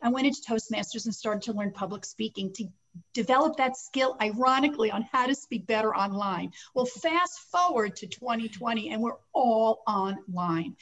I 0.01 0.09
went 0.09 0.27
into 0.27 0.41
Toastmasters 0.41 1.05
and 1.05 1.13
started 1.13 1.43
to 1.43 1.53
learn 1.53 1.71
public 1.71 2.05
speaking 2.05 2.53
to 2.53 2.67
develop 3.13 3.57
that 3.57 3.77
skill, 3.77 4.17
ironically, 4.21 4.91
on 4.91 5.07
how 5.11 5.27
to 5.27 5.35
speak 5.35 5.65
better 5.65 5.95
online. 5.95 6.51
Well, 6.73 6.85
fast 6.85 7.39
forward 7.51 7.95
to 7.97 8.07
2020, 8.07 8.91
and 8.91 9.01
we're 9.01 9.17
all 9.33 9.83
online. 9.87 10.75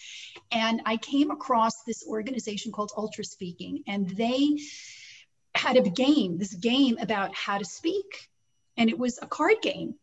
And 0.52 0.82
I 0.86 0.98
came 0.98 1.32
across 1.32 1.84
this 1.84 2.06
organization 2.08 2.72
called 2.72 2.92
Ultra 2.96 3.24
Speaking, 3.24 3.84
and 3.88 4.10
they 4.10 4.58
had 5.56 5.78
a 5.78 5.90
game, 5.90 6.38
this 6.38 6.54
game 6.54 6.98
about 7.00 7.36
how 7.36 7.58
to 7.58 7.66
speak. 7.66 8.30
And 8.78 8.90
it 8.90 8.98
was 8.98 9.20
a 9.22 9.28
card 9.28 9.58
game. 9.62 9.96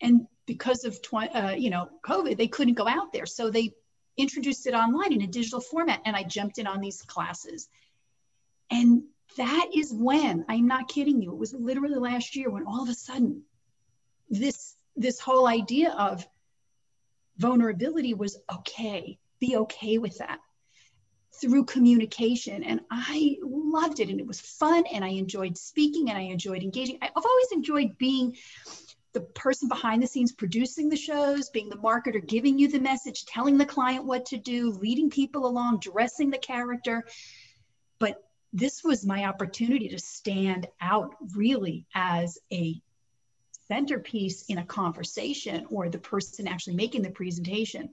And 0.00 0.26
because 0.46 0.84
of 0.84 1.00
tw- 1.02 1.34
uh, 1.34 1.54
you 1.56 1.70
know 1.70 1.88
COVID, 2.04 2.36
they 2.36 2.48
couldn't 2.48 2.74
go 2.74 2.86
out 2.86 3.12
there, 3.12 3.26
so 3.26 3.50
they 3.50 3.72
introduced 4.16 4.66
it 4.66 4.74
online 4.74 5.12
in 5.12 5.22
a 5.22 5.26
digital 5.26 5.60
format. 5.60 6.00
And 6.04 6.14
I 6.14 6.22
jumped 6.22 6.58
in 6.58 6.66
on 6.66 6.80
these 6.80 7.02
classes, 7.02 7.68
and 8.70 9.02
that 9.36 9.68
is 9.74 9.92
when 9.92 10.44
i'm 10.48 10.66
not 10.66 10.88
kidding 10.88 11.22
you 11.22 11.30
it 11.30 11.38
was 11.38 11.52
literally 11.52 11.98
last 11.98 12.36
year 12.36 12.50
when 12.50 12.66
all 12.66 12.82
of 12.82 12.88
a 12.88 12.94
sudden 12.94 13.42
this 14.30 14.74
this 14.96 15.20
whole 15.20 15.46
idea 15.46 15.90
of 15.92 16.26
vulnerability 17.38 18.14
was 18.14 18.38
okay 18.52 19.18
be 19.40 19.56
okay 19.56 19.98
with 19.98 20.18
that 20.18 20.40
through 21.40 21.64
communication. 21.64 22.64
And 22.64 22.80
i 22.90 23.36
loved 23.42 24.00
it 24.00 24.08
and 24.08 24.20
it 24.20 24.26
was 24.26 24.40
fun 24.40 24.84
and 24.92 25.04
i 25.04 25.08
enjoyed 25.08 25.56
speaking 25.56 26.08
and 26.08 26.18
i 26.18 26.22
enjoyed 26.22 26.62
engaging. 26.62 26.98
I've 27.00 27.10
always 27.16 27.52
enjoyed 27.52 27.98
being 27.98 28.36
the 29.12 29.20
person 29.20 29.68
behind 29.68 30.02
the 30.02 30.06
scenes 30.06 30.32
producing 30.32 30.88
the 30.88 30.96
shows 30.96 31.50
being 31.50 31.68
the 31.68 31.76
marketer 31.76 32.24
giving 32.24 32.58
you 32.58 32.68
the 32.68 32.78
message 32.78 33.24
telling 33.24 33.56
the 33.56 33.66
client 33.66 34.04
what 34.04 34.26
to 34.26 34.36
do 34.36 34.70
leading 34.72 35.10
people 35.10 35.46
along 35.46 35.80
dressing 35.80 36.30
the 36.30 36.38
character 36.38 37.04
this 38.52 38.82
was 38.82 39.04
my 39.04 39.24
opportunity 39.24 39.88
to 39.88 39.98
stand 39.98 40.66
out 40.80 41.14
really 41.34 41.86
as 41.94 42.38
a 42.52 42.80
centerpiece 43.68 44.44
in 44.48 44.58
a 44.58 44.64
conversation 44.64 45.66
or 45.70 45.88
the 45.88 45.98
person 45.98 46.48
actually 46.48 46.76
making 46.76 47.02
the 47.02 47.10
presentation. 47.10 47.90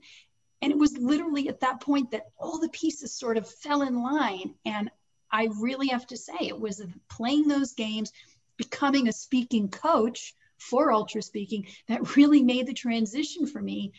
And 0.62 0.72
it 0.72 0.78
was 0.78 0.96
literally 0.96 1.48
at 1.48 1.60
that 1.60 1.80
point 1.80 2.10
that 2.12 2.30
all 2.38 2.58
the 2.58 2.70
pieces 2.70 3.12
sort 3.12 3.36
of 3.36 3.48
fell 3.48 3.82
in 3.82 4.02
line. 4.02 4.54
And 4.64 4.90
I 5.30 5.48
really 5.60 5.88
have 5.88 6.06
to 6.08 6.16
say, 6.16 6.36
it 6.40 6.58
was 6.58 6.82
playing 7.10 7.46
those 7.46 7.74
games, 7.74 8.10
becoming 8.56 9.08
a 9.08 9.12
speaking 9.12 9.68
coach 9.68 10.34
for 10.56 10.90
ultra 10.90 11.20
speaking 11.20 11.66
that 11.88 12.16
really 12.16 12.42
made 12.42 12.66
the 12.66 12.72
transition 12.72 13.46
for 13.46 13.60
me 13.60 13.92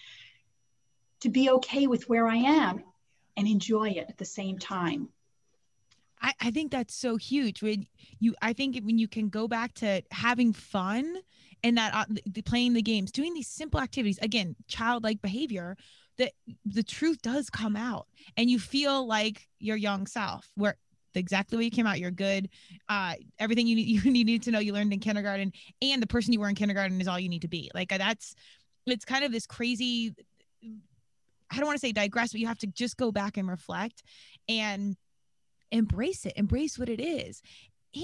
to 1.19 1.29
be 1.29 1.51
okay 1.51 1.85
with 1.85 2.09
where 2.09 2.27
I 2.27 2.37
am 2.37 2.83
and 3.35 3.47
enjoy 3.47 3.89
it 3.89 4.07
at 4.09 4.17
the 4.17 4.25
same 4.25 4.57
time. 4.57 5.09
I, 6.21 6.33
I 6.41 6.51
think 6.51 6.71
that's 6.71 6.95
so 6.95 7.15
huge. 7.15 7.61
When 7.61 7.85
you, 8.19 8.35
I 8.41 8.53
think 8.53 8.79
when 8.83 8.97
you 8.97 9.07
can 9.07 9.29
go 9.29 9.47
back 9.47 9.73
to 9.75 10.01
having 10.11 10.53
fun 10.53 11.17
and 11.63 11.77
that 11.77 11.93
uh, 11.93 12.05
the, 12.25 12.41
playing 12.41 12.73
the 12.73 12.81
games, 12.81 13.11
doing 13.11 13.33
these 13.33 13.47
simple 13.47 13.79
activities, 13.79 14.19
again, 14.21 14.55
childlike 14.67 15.21
behavior, 15.21 15.77
that 16.17 16.33
the 16.65 16.83
truth 16.83 17.21
does 17.21 17.49
come 17.49 17.75
out, 17.75 18.07
and 18.37 18.49
you 18.49 18.57
feel 18.59 19.05
like 19.05 19.47
your 19.59 19.77
young 19.77 20.07
self, 20.07 20.49
where 20.55 20.75
exactly 21.13 21.57
way 21.57 21.65
you 21.65 21.71
came 21.71 21.87
out, 21.87 21.99
you're 21.99 22.11
good. 22.11 22.49
Uh, 22.89 23.13
everything 23.39 23.67
you 23.67 23.75
need, 23.75 23.87
you 24.03 24.11
need 24.11 24.43
to 24.43 24.51
know, 24.51 24.59
you 24.59 24.73
learned 24.73 24.93
in 24.93 24.99
kindergarten, 24.99 25.51
and 25.81 26.01
the 26.01 26.07
person 26.07 26.33
you 26.33 26.39
were 26.39 26.49
in 26.49 26.55
kindergarten 26.55 26.99
is 26.99 27.07
all 27.07 27.19
you 27.19 27.29
need 27.29 27.43
to 27.43 27.47
be. 27.47 27.69
Like 27.73 27.89
that's, 27.89 28.35
it's 28.85 29.05
kind 29.05 29.23
of 29.23 29.31
this 29.31 29.45
crazy. 29.45 30.15
I 31.49 31.57
don't 31.57 31.65
want 31.65 31.79
to 31.79 31.85
say 31.85 31.91
digress, 31.91 32.31
but 32.31 32.41
you 32.41 32.47
have 32.47 32.57
to 32.59 32.67
just 32.67 32.97
go 32.97 33.11
back 33.11 33.37
and 33.37 33.47
reflect 33.47 34.03
and 34.49 34.97
embrace 35.71 36.25
it, 36.25 36.33
embrace 36.35 36.77
what 36.77 36.89
it 36.89 37.01
is. 37.01 37.41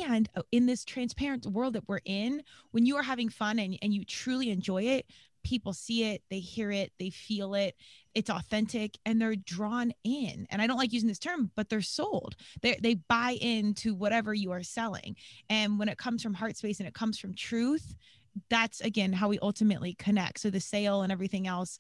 And 0.01 0.29
uh, 0.35 0.41
in 0.51 0.65
this 0.65 0.85
transparent 0.85 1.45
world 1.45 1.73
that 1.73 1.87
we're 1.87 1.99
in, 2.05 2.43
when 2.71 2.85
you 2.85 2.95
are 2.97 3.03
having 3.03 3.29
fun 3.29 3.59
and, 3.59 3.77
and 3.81 3.93
you 3.93 4.05
truly 4.05 4.49
enjoy 4.49 4.83
it, 4.83 5.05
people 5.43 5.73
see 5.73 6.05
it, 6.05 6.23
they 6.29 6.39
hear 6.39 6.71
it, 6.71 6.91
they 6.99 7.09
feel 7.09 7.53
it, 7.53 7.75
it's 8.15 8.29
authentic, 8.29 8.97
and 9.05 9.21
they're 9.21 9.35
drawn 9.35 9.91
in. 10.03 10.47
And 10.49 10.61
I 10.61 10.67
don't 10.67 10.77
like 10.77 10.93
using 10.93 11.09
this 11.09 11.19
term, 11.19 11.51
but 11.55 11.69
they're 11.69 11.81
sold. 11.81 12.35
They 12.61 12.79
they 12.81 12.95
buy 12.95 13.37
into 13.41 13.93
whatever 13.93 14.33
you 14.33 14.51
are 14.51 14.63
selling. 14.63 15.15
And 15.49 15.77
when 15.77 15.89
it 15.89 15.97
comes 15.97 16.23
from 16.23 16.33
heart 16.33 16.57
space 16.57 16.79
and 16.79 16.87
it 16.87 16.93
comes 16.93 17.19
from 17.19 17.33
truth, 17.33 17.95
that's 18.49 18.81
again 18.81 19.13
how 19.13 19.27
we 19.27 19.39
ultimately 19.39 19.95
connect. 19.95 20.39
So 20.39 20.49
the 20.49 20.59
sale 20.59 21.01
and 21.01 21.11
everything 21.11 21.47
else 21.47 21.77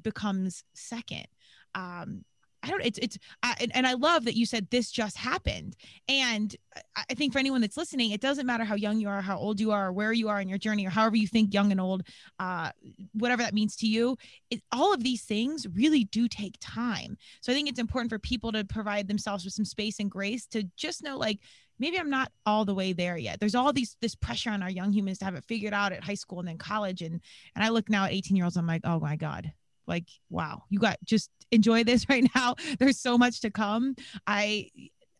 becomes 0.00 0.64
second. 0.74 1.26
Um, 1.74 2.24
I 2.62 2.68
don't. 2.68 2.84
It's 2.84 2.98
it's 2.98 3.18
I, 3.42 3.54
and, 3.60 3.74
and 3.74 3.86
I 3.86 3.94
love 3.94 4.24
that 4.24 4.36
you 4.36 4.46
said 4.46 4.68
this 4.70 4.90
just 4.90 5.16
happened. 5.16 5.74
And 6.08 6.54
I 6.96 7.14
think 7.14 7.32
for 7.32 7.38
anyone 7.38 7.60
that's 7.60 7.76
listening, 7.76 8.12
it 8.12 8.20
doesn't 8.20 8.46
matter 8.46 8.64
how 8.64 8.76
young 8.76 9.00
you 9.00 9.08
are, 9.08 9.20
how 9.20 9.36
old 9.36 9.58
you 9.58 9.72
are, 9.72 9.88
or 9.88 9.92
where 9.92 10.12
you 10.12 10.28
are 10.28 10.40
in 10.40 10.48
your 10.48 10.58
journey, 10.58 10.86
or 10.86 10.90
however 10.90 11.16
you 11.16 11.26
think 11.26 11.52
young 11.52 11.72
and 11.72 11.80
old, 11.80 12.02
uh, 12.38 12.70
whatever 13.14 13.42
that 13.42 13.54
means 13.54 13.76
to 13.76 13.86
you. 13.86 14.16
It, 14.50 14.62
all 14.70 14.94
of 14.94 15.02
these 15.02 15.22
things 15.22 15.66
really 15.74 16.04
do 16.04 16.28
take 16.28 16.56
time. 16.60 17.16
So 17.40 17.52
I 17.52 17.54
think 17.54 17.68
it's 17.68 17.80
important 17.80 18.10
for 18.10 18.18
people 18.18 18.52
to 18.52 18.64
provide 18.64 19.08
themselves 19.08 19.44
with 19.44 19.54
some 19.54 19.64
space 19.64 19.98
and 19.98 20.10
grace 20.10 20.46
to 20.48 20.64
just 20.76 21.02
know, 21.02 21.18
like, 21.18 21.40
maybe 21.78 21.98
I'm 21.98 22.10
not 22.10 22.30
all 22.46 22.64
the 22.64 22.74
way 22.74 22.92
there 22.92 23.16
yet. 23.16 23.40
There's 23.40 23.56
all 23.56 23.72
these 23.72 23.96
this 24.00 24.14
pressure 24.14 24.50
on 24.50 24.62
our 24.62 24.70
young 24.70 24.92
humans 24.92 25.18
to 25.18 25.24
have 25.24 25.34
it 25.34 25.44
figured 25.44 25.74
out 25.74 25.92
at 25.92 26.04
high 26.04 26.14
school 26.14 26.38
and 26.38 26.48
then 26.48 26.58
college. 26.58 27.02
And 27.02 27.20
and 27.56 27.64
I 27.64 27.70
look 27.70 27.90
now 27.90 28.04
at 28.04 28.12
18 28.12 28.36
year 28.36 28.44
olds, 28.44 28.56
I'm 28.56 28.66
like, 28.66 28.82
oh 28.84 29.00
my 29.00 29.16
god, 29.16 29.52
like 29.86 30.06
wow 30.30 30.62
you 30.68 30.78
got 30.78 30.96
just 31.04 31.30
enjoy 31.52 31.84
this 31.84 32.06
right 32.08 32.26
now. 32.34 32.56
There's 32.78 32.98
so 32.98 33.16
much 33.16 33.40
to 33.42 33.50
come. 33.50 33.94
I 34.26 34.70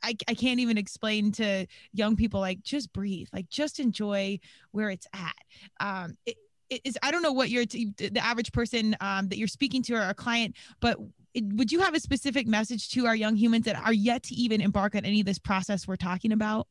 I, 0.04 0.16
I 0.26 0.34
can't 0.34 0.58
even 0.58 0.78
explain 0.78 1.30
to 1.32 1.64
young 1.92 2.16
people 2.16 2.40
like 2.40 2.62
just 2.62 2.92
breathe 2.92 3.28
like 3.32 3.48
just 3.48 3.78
enjoy 3.78 4.40
where 4.72 4.90
it's 4.90 5.06
at. 5.14 5.36
Um 5.78 6.16
it, 6.26 6.36
it 6.70 6.80
is 6.84 6.98
i 7.02 7.10
don't 7.10 7.22
know 7.22 7.32
what 7.32 7.50
you're 7.50 7.66
t- 7.66 7.92
the 7.98 8.24
average 8.24 8.50
person 8.50 8.96
um, 9.02 9.28
that 9.28 9.36
you're 9.36 9.46
speaking 9.46 9.82
to 9.82 9.94
or 9.94 10.08
a 10.08 10.14
client 10.14 10.56
but 10.80 10.96
it, 11.34 11.44
would 11.52 11.70
you 11.70 11.80
have 11.80 11.94
a 11.94 12.00
specific 12.00 12.46
message 12.46 12.90
to 12.90 13.06
our 13.06 13.14
young 13.14 13.36
humans 13.36 13.66
that 13.66 13.76
are 13.76 13.92
yet 13.92 14.22
to 14.24 14.34
even 14.34 14.60
embark 14.60 14.94
on 14.94 15.04
any 15.04 15.20
of 15.20 15.26
this 15.26 15.38
process 15.38 15.86
we're 15.88 15.96
talking 15.96 16.32
about? 16.32 16.66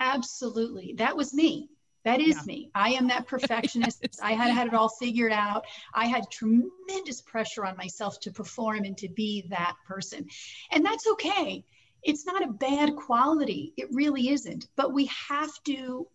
Absolutely. 0.00 0.94
That 0.96 1.16
was 1.16 1.34
me 1.34 1.68
that 2.08 2.20
is 2.22 2.36
yeah. 2.36 2.42
me. 2.46 2.70
I 2.74 2.90
am 2.92 3.08
that 3.08 3.26
perfectionist. 3.26 4.02
I 4.22 4.32
had 4.32 4.50
had 4.50 4.66
it 4.66 4.72
all 4.72 4.88
figured 4.88 5.30
out. 5.30 5.66
I 5.92 6.06
had 6.06 6.30
tremendous 6.30 7.20
pressure 7.20 7.66
on 7.66 7.76
myself 7.76 8.18
to 8.20 8.32
perform 8.32 8.84
and 8.84 8.96
to 8.96 9.10
be 9.10 9.44
that 9.50 9.76
person. 9.86 10.26
And 10.72 10.82
that's 10.86 11.06
okay. 11.06 11.66
It's 12.02 12.24
not 12.24 12.42
a 12.42 12.50
bad 12.50 12.96
quality. 12.96 13.74
It 13.76 13.88
really 13.92 14.30
isn't. 14.30 14.68
But 14.74 14.94
we 14.94 15.10
have 15.28 15.52
to 15.64 16.08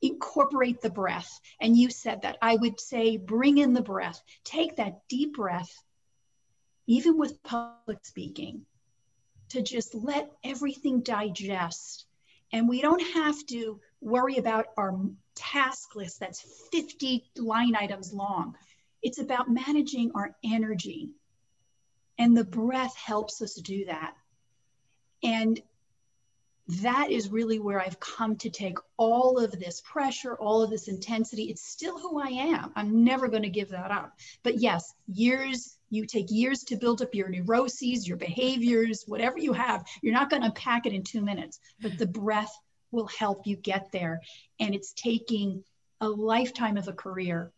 incorporate 0.00 0.80
the 0.80 0.88
breath. 0.88 1.40
And 1.60 1.76
you 1.76 1.90
said 1.90 2.22
that. 2.22 2.38
I 2.40 2.56
would 2.56 2.80
say 2.80 3.18
bring 3.18 3.58
in 3.58 3.74
the 3.74 3.82
breath. 3.82 4.22
Take 4.44 4.76
that 4.76 5.06
deep 5.10 5.34
breath, 5.34 5.74
even 6.86 7.18
with 7.18 7.42
public 7.42 7.98
speaking, 8.02 8.64
to 9.50 9.60
just 9.60 9.94
let 9.94 10.32
everything 10.42 11.00
digest. 11.00 12.06
And 12.50 12.66
we 12.66 12.80
don't 12.80 13.02
have 13.14 13.44
to 13.46 13.80
worry 14.04 14.36
about 14.36 14.66
our 14.76 14.94
task 15.34 15.96
list 15.96 16.20
that's 16.20 16.68
50 16.70 17.24
line 17.36 17.74
items 17.74 18.12
long. 18.12 18.54
It's 19.02 19.18
about 19.18 19.50
managing 19.50 20.12
our 20.14 20.36
energy. 20.44 21.10
And 22.18 22.36
the 22.36 22.44
breath 22.44 22.96
helps 22.96 23.42
us 23.42 23.54
do 23.54 23.86
that. 23.86 24.14
And 25.22 25.60
that 26.82 27.10
is 27.10 27.28
really 27.28 27.58
where 27.58 27.80
I've 27.80 28.00
come 28.00 28.36
to 28.36 28.48
take 28.48 28.78
all 28.96 29.38
of 29.38 29.52
this 29.52 29.82
pressure, 29.84 30.34
all 30.34 30.62
of 30.62 30.70
this 30.70 30.88
intensity. 30.88 31.44
It's 31.44 31.66
still 31.66 31.98
who 31.98 32.18
I 32.18 32.28
am. 32.28 32.72
I'm 32.74 33.04
never 33.04 33.28
going 33.28 33.42
to 33.42 33.50
give 33.50 33.70
that 33.70 33.90
up. 33.90 34.18
But 34.42 34.58
yes, 34.58 34.94
years, 35.06 35.76
you 35.90 36.06
take 36.06 36.30
years 36.30 36.60
to 36.64 36.76
build 36.76 37.02
up 37.02 37.14
your 37.14 37.28
neuroses, 37.28 38.08
your 38.08 38.16
behaviors, 38.16 39.04
whatever 39.06 39.38
you 39.38 39.52
have. 39.52 39.84
You're 40.00 40.14
not 40.14 40.30
going 40.30 40.42
to 40.42 40.52
pack 40.52 40.86
it 40.86 40.94
in 40.94 41.02
two 41.02 41.20
minutes. 41.20 41.58
But 41.82 41.98
the 41.98 42.06
breath 42.06 42.54
will 42.94 43.08
help 43.08 43.46
you 43.46 43.56
get 43.56 43.92
there. 43.92 44.20
And 44.60 44.74
it's 44.74 44.92
taking 44.92 45.64
a 46.00 46.08
lifetime 46.08 46.76
of 46.76 46.88
a 46.88 46.92
career 46.92 47.52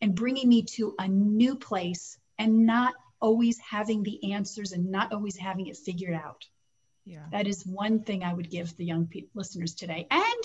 and 0.00 0.14
bringing 0.14 0.48
me 0.48 0.62
to 0.62 0.94
a 0.98 1.06
new 1.06 1.56
place 1.56 2.18
and 2.38 2.66
not 2.66 2.94
always 3.20 3.58
having 3.58 4.02
the 4.02 4.32
answers 4.32 4.72
and 4.72 4.90
not 4.90 5.12
always 5.12 5.36
having 5.36 5.66
it 5.66 5.76
figured 5.76 6.14
out. 6.14 6.44
Yeah. 7.04 7.26
That 7.32 7.46
is 7.46 7.66
one 7.66 8.02
thing 8.02 8.22
I 8.22 8.32
would 8.32 8.50
give 8.50 8.76
the 8.76 8.84
young 8.84 9.06
pe- 9.06 9.26
listeners 9.34 9.74
today 9.74 10.06
and 10.10 10.42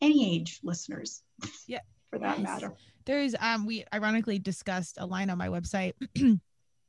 any 0.00 0.36
age 0.36 0.60
listeners. 0.62 1.22
Yeah. 1.66 1.80
for 2.10 2.18
that 2.18 2.38
yes. 2.38 2.46
matter. 2.46 2.72
There's 3.04 3.34
um 3.40 3.66
we 3.66 3.84
ironically 3.94 4.38
discussed 4.38 4.96
a 4.98 5.06
line 5.06 5.30
on 5.30 5.38
my 5.38 5.48
website 5.48 5.94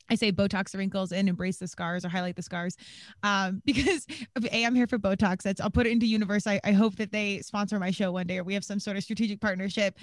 I 0.10 0.16
say 0.16 0.32
Botox 0.32 0.72
the 0.72 0.78
wrinkles 0.78 1.12
and 1.12 1.28
embrace 1.28 1.58
the 1.58 1.68
scars 1.68 2.05
or 2.05 2.10
highlight 2.10 2.36
the 2.36 2.41
scars 2.41 2.78
um, 3.24 3.62
because 3.66 4.08
A, 4.51 4.66
I'm 4.66 4.76
here 4.76 4.88
for 4.88 4.97
Botox. 4.97 5.43
That's, 5.43 5.62
I'll 5.62 5.70
put 5.70 5.88
it 5.88 5.91
into 5.91 6.05
universe. 6.05 6.47
I, 6.47 6.60
I 6.64 6.72
hope 6.72 6.95
that 6.97 7.12
they 7.12 7.39
sponsor 7.39 7.80
my 7.80 7.91
show 7.91 8.12
one 8.12 8.28
day 8.28 8.39
or 8.39 8.43
we 8.43 8.53
have 8.53 8.64
some 8.64 8.80
sort 8.80 8.97
of 8.97 9.03
strategic 9.03 9.41
partnership. 9.41 9.97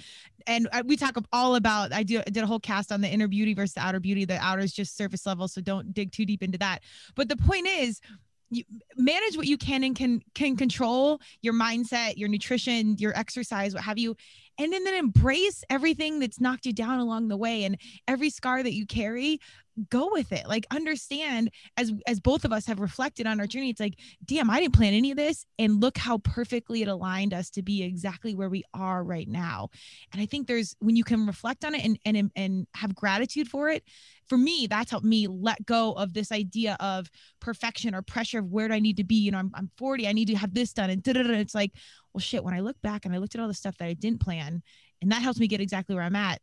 And 0.47 0.67
uh, 0.71 0.83
we 0.85 0.95
talk 0.95 1.15
all 1.31 1.55
about, 1.55 1.93
I, 1.93 2.03
do, 2.03 2.19
I 2.19 2.29
did 2.29 2.43
a 2.43 2.47
whole 2.47 2.59
cast 2.59 2.91
on 2.91 3.01
the 3.01 3.09
inner 3.09 3.27
beauty 3.27 3.53
versus 3.53 3.73
the 3.73 3.81
outer 3.81 3.99
beauty. 3.99 4.25
The 4.25 4.37
outer 4.37 4.61
is 4.61 4.73
just 4.73 4.97
surface 4.97 5.25
level. 5.25 5.47
So 5.47 5.61
don't 5.61 5.93
dig 5.93 6.11
too 6.11 6.25
deep 6.25 6.43
into 6.43 6.57
that. 6.59 6.79
But 7.15 7.29
the 7.29 7.37
point 7.37 7.67
is, 7.67 8.01
you 8.51 8.63
manage 8.95 9.37
what 9.37 9.47
you 9.47 9.57
can 9.57 9.83
and 9.83 9.95
can 9.95 10.21
can 10.35 10.55
control 10.55 11.19
your 11.41 11.53
mindset 11.53 12.15
your 12.17 12.29
nutrition 12.29 12.95
your 12.99 13.17
exercise 13.17 13.73
what 13.73 13.83
have 13.83 13.97
you 13.97 14.15
and 14.57 14.71
then 14.71 14.83
then 14.83 14.93
embrace 14.93 15.63
everything 15.69 16.19
that's 16.19 16.39
knocked 16.39 16.65
you 16.65 16.73
down 16.73 16.99
along 16.99 17.27
the 17.27 17.37
way 17.37 17.63
and 17.63 17.77
every 18.07 18.29
scar 18.29 18.61
that 18.61 18.73
you 18.73 18.85
carry 18.85 19.39
go 19.89 20.09
with 20.11 20.31
it 20.31 20.47
like 20.47 20.65
understand 20.71 21.49
as 21.75 21.91
as 22.07 22.19
both 22.19 22.45
of 22.45 22.53
us 22.53 22.65
have 22.65 22.79
reflected 22.79 23.27
on 23.27 23.39
our 23.39 23.47
journey 23.47 23.69
it's 23.69 23.79
like 23.79 23.99
damn 24.23 24.49
i 24.49 24.59
didn't 24.59 24.73
plan 24.73 24.93
any 24.93 25.11
of 25.11 25.17
this 25.17 25.45
and 25.59 25.81
look 25.81 25.97
how 25.97 26.17
perfectly 26.19 26.81
it 26.81 26.87
aligned 26.87 27.33
us 27.33 27.49
to 27.49 27.61
be 27.61 27.83
exactly 27.83 28.35
where 28.35 28.49
we 28.49 28.63
are 28.73 29.03
right 29.03 29.27
now. 29.27 29.69
And 30.11 30.21
i 30.21 30.25
think 30.25 30.47
there's 30.47 30.75
when 30.79 30.95
you 30.95 31.03
can 31.03 31.25
reflect 31.25 31.65
on 31.65 31.75
it 31.75 31.83
and 31.83 31.99
and 32.05 32.31
and 32.35 32.67
have 32.75 32.95
gratitude 32.95 33.47
for 33.47 33.69
it 33.69 33.83
for 34.27 34.37
me 34.37 34.67
that's 34.67 34.91
helped 34.91 35.05
me 35.05 35.27
let 35.27 35.65
go 35.65 35.93
of 35.93 36.13
this 36.13 36.31
idea 36.31 36.77
of 36.79 37.09
perfection 37.39 37.93
or 37.93 38.01
pressure 38.01 38.39
of 38.39 38.51
where 38.51 38.67
do 38.67 38.73
i 38.73 38.79
need 38.79 38.97
to 38.97 39.03
be? 39.03 39.15
You 39.15 39.31
know 39.31 39.39
i'm, 39.39 39.51
I'm 39.53 39.71
40 39.77 40.07
i 40.07 40.13
need 40.13 40.27
to 40.27 40.35
have 40.35 40.53
this 40.53 40.73
done 40.73 40.89
and 40.89 41.05
it's 41.05 41.55
like 41.55 41.71
well 42.13 42.21
shit 42.21 42.43
when 42.43 42.53
i 42.53 42.59
look 42.59 42.81
back 42.81 43.05
and 43.05 43.13
i 43.13 43.17
looked 43.17 43.35
at 43.35 43.41
all 43.41 43.47
the 43.47 43.53
stuff 43.53 43.77
that 43.77 43.87
i 43.87 43.93
didn't 43.93 44.21
plan 44.21 44.61
and 45.01 45.11
that 45.11 45.21
helps 45.21 45.39
me 45.39 45.47
get 45.47 45.61
exactly 45.61 45.95
where 45.95 46.03
i'm 46.03 46.15
at 46.15 46.41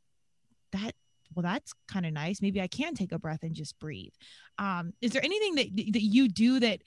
that 0.72 0.94
well 1.34 1.42
that's 1.42 1.72
kind 1.88 2.06
of 2.06 2.12
nice. 2.12 2.42
Maybe 2.42 2.60
i 2.60 2.66
can 2.66 2.94
take 2.94 3.12
a 3.12 3.18
breath 3.18 3.42
and 3.42 3.54
just 3.54 3.78
breathe. 3.78 4.12
Um, 4.58 4.92
is 5.00 5.12
there 5.12 5.24
anything 5.24 5.54
that 5.56 5.92
that 5.92 6.02
you 6.02 6.28
do 6.28 6.60
that 6.60 6.80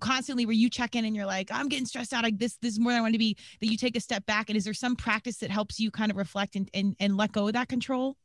constantly 0.00 0.46
where 0.46 0.54
you 0.54 0.70
check 0.70 0.94
in 0.94 1.04
and 1.04 1.14
you're 1.14 1.26
like 1.26 1.50
i'm 1.52 1.68
getting 1.68 1.86
stressed 1.86 2.12
out 2.12 2.24
like 2.24 2.38
this 2.38 2.56
this 2.62 2.72
is 2.72 2.80
more 2.80 2.92
than 2.92 2.98
i 2.98 3.02
want 3.02 3.14
to 3.14 3.18
be 3.18 3.36
that 3.60 3.66
you 3.66 3.76
take 3.76 3.96
a 3.96 4.00
step 4.00 4.24
back 4.26 4.48
and 4.48 4.56
is 4.56 4.64
there 4.64 4.74
some 4.74 4.96
practice 4.96 5.38
that 5.38 5.50
helps 5.50 5.78
you 5.78 5.90
kind 5.90 6.10
of 6.10 6.16
reflect 6.16 6.56
and 6.56 6.70
and, 6.74 6.96
and 7.00 7.16
let 7.16 7.32
go 7.32 7.46
of 7.46 7.54
that 7.54 7.68
control? 7.68 8.16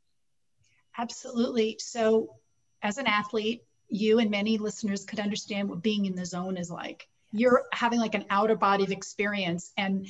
Absolutely. 0.98 1.76
So 1.78 2.36
as 2.82 2.98
an 2.98 3.06
athlete 3.06 3.62
you 3.88 4.18
and 4.18 4.30
many 4.30 4.58
listeners 4.58 5.04
could 5.04 5.20
understand 5.20 5.68
what 5.68 5.82
being 5.82 6.06
in 6.06 6.14
the 6.14 6.26
zone 6.26 6.56
is 6.56 6.70
like. 6.70 7.08
You're 7.32 7.64
having 7.72 8.00
like 8.00 8.14
an 8.14 8.24
outer 8.30 8.56
body 8.56 8.84
of 8.84 8.90
experience 8.90 9.72
and 9.76 10.06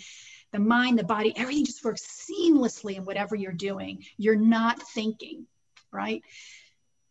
the 0.53 0.59
mind 0.59 0.99
the 0.99 1.05
body 1.05 1.35
everything 1.37 1.65
just 1.65 1.85
works 1.85 2.29
seamlessly 2.31 2.97
in 2.97 3.05
whatever 3.05 3.35
you're 3.35 3.53
doing. 3.53 4.05
You're 4.17 4.37
not 4.37 4.81
thinking 4.81 5.47
right? 5.93 6.23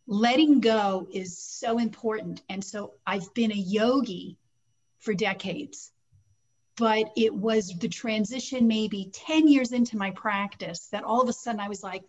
Letting 0.08 0.60
go 0.60 1.08
is 1.12 1.38
so 1.38 1.78
important. 1.78 2.42
And 2.50 2.64
so 2.64 2.94
I've 3.06 3.34
been 3.34 3.52
a 3.52 3.56
yogi 3.56 4.38
for 5.00 5.14
decades, 5.14 5.92
but 6.78 7.12
it 7.16 7.34
was 7.34 7.74
the 7.80 7.90
transition 7.90 8.68
maybe 8.68 9.10
10 9.14 9.48
years 9.48 9.72
into 9.72 9.98
my 9.98 10.12
practice 10.12 10.88
that 10.92 11.04
all 11.04 11.22
of 11.22 11.30
a 11.30 11.34
sudden 11.34 11.60
I 11.60 11.70
was 11.70 11.84
like, 11.84 12.04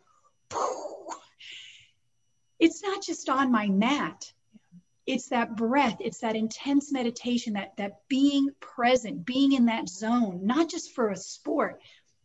it's 2.59 2.83
not 2.83 3.03
just 3.03 3.29
on 3.29 3.53
my 3.53 3.69
mat 3.69 4.33
it's 5.07 5.29
that 5.29 5.57
breath 5.57 5.97
it's 6.01 6.19
that 6.19 6.37
intense 6.37 6.93
meditation 6.93 7.55
that 7.55 7.77
that 7.77 8.01
being 8.09 8.51
present 8.61 9.25
being 9.25 9.53
in 9.53 9.67
that 9.67 9.89
zone 9.89 10.41
not 10.43 10.69
just 10.69 10.95
for 10.95 11.11
a 11.11 11.17
sport 11.17 11.81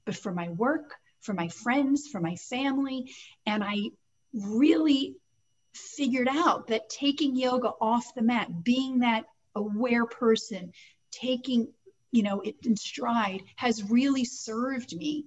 but 0.06 0.16
for 0.16 0.34
my 0.34 0.50
work 0.50 0.96
for 1.22 1.34
my 1.34 1.48
friends 1.48 2.08
for 2.08 2.20
my 2.20 2.36
family 2.36 3.12
and 3.46 3.64
i 3.64 3.76
really 4.34 5.16
figured 5.74 6.28
out 6.30 6.68
that 6.68 6.90
taking 6.90 7.36
yoga 7.36 7.72
off 7.80 8.14
the 8.14 8.22
mat, 8.22 8.64
being 8.64 9.00
that 9.00 9.26
aware 9.56 10.06
person, 10.06 10.74
taking 11.12 11.68
you 12.12 12.24
know 12.24 12.42
it 12.42 12.56
in 12.66 12.76
stride 12.76 13.42
has 13.56 13.90
really 13.90 14.26
served 14.26 14.96
me. 14.96 15.26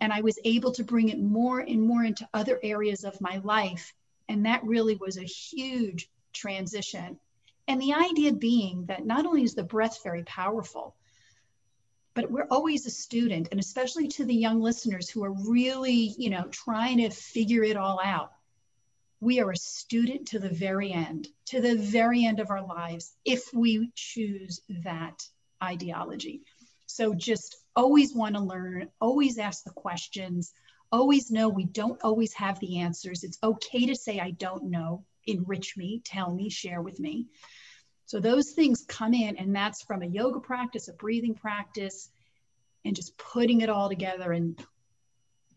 And 0.00 0.12
i 0.12 0.20
was 0.20 0.38
able 0.44 0.72
to 0.72 0.84
bring 0.84 1.08
it 1.08 1.20
more 1.20 1.60
and 1.60 1.82
more 1.82 2.04
into 2.04 2.28
other 2.32 2.58
areas 2.62 3.04
of 3.04 3.20
my 3.20 3.38
life. 3.38 3.92
And 4.28 4.46
that 4.46 4.64
really 4.64 4.96
was 4.96 5.16
a 5.16 5.22
huge 5.22 6.08
transition. 6.32 7.18
And 7.66 7.80
the 7.80 7.94
idea 7.94 8.32
being 8.32 8.86
that 8.86 9.04
not 9.04 9.26
only 9.26 9.42
is 9.42 9.54
the 9.54 9.62
breath 9.62 10.02
very 10.02 10.24
powerful 10.24 10.94
but 12.18 12.32
we're 12.32 12.48
always 12.50 12.84
a 12.84 12.90
student 12.90 13.46
and 13.52 13.60
especially 13.60 14.08
to 14.08 14.24
the 14.24 14.34
young 14.34 14.60
listeners 14.60 15.08
who 15.08 15.22
are 15.22 15.30
really 15.48 16.16
you 16.18 16.30
know 16.30 16.48
trying 16.50 16.98
to 16.98 17.10
figure 17.10 17.62
it 17.62 17.76
all 17.76 18.00
out. 18.02 18.32
We 19.20 19.38
are 19.38 19.52
a 19.52 19.56
student 19.56 20.26
to 20.28 20.40
the 20.40 20.48
very 20.48 20.90
end 20.90 21.28
to 21.46 21.60
the 21.60 21.76
very 21.76 22.24
end 22.24 22.40
of 22.40 22.50
our 22.50 22.66
lives 22.66 23.14
if 23.24 23.54
we 23.54 23.92
choose 23.94 24.60
that 24.82 25.22
ideology. 25.62 26.42
So 26.86 27.14
just 27.14 27.54
always 27.76 28.12
want 28.12 28.34
to 28.34 28.42
learn 28.42 28.88
always 29.00 29.38
ask 29.38 29.62
the 29.62 29.70
questions 29.70 30.52
always 30.90 31.30
know 31.30 31.48
we 31.48 31.66
don't 31.66 32.02
always 32.02 32.32
have 32.32 32.58
the 32.58 32.80
answers. 32.80 33.22
It's 33.22 33.38
okay 33.44 33.86
to 33.86 33.94
say 33.94 34.18
i 34.18 34.32
don't 34.32 34.64
know 34.64 35.04
enrich 35.24 35.76
me 35.76 36.02
tell 36.04 36.34
me 36.34 36.50
share 36.50 36.82
with 36.82 36.98
me 36.98 37.26
so 38.08 38.20
those 38.20 38.52
things 38.52 38.86
come 38.88 39.12
in, 39.12 39.36
and 39.36 39.54
that's 39.54 39.82
from 39.82 40.00
a 40.00 40.06
yoga 40.06 40.40
practice, 40.40 40.88
a 40.88 40.94
breathing 40.94 41.34
practice, 41.34 42.08
and 42.86 42.96
just 42.96 43.18
putting 43.18 43.60
it 43.60 43.68
all 43.68 43.90
together 43.90 44.32
and 44.32 44.58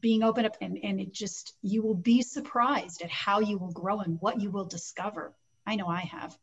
being 0.02 0.22
open 0.22 0.44
up. 0.44 0.58
And, 0.60 0.78
and 0.84 1.00
it 1.00 1.14
just, 1.14 1.54
you 1.62 1.82
will 1.82 1.96
be 1.96 2.22
surprised 2.22 3.04
at 3.04 3.10
how 3.10 3.40
you 3.40 3.58
will 3.58 3.72
grow 3.72 4.02
and 4.02 4.18
what 4.20 4.42
you 4.42 4.52
will 4.52 4.66
discover. 4.66 5.34
I 5.66 5.78
know 5.78 5.88
I 5.88 6.02
have. 6.02 6.38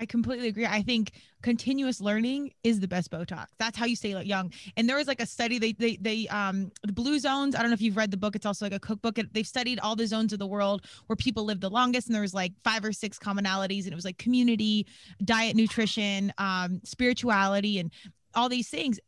I 0.00 0.06
completely 0.06 0.48
agree. 0.48 0.64
I 0.64 0.82
think 0.82 1.12
continuous 1.42 2.00
learning 2.00 2.52
is 2.62 2.78
the 2.78 2.86
best 2.86 3.10
Botox. 3.10 3.46
That's 3.58 3.76
how 3.76 3.86
you 3.86 3.96
stay 3.96 4.20
young. 4.22 4.52
And 4.76 4.88
there 4.88 4.96
was 4.96 5.08
like 5.08 5.20
a 5.20 5.26
study 5.26 5.58
they 5.58 5.72
they 5.72 5.96
they 5.96 6.28
um 6.28 6.70
the 6.84 6.92
blue 6.92 7.18
zones. 7.18 7.56
I 7.56 7.60
don't 7.60 7.70
know 7.70 7.74
if 7.74 7.82
you've 7.82 7.96
read 7.96 8.10
the 8.10 8.16
book. 8.16 8.36
It's 8.36 8.46
also 8.46 8.64
like 8.64 8.72
a 8.72 8.78
cookbook. 8.78 9.18
They've 9.32 9.46
studied 9.46 9.80
all 9.80 9.96
the 9.96 10.06
zones 10.06 10.32
of 10.32 10.38
the 10.38 10.46
world 10.46 10.86
where 11.06 11.16
people 11.16 11.44
live 11.44 11.60
the 11.60 11.70
longest, 11.70 12.06
and 12.06 12.14
there 12.14 12.22
was 12.22 12.34
like 12.34 12.52
five 12.62 12.84
or 12.84 12.92
six 12.92 13.18
commonalities, 13.18 13.84
and 13.84 13.92
it 13.92 13.96
was 13.96 14.04
like 14.04 14.18
community, 14.18 14.86
diet, 15.24 15.56
nutrition, 15.56 16.32
um, 16.38 16.80
spirituality, 16.84 17.80
and 17.80 17.90
all 18.34 18.48
these 18.48 18.68
things 18.68 19.00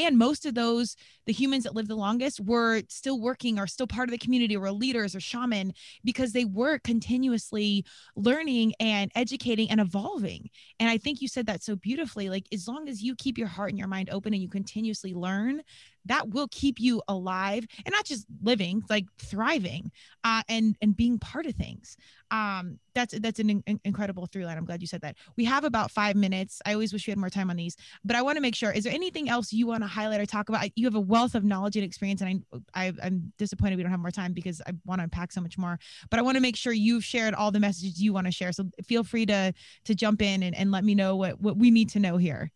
and 0.00 0.16
most 0.16 0.46
of 0.46 0.54
those 0.54 0.96
the 1.26 1.32
humans 1.32 1.64
that 1.64 1.74
lived 1.74 1.88
the 1.88 1.94
longest 1.94 2.40
were 2.40 2.82
still 2.88 3.20
working 3.20 3.58
or 3.58 3.66
still 3.66 3.86
part 3.86 4.08
of 4.08 4.10
the 4.10 4.18
community 4.18 4.56
or 4.56 4.72
leaders 4.72 5.14
or 5.14 5.20
shaman 5.20 5.72
because 6.02 6.32
they 6.32 6.44
were 6.44 6.78
continuously 6.78 7.84
learning 8.16 8.72
and 8.80 9.12
educating 9.14 9.70
and 9.70 9.80
evolving. 9.80 10.48
And 10.78 10.88
i 10.88 10.98
think 10.98 11.20
you 11.20 11.28
said 11.28 11.46
that 11.46 11.62
so 11.62 11.76
beautifully 11.76 12.28
like 12.30 12.46
as 12.52 12.66
long 12.66 12.88
as 12.88 13.02
you 13.02 13.14
keep 13.14 13.38
your 13.38 13.48
heart 13.48 13.70
and 13.70 13.78
your 13.78 13.88
mind 13.88 14.10
open 14.10 14.32
and 14.32 14.42
you 14.42 14.48
continuously 14.48 15.14
learn 15.14 15.62
that 16.06 16.30
will 16.30 16.48
keep 16.50 16.80
you 16.80 17.02
alive 17.08 17.66
and 17.84 17.92
not 17.92 18.04
just 18.04 18.26
living 18.42 18.82
like 18.88 19.06
thriving 19.18 19.90
uh, 20.24 20.42
and 20.48 20.76
and 20.80 20.96
being 20.96 21.18
part 21.18 21.46
of 21.46 21.54
things. 21.54 21.96
Um 22.30 22.78
that's 22.94 23.18
that's 23.20 23.38
an 23.38 23.62
in- 23.66 23.80
incredible 23.84 24.26
through 24.26 24.44
line. 24.44 24.58
I'm 24.58 24.64
glad 24.64 24.80
you 24.80 24.88
said 24.88 25.02
that. 25.02 25.16
We 25.36 25.44
have 25.44 25.64
about 25.64 25.90
five 25.90 26.16
minutes. 26.16 26.60
I 26.66 26.72
always 26.72 26.92
wish 26.92 27.06
we 27.06 27.10
had 27.10 27.18
more 27.18 27.30
time 27.30 27.50
on 27.50 27.56
these 27.56 27.76
but 28.04 28.16
i 28.16 28.22
want 28.22 28.36
to 28.36 28.40
make 28.40 28.54
sure 28.54 28.70
is 28.72 28.84
there 28.84 28.92
anything 28.92 29.28
else 29.28 29.52
you 29.52 29.66
want 29.66 29.82
to 29.82 29.86
highlight 29.86 30.20
or 30.20 30.26
talk 30.26 30.48
about? 30.48 30.66
You 30.76 30.86
have 30.86 30.94
a 30.94 31.00
wealth 31.00 31.34
of 31.34 31.44
knowledge 31.44 31.76
and 31.76 31.84
experience 31.84 32.20
and 32.20 32.42
I, 32.74 32.86
I 32.86 32.92
i'm 33.02 33.32
disappointed 33.38 33.76
we 33.76 33.82
don't 33.82 33.90
have 33.90 34.00
more 34.00 34.10
time 34.10 34.32
because 34.32 34.60
i 34.66 34.72
want 34.84 35.00
to 35.00 35.04
unpack 35.04 35.32
so 35.32 35.40
much 35.40 35.58
more 35.58 35.78
but 36.10 36.18
i 36.18 36.22
want 36.22 36.36
to 36.36 36.40
make 36.40 36.56
sure 36.56 36.72
you've 36.72 37.04
shared 37.04 37.34
all 37.34 37.50
the 37.50 37.60
messages 37.60 38.00
you 38.00 38.12
want 38.12 38.26
to 38.26 38.32
share. 38.32 38.52
So 38.52 38.70
feel 38.84 39.04
free 39.04 39.26
to 39.26 39.52
to 39.84 39.94
jump 39.94 40.22
in 40.22 40.42
and, 40.42 40.56
and 40.56 40.70
let 40.70 40.84
me 40.84 40.94
know 40.94 41.16
what 41.16 41.40
what 41.40 41.56
we 41.56 41.70
need 41.70 41.90
to 41.90 42.00
know 42.00 42.16
here. 42.16 42.50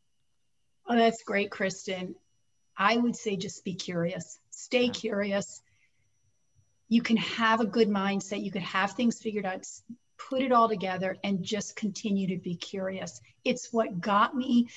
Oh, 0.88 0.96
that's 0.96 1.22
great, 1.24 1.50
Kristen. 1.50 2.14
I 2.76 2.96
would 2.96 3.16
say 3.16 3.36
just 3.36 3.64
be 3.64 3.74
curious, 3.74 4.38
stay 4.50 4.88
curious. 4.88 5.62
You 6.88 7.02
can 7.02 7.16
have 7.16 7.60
a 7.60 7.66
good 7.66 7.88
mindset, 7.88 8.42
you 8.42 8.50
could 8.50 8.62
have 8.62 8.92
things 8.92 9.20
figured 9.20 9.46
out, 9.46 9.66
put 10.16 10.42
it 10.42 10.52
all 10.52 10.68
together, 10.68 11.16
and 11.24 11.42
just 11.42 11.76
continue 11.76 12.28
to 12.28 12.42
be 12.42 12.56
curious. 12.56 13.20
It's 13.44 13.72
what 13.72 14.00
got 14.00 14.34
me 14.34 14.68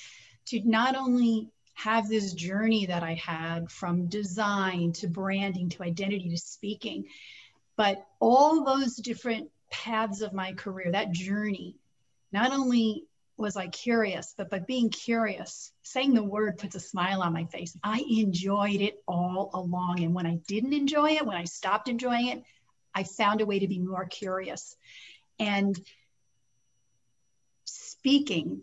to 0.46 0.60
not 0.64 0.96
only 0.96 1.50
have 1.74 2.08
this 2.08 2.32
journey 2.32 2.86
that 2.86 3.02
I 3.02 3.14
had 3.14 3.70
from 3.70 4.06
design 4.06 4.92
to 4.94 5.06
branding 5.06 5.68
to 5.70 5.84
identity 5.84 6.30
to 6.30 6.38
speaking, 6.38 7.04
but 7.76 8.04
all 8.18 8.64
those 8.64 8.96
different 8.96 9.50
paths 9.70 10.22
of 10.22 10.32
my 10.32 10.54
career, 10.54 10.90
that 10.92 11.12
journey, 11.12 11.76
not 12.32 12.52
only 12.52 13.04
was 13.38 13.56
I 13.56 13.68
curious, 13.68 14.34
but 14.36 14.50
by 14.50 14.58
being 14.58 14.90
curious, 14.90 15.72
saying 15.82 16.12
the 16.12 16.22
word 16.22 16.58
puts 16.58 16.74
a 16.74 16.80
smile 16.80 17.22
on 17.22 17.32
my 17.32 17.44
face. 17.44 17.76
I 17.84 18.04
enjoyed 18.10 18.80
it 18.80 19.02
all 19.06 19.50
along. 19.54 20.02
And 20.02 20.12
when 20.12 20.26
I 20.26 20.40
didn't 20.48 20.72
enjoy 20.72 21.12
it, 21.12 21.24
when 21.24 21.36
I 21.36 21.44
stopped 21.44 21.88
enjoying 21.88 22.28
it, 22.28 22.42
I 22.94 23.04
found 23.04 23.40
a 23.40 23.46
way 23.46 23.60
to 23.60 23.68
be 23.68 23.78
more 23.78 24.06
curious. 24.06 24.76
And 25.38 25.78
speaking, 27.64 28.62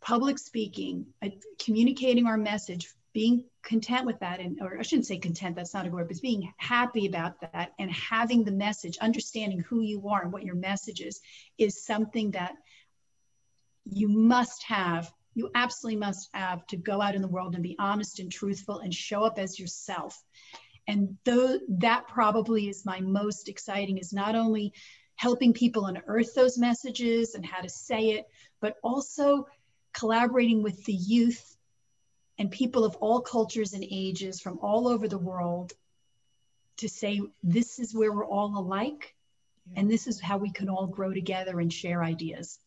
public 0.00 0.38
speaking, 0.38 1.06
uh, 1.20 1.30
communicating 1.58 2.26
our 2.26 2.36
message, 2.36 2.92
being 3.12 3.44
content 3.62 4.06
with 4.06 4.20
that, 4.20 4.40
and 4.40 4.60
or 4.60 4.78
I 4.78 4.82
shouldn't 4.82 5.06
say 5.06 5.18
content, 5.18 5.56
that's 5.56 5.74
not 5.74 5.86
a 5.86 5.90
word, 5.90 6.08
but 6.08 6.22
being 6.22 6.52
happy 6.56 7.06
about 7.06 7.40
that 7.40 7.72
and 7.78 7.90
having 7.90 8.44
the 8.44 8.52
message, 8.52 8.98
understanding 8.98 9.60
who 9.60 9.80
you 9.80 10.08
are 10.08 10.22
and 10.22 10.32
what 10.32 10.44
your 10.44 10.54
message 10.54 11.00
is, 11.00 11.20
is 11.58 11.84
something 11.84 12.30
that 12.32 12.54
you 13.84 14.08
must 14.08 14.62
have, 14.64 15.12
you 15.34 15.50
absolutely 15.54 15.98
must 15.98 16.30
have 16.34 16.66
to 16.68 16.76
go 16.76 17.00
out 17.00 17.14
in 17.14 17.22
the 17.22 17.28
world 17.28 17.54
and 17.54 17.62
be 17.62 17.76
honest 17.78 18.20
and 18.20 18.30
truthful 18.30 18.78
and 18.78 18.94
show 18.94 19.24
up 19.24 19.38
as 19.38 19.58
yourself. 19.58 20.22
And 20.86 21.16
though 21.24 21.58
that 21.68 22.08
probably 22.08 22.68
is 22.68 22.84
my 22.84 23.00
most 23.00 23.48
exciting 23.48 23.98
is 23.98 24.12
not 24.12 24.34
only 24.34 24.72
helping 25.14 25.52
people 25.52 25.86
unearth 25.86 26.34
those 26.34 26.58
messages 26.58 27.34
and 27.34 27.46
how 27.46 27.60
to 27.60 27.68
say 27.68 28.10
it, 28.10 28.26
but 28.60 28.76
also 28.82 29.46
collaborating 29.92 30.62
with 30.62 30.84
the 30.84 30.92
youth 30.92 31.56
and 32.38 32.50
people 32.50 32.84
of 32.84 32.96
all 32.96 33.20
cultures 33.20 33.72
and 33.74 33.84
ages 33.88 34.40
from 34.40 34.58
all 34.60 34.88
over 34.88 35.06
the 35.06 35.18
world 35.18 35.72
to 36.78 36.88
say 36.88 37.20
this 37.42 37.78
is 37.78 37.94
where 37.94 38.12
we're 38.12 38.26
all 38.26 38.58
alike 38.58 39.14
And 39.76 39.90
this 39.90 40.06
is 40.06 40.20
how 40.20 40.38
we 40.38 40.50
can 40.50 40.68
all 40.68 40.86
grow 40.86 41.12
together 41.12 41.60
and 41.60 41.72
share 41.72 42.02
ideas 42.02 42.58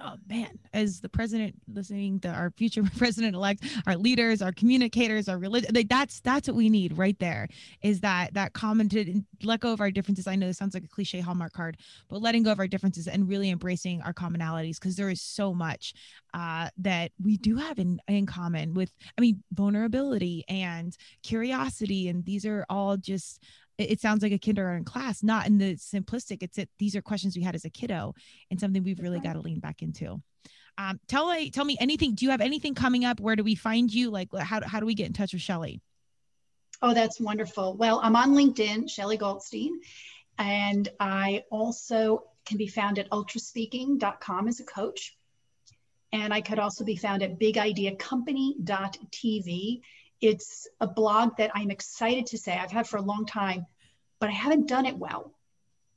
oh 0.00 0.14
man, 0.28 0.58
as 0.72 1.00
the 1.00 1.08
president 1.08 1.54
listening 1.72 2.20
to 2.20 2.28
our 2.28 2.50
future 2.50 2.82
president 2.96 3.34
elect, 3.34 3.64
our 3.86 3.96
leaders, 3.96 4.42
our 4.42 4.52
communicators, 4.52 5.28
our 5.28 5.38
religion, 5.38 5.74
like 5.74 5.88
that's 5.88 6.20
that's 6.20 6.48
what 6.48 6.56
we 6.56 6.68
need 6.68 6.96
right 6.96 7.18
there. 7.18 7.48
Is 7.82 8.00
that 8.00 8.34
that 8.34 8.52
commented 8.52 9.24
let 9.42 9.60
go 9.60 9.72
of 9.72 9.80
our 9.80 9.90
differences. 9.90 10.26
I 10.26 10.36
know 10.36 10.46
this 10.46 10.58
sounds 10.58 10.74
like 10.74 10.84
a 10.84 10.88
cliche 10.88 11.20
hallmark 11.20 11.52
card, 11.52 11.76
but 12.08 12.22
letting 12.22 12.42
go 12.42 12.52
of 12.52 12.58
our 12.58 12.68
differences 12.68 13.08
and 13.08 13.28
really 13.28 13.50
embracing 13.50 14.02
our 14.02 14.14
commonalities 14.14 14.78
because 14.78 14.96
there 14.96 15.10
is 15.10 15.20
so 15.20 15.52
much 15.54 15.94
uh, 16.34 16.68
that 16.78 17.12
we 17.22 17.36
do 17.36 17.56
have 17.56 17.78
in 17.78 18.00
in 18.08 18.26
common 18.26 18.74
with. 18.74 18.92
I 19.16 19.20
mean, 19.20 19.42
vulnerability 19.52 20.44
and 20.48 20.96
curiosity, 21.22 22.08
and 22.08 22.24
these 22.24 22.46
are 22.46 22.64
all 22.68 22.96
just 22.96 23.42
it, 23.90 24.00
sounds 24.00 24.22
like 24.22 24.32
a 24.32 24.38
kindergarten 24.38 24.84
class, 24.84 25.22
not 25.22 25.46
in 25.46 25.58
the 25.58 25.76
simplistic. 25.76 26.42
It's 26.42 26.56
that 26.56 26.68
these 26.78 26.96
are 26.96 27.02
questions 27.02 27.36
we 27.36 27.42
had 27.42 27.54
as 27.54 27.64
a 27.64 27.70
kiddo 27.70 28.14
and 28.50 28.60
something 28.60 28.82
we've 28.82 29.00
really 29.00 29.20
got 29.20 29.34
to 29.34 29.40
lean 29.40 29.60
back 29.60 29.82
into. 29.82 30.20
Um, 30.78 30.98
tell 31.08 31.30
me, 31.30 31.50
tell 31.50 31.64
me 31.64 31.76
anything. 31.80 32.14
Do 32.14 32.24
you 32.24 32.30
have 32.30 32.40
anything 32.40 32.74
coming 32.74 33.04
up? 33.04 33.20
Where 33.20 33.36
do 33.36 33.44
we 33.44 33.54
find 33.54 33.92
you? 33.92 34.10
Like, 34.10 34.34
how, 34.34 34.60
how 34.64 34.80
do 34.80 34.86
we 34.86 34.94
get 34.94 35.06
in 35.06 35.12
touch 35.12 35.32
with 35.32 35.42
Shelley? 35.42 35.80
Oh, 36.80 36.94
that's 36.94 37.20
wonderful. 37.20 37.76
Well, 37.76 38.00
I'm 38.02 38.16
on 38.16 38.34
LinkedIn, 38.34 38.90
Shelley 38.90 39.16
Goldstein, 39.16 39.80
and 40.38 40.88
I 40.98 41.44
also 41.50 42.24
can 42.44 42.58
be 42.58 42.66
found 42.66 42.98
at 42.98 43.08
ultraspeaking.com 43.10 44.48
as 44.48 44.58
a 44.58 44.64
coach. 44.64 45.16
And 46.12 46.34
I 46.34 46.40
could 46.40 46.58
also 46.58 46.84
be 46.84 46.96
found 46.96 47.22
at 47.22 47.38
bigideacompany.tv. 47.38 49.80
It's 50.20 50.66
a 50.80 50.86
blog 50.86 51.36
that 51.38 51.52
I'm 51.54 51.70
excited 51.70 52.26
to 52.26 52.36
say 52.38 52.52
I've 52.52 52.72
had 52.72 52.88
for 52.88 52.96
a 52.96 53.02
long 53.02 53.26
time, 53.26 53.66
but 54.22 54.30
I 54.30 54.34
haven't 54.34 54.68
done 54.68 54.86
it 54.86 54.96
well. 54.96 55.34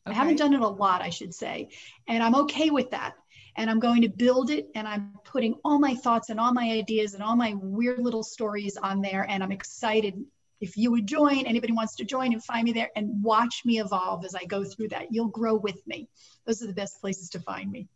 Okay. 0.08 0.16
I 0.16 0.18
haven't 0.18 0.38
done 0.38 0.56
it 0.56 0.62
a 0.62 0.68
lot, 0.68 1.04
I 1.04 1.12
should 1.12 1.32
say. 1.32 1.70
And 2.08 2.24
I'm 2.24 2.34
okay 2.34 2.72
with 2.72 2.90
that. 2.90 3.14
And 3.56 3.70
I'm 3.70 3.80
going 3.80 4.02
to 4.02 4.10
build 4.10 4.50
it 4.50 4.68
and 4.74 4.88
I'm 4.88 5.14
putting 5.24 5.54
all 5.64 5.78
my 5.78 5.94
thoughts 5.94 6.32
and 6.32 6.40
all 6.40 6.52
my 6.52 6.72
ideas 6.72 7.14
and 7.14 7.22
all 7.22 7.36
my 7.36 7.54
weird 7.54 8.00
little 8.00 8.24
stories 8.24 8.78
on 8.78 9.02
there. 9.02 9.28
And 9.30 9.44
I'm 9.44 9.52
excited 9.52 10.16
if 10.60 10.76
you 10.76 10.90
would 10.90 11.06
join, 11.06 11.46
anybody 11.46 11.74
wants 11.74 11.98
to 11.98 12.04
join 12.04 12.34
and 12.34 12.44
find 12.44 12.64
me 12.64 12.74
there 12.74 12.90
and 12.96 13.22
watch 13.22 13.62
me 13.64 13.80
evolve 13.80 14.26
as 14.26 14.34
I 14.34 14.46
go 14.46 14.64
through 14.64 14.88
that. 14.88 15.14
You'll 15.14 15.28
grow 15.28 15.56
with 15.56 15.86
me. 15.86 16.10
Those 16.48 16.64
are 16.64 16.68
the 16.68 16.74
best 16.74 17.00
places 17.02 17.30
to 17.30 17.40
find 17.40 17.72
me. 17.72 17.88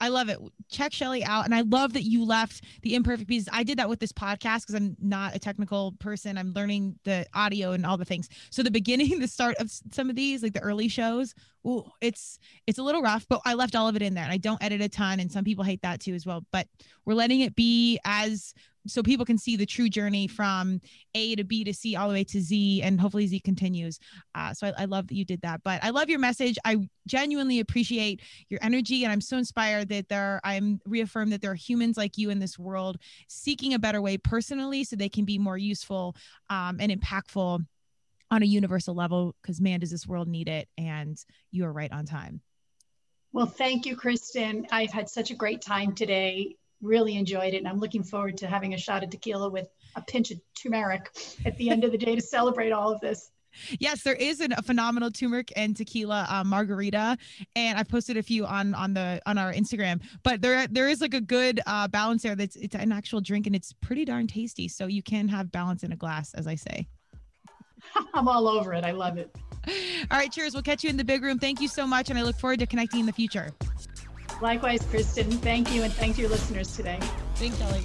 I 0.00 0.08
love 0.08 0.28
it. 0.28 0.38
Check 0.70 0.92
Shelley 0.92 1.24
out. 1.24 1.44
And 1.44 1.54
I 1.54 1.62
love 1.62 1.92
that 1.92 2.02
you 2.02 2.24
left 2.24 2.64
the 2.82 2.94
imperfect 2.94 3.28
pieces. 3.28 3.48
I 3.52 3.62
did 3.62 3.78
that 3.78 3.88
with 3.88 4.00
this 4.00 4.12
podcast 4.12 4.62
because 4.62 4.74
I'm 4.74 4.96
not 5.00 5.34
a 5.34 5.38
technical 5.38 5.92
person. 5.98 6.36
I'm 6.36 6.52
learning 6.52 6.98
the 7.04 7.26
audio 7.34 7.72
and 7.72 7.86
all 7.86 7.96
the 7.96 8.04
things. 8.04 8.28
So 8.50 8.62
the 8.62 8.70
beginning, 8.70 9.18
the 9.20 9.28
start 9.28 9.56
of 9.58 9.70
some 9.92 10.10
of 10.10 10.16
these, 10.16 10.42
like 10.42 10.52
the 10.52 10.60
early 10.60 10.88
shows, 10.88 11.34
ooh, 11.66 11.84
it's 12.00 12.38
it's 12.66 12.78
a 12.78 12.82
little 12.82 13.02
rough, 13.02 13.26
but 13.28 13.40
I 13.44 13.54
left 13.54 13.76
all 13.76 13.88
of 13.88 13.96
it 13.96 14.02
in 14.02 14.14
there. 14.14 14.24
And 14.24 14.32
I 14.32 14.38
don't 14.38 14.62
edit 14.62 14.80
a 14.80 14.88
ton. 14.88 15.20
And 15.20 15.30
some 15.30 15.44
people 15.44 15.64
hate 15.64 15.82
that 15.82 16.00
too 16.00 16.14
as 16.14 16.26
well. 16.26 16.44
But 16.50 16.66
we're 17.04 17.14
letting 17.14 17.40
it 17.40 17.54
be 17.54 17.98
as 18.04 18.54
so 18.86 19.02
people 19.02 19.24
can 19.24 19.38
see 19.38 19.56
the 19.56 19.66
true 19.66 19.88
journey 19.88 20.26
from 20.26 20.80
A 21.14 21.34
to 21.36 21.44
B 21.44 21.64
to 21.64 21.72
C 21.72 21.96
all 21.96 22.08
the 22.08 22.14
way 22.14 22.24
to 22.24 22.40
Z, 22.40 22.82
and 22.82 23.00
hopefully 23.00 23.26
Z 23.26 23.40
continues. 23.40 23.98
Uh, 24.34 24.52
so 24.52 24.68
I, 24.68 24.82
I, 24.82 24.84
love 24.84 25.08
that 25.08 25.14
you 25.14 25.24
did 25.24 25.40
that. 25.42 25.62
But 25.64 25.82
I 25.82 25.90
love 25.90 26.08
your 26.08 26.18
message. 26.18 26.58
I 26.64 26.88
genuinely 27.06 27.60
appreciate 27.60 28.20
your 28.48 28.60
energy, 28.62 29.04
and 29.04 29.12
I'm 29.12 29.20
so 29.20 29.36
inspired 29.38 29.88
that 29.88 30.08
there. 30.08 30.40
I'm 30.44 30.80
reaffirmed 30.84 31.32
that 31.32 31.40
there 31.40 31.50
are 31.50 31.56
humans 31.56 31.96
like 31.96 32.18
you 32.18 32.30
in 32.30 32.38
this 32.38 32.58
world 32.58 32.98
seeking 33.28 33.74
a 33.74 33.78
better 33.78 34.02
way 34.02 34.18
personally, 34.18 34.84
so 34.84 34.96
they 34.96 35.08
can 35.08 35.24
be 35.24 35.38
more 35.38 35.58
useful 35.58 36.16
um, 36.50 36.78
and 36.80 36.92
impactful 36.92 37.64
on 38.30 38.42
a 38.42 38.46
universal 38.46 38.94
level. 38.94 39.34
Because 39.42 39.60
man, 39.60 39.80
does 39.80 39.90
this 39.90 40.06
world 40.06 40.28
need 40.28 40.48
it? 40.48 40.68
And 40.76 41.18
you 41.50 41.64
are 41.64 41.72
right 41.72 41.92
on 41.92 42.04
time. 42.04 42.40
Well, 43.32 43.46
thank 43.46 43.84
you, 43.84 43.96
Kristen. 43.96 44.68
I've 44.70 44.92
had 44.92 45.08
such 45.08 45.32
a 45.32 45.34
great 45.34 45.60
time 45.60 45.92
today 45.92 46.56
really 46.84 47.16
enjoyed 47.16 47.54
it. 47.54 47.58
And 47.58 47.68
I'm 47.68 47.80
looking 47.80 48.02
forward 48.02 48.36
to 48.38 48.46
having 48.46 48.74
a 48.74 48.78
shot 48.78 49.02
of 49.02 49.10
tequila 49.10 49.50
with 49.50 49.68
a 49.96 50.02
pinch 50.02 50.30
of 50.30 50.40
turmeric 50.60 51.10
at 51.44 51.56
the 51.56 51.70
end 51.70 51.84
of 51.84 51.92
the 51.92 51.98
day 51.98 52.14
to 52.14 52.20
celebrate 52.20 52.70
all 52.70 52.92
of 52.92 53.00
this. 53.00 53.30
Yes, 53.78 54.02
there 54.02 54.14
is 54.14 54.40
an, 54.40 54.52
a 54.52 54.62
phenomenal 54.62 55.10
turmeric 55.10 55.52
and 55.56 55.76
tequila 55.76 56.26
uh, 56.28 56.42
margarita, 56.44 57.16
and 57.54 57.78
I've 57.78 57.88
posted 57.88 58.16
a 58.16 58.22
few 58.22 58.44
on 58.46 58.74
on 58.74 58.94
the 58.94 59.22
on 59.26 59.38
our 59.38 59.52
Instagram. 59.52 60.02
But 60.22 60.42
there 60.42 60.66
there 60.66 60.88
is 60.88 61.00
like 61.00 61.14
a 61.14 61.20
good 61.20 61.60
uh, 61.66 61.86
balance 61.88 62.22
there. 62.22 62.34
That's 62.34 62.56
it's 62.56 62.74
an 62.74 62.90
actual 62.90 63.20
drink 63.20 63.46
and 63.46 63.54
it's 63.54 63.72
pretty 63.72 64.04
darn 64.04 64.26
tasty. 64.26 64.66
So 64.66 64.86
you 64.86 65.02
can 65.02 65.28
have 65.28 65.52
balance 65.52 65.84
in 65.84 65.92
a 65.92 65.96
glass, 65.96 66.34
as 66.34 66.46
I 66.46 66.56
say. 66.56 66.88
I'm 68.14 68.28
all 68.28 68.48
over 68.48 68.74
it. 68.74 68.84
I 68.84 68.90
love 68.90 69.18
it. 69.18 69.34
All 70.10 70.18
right, 70.18 70.30
cheers. 70.30 70.52
We'll 70.52 70.62
catch 70.62 70.84
you 70.84 70.90
in 70.90 70.96
the 70.96 71.04
big 71.04 71.22
room. 71.22 71.38
Thank 71.38 71.60
you 71.60 71.68
so 71.68 71.86
much, 71.86 72.10
and 72.10 72.18
I 72.18 72.22
look 72.22 72.38
forward 72.38 72.58
to 72.60 72.66
connecting 72.66 73.00
in 73.00 73.06
the 73.06 73.12
future. 73.12 73.52
Likewise, 74.40 74.84
Kristen. 74.86 75.30
Thank 75.30 75.72
you, 75.72 75.82
and 75.82 75.92
thank 75.92 76.18
your 76.18 76.28
listeners 76.28 76.74
today. 76.76 76.98
Thanks, 77.34 77.58
Kelly. 77.58 77.82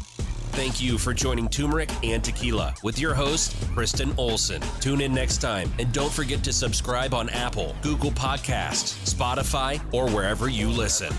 Thank 0.52 0.82
you 0.82 0.97
for 0.97 1.14
joining 1.14 1.47
Turmeric 1.47 1.89
and 2.04 2.24
Tequila 2.24 2.74
with 2.84 3.00
your 3.00 3.14
host, 3.14 3.56
Kristen 3.74 4.14
Olson. 4.18 4.62
Tune 4.82 5.00
in 5.00 5.14
next 5.14 5.38
time, 5.38 5.72
and 5.80 5.91
don't 5.93 6.12
forget 6.12 6.43
to 6.43 6.52
subscribe 6.52 7.14
on 7.14 7.30
Apple, 7.30 7.76
Google 7.82 8.12
Podcasts, 8.12 8.97
Spotify, 9.14 9.82
or 9.93 10.10
wherever 10.10 10.50
you 10.50 10.68
listen. 10.68 11.14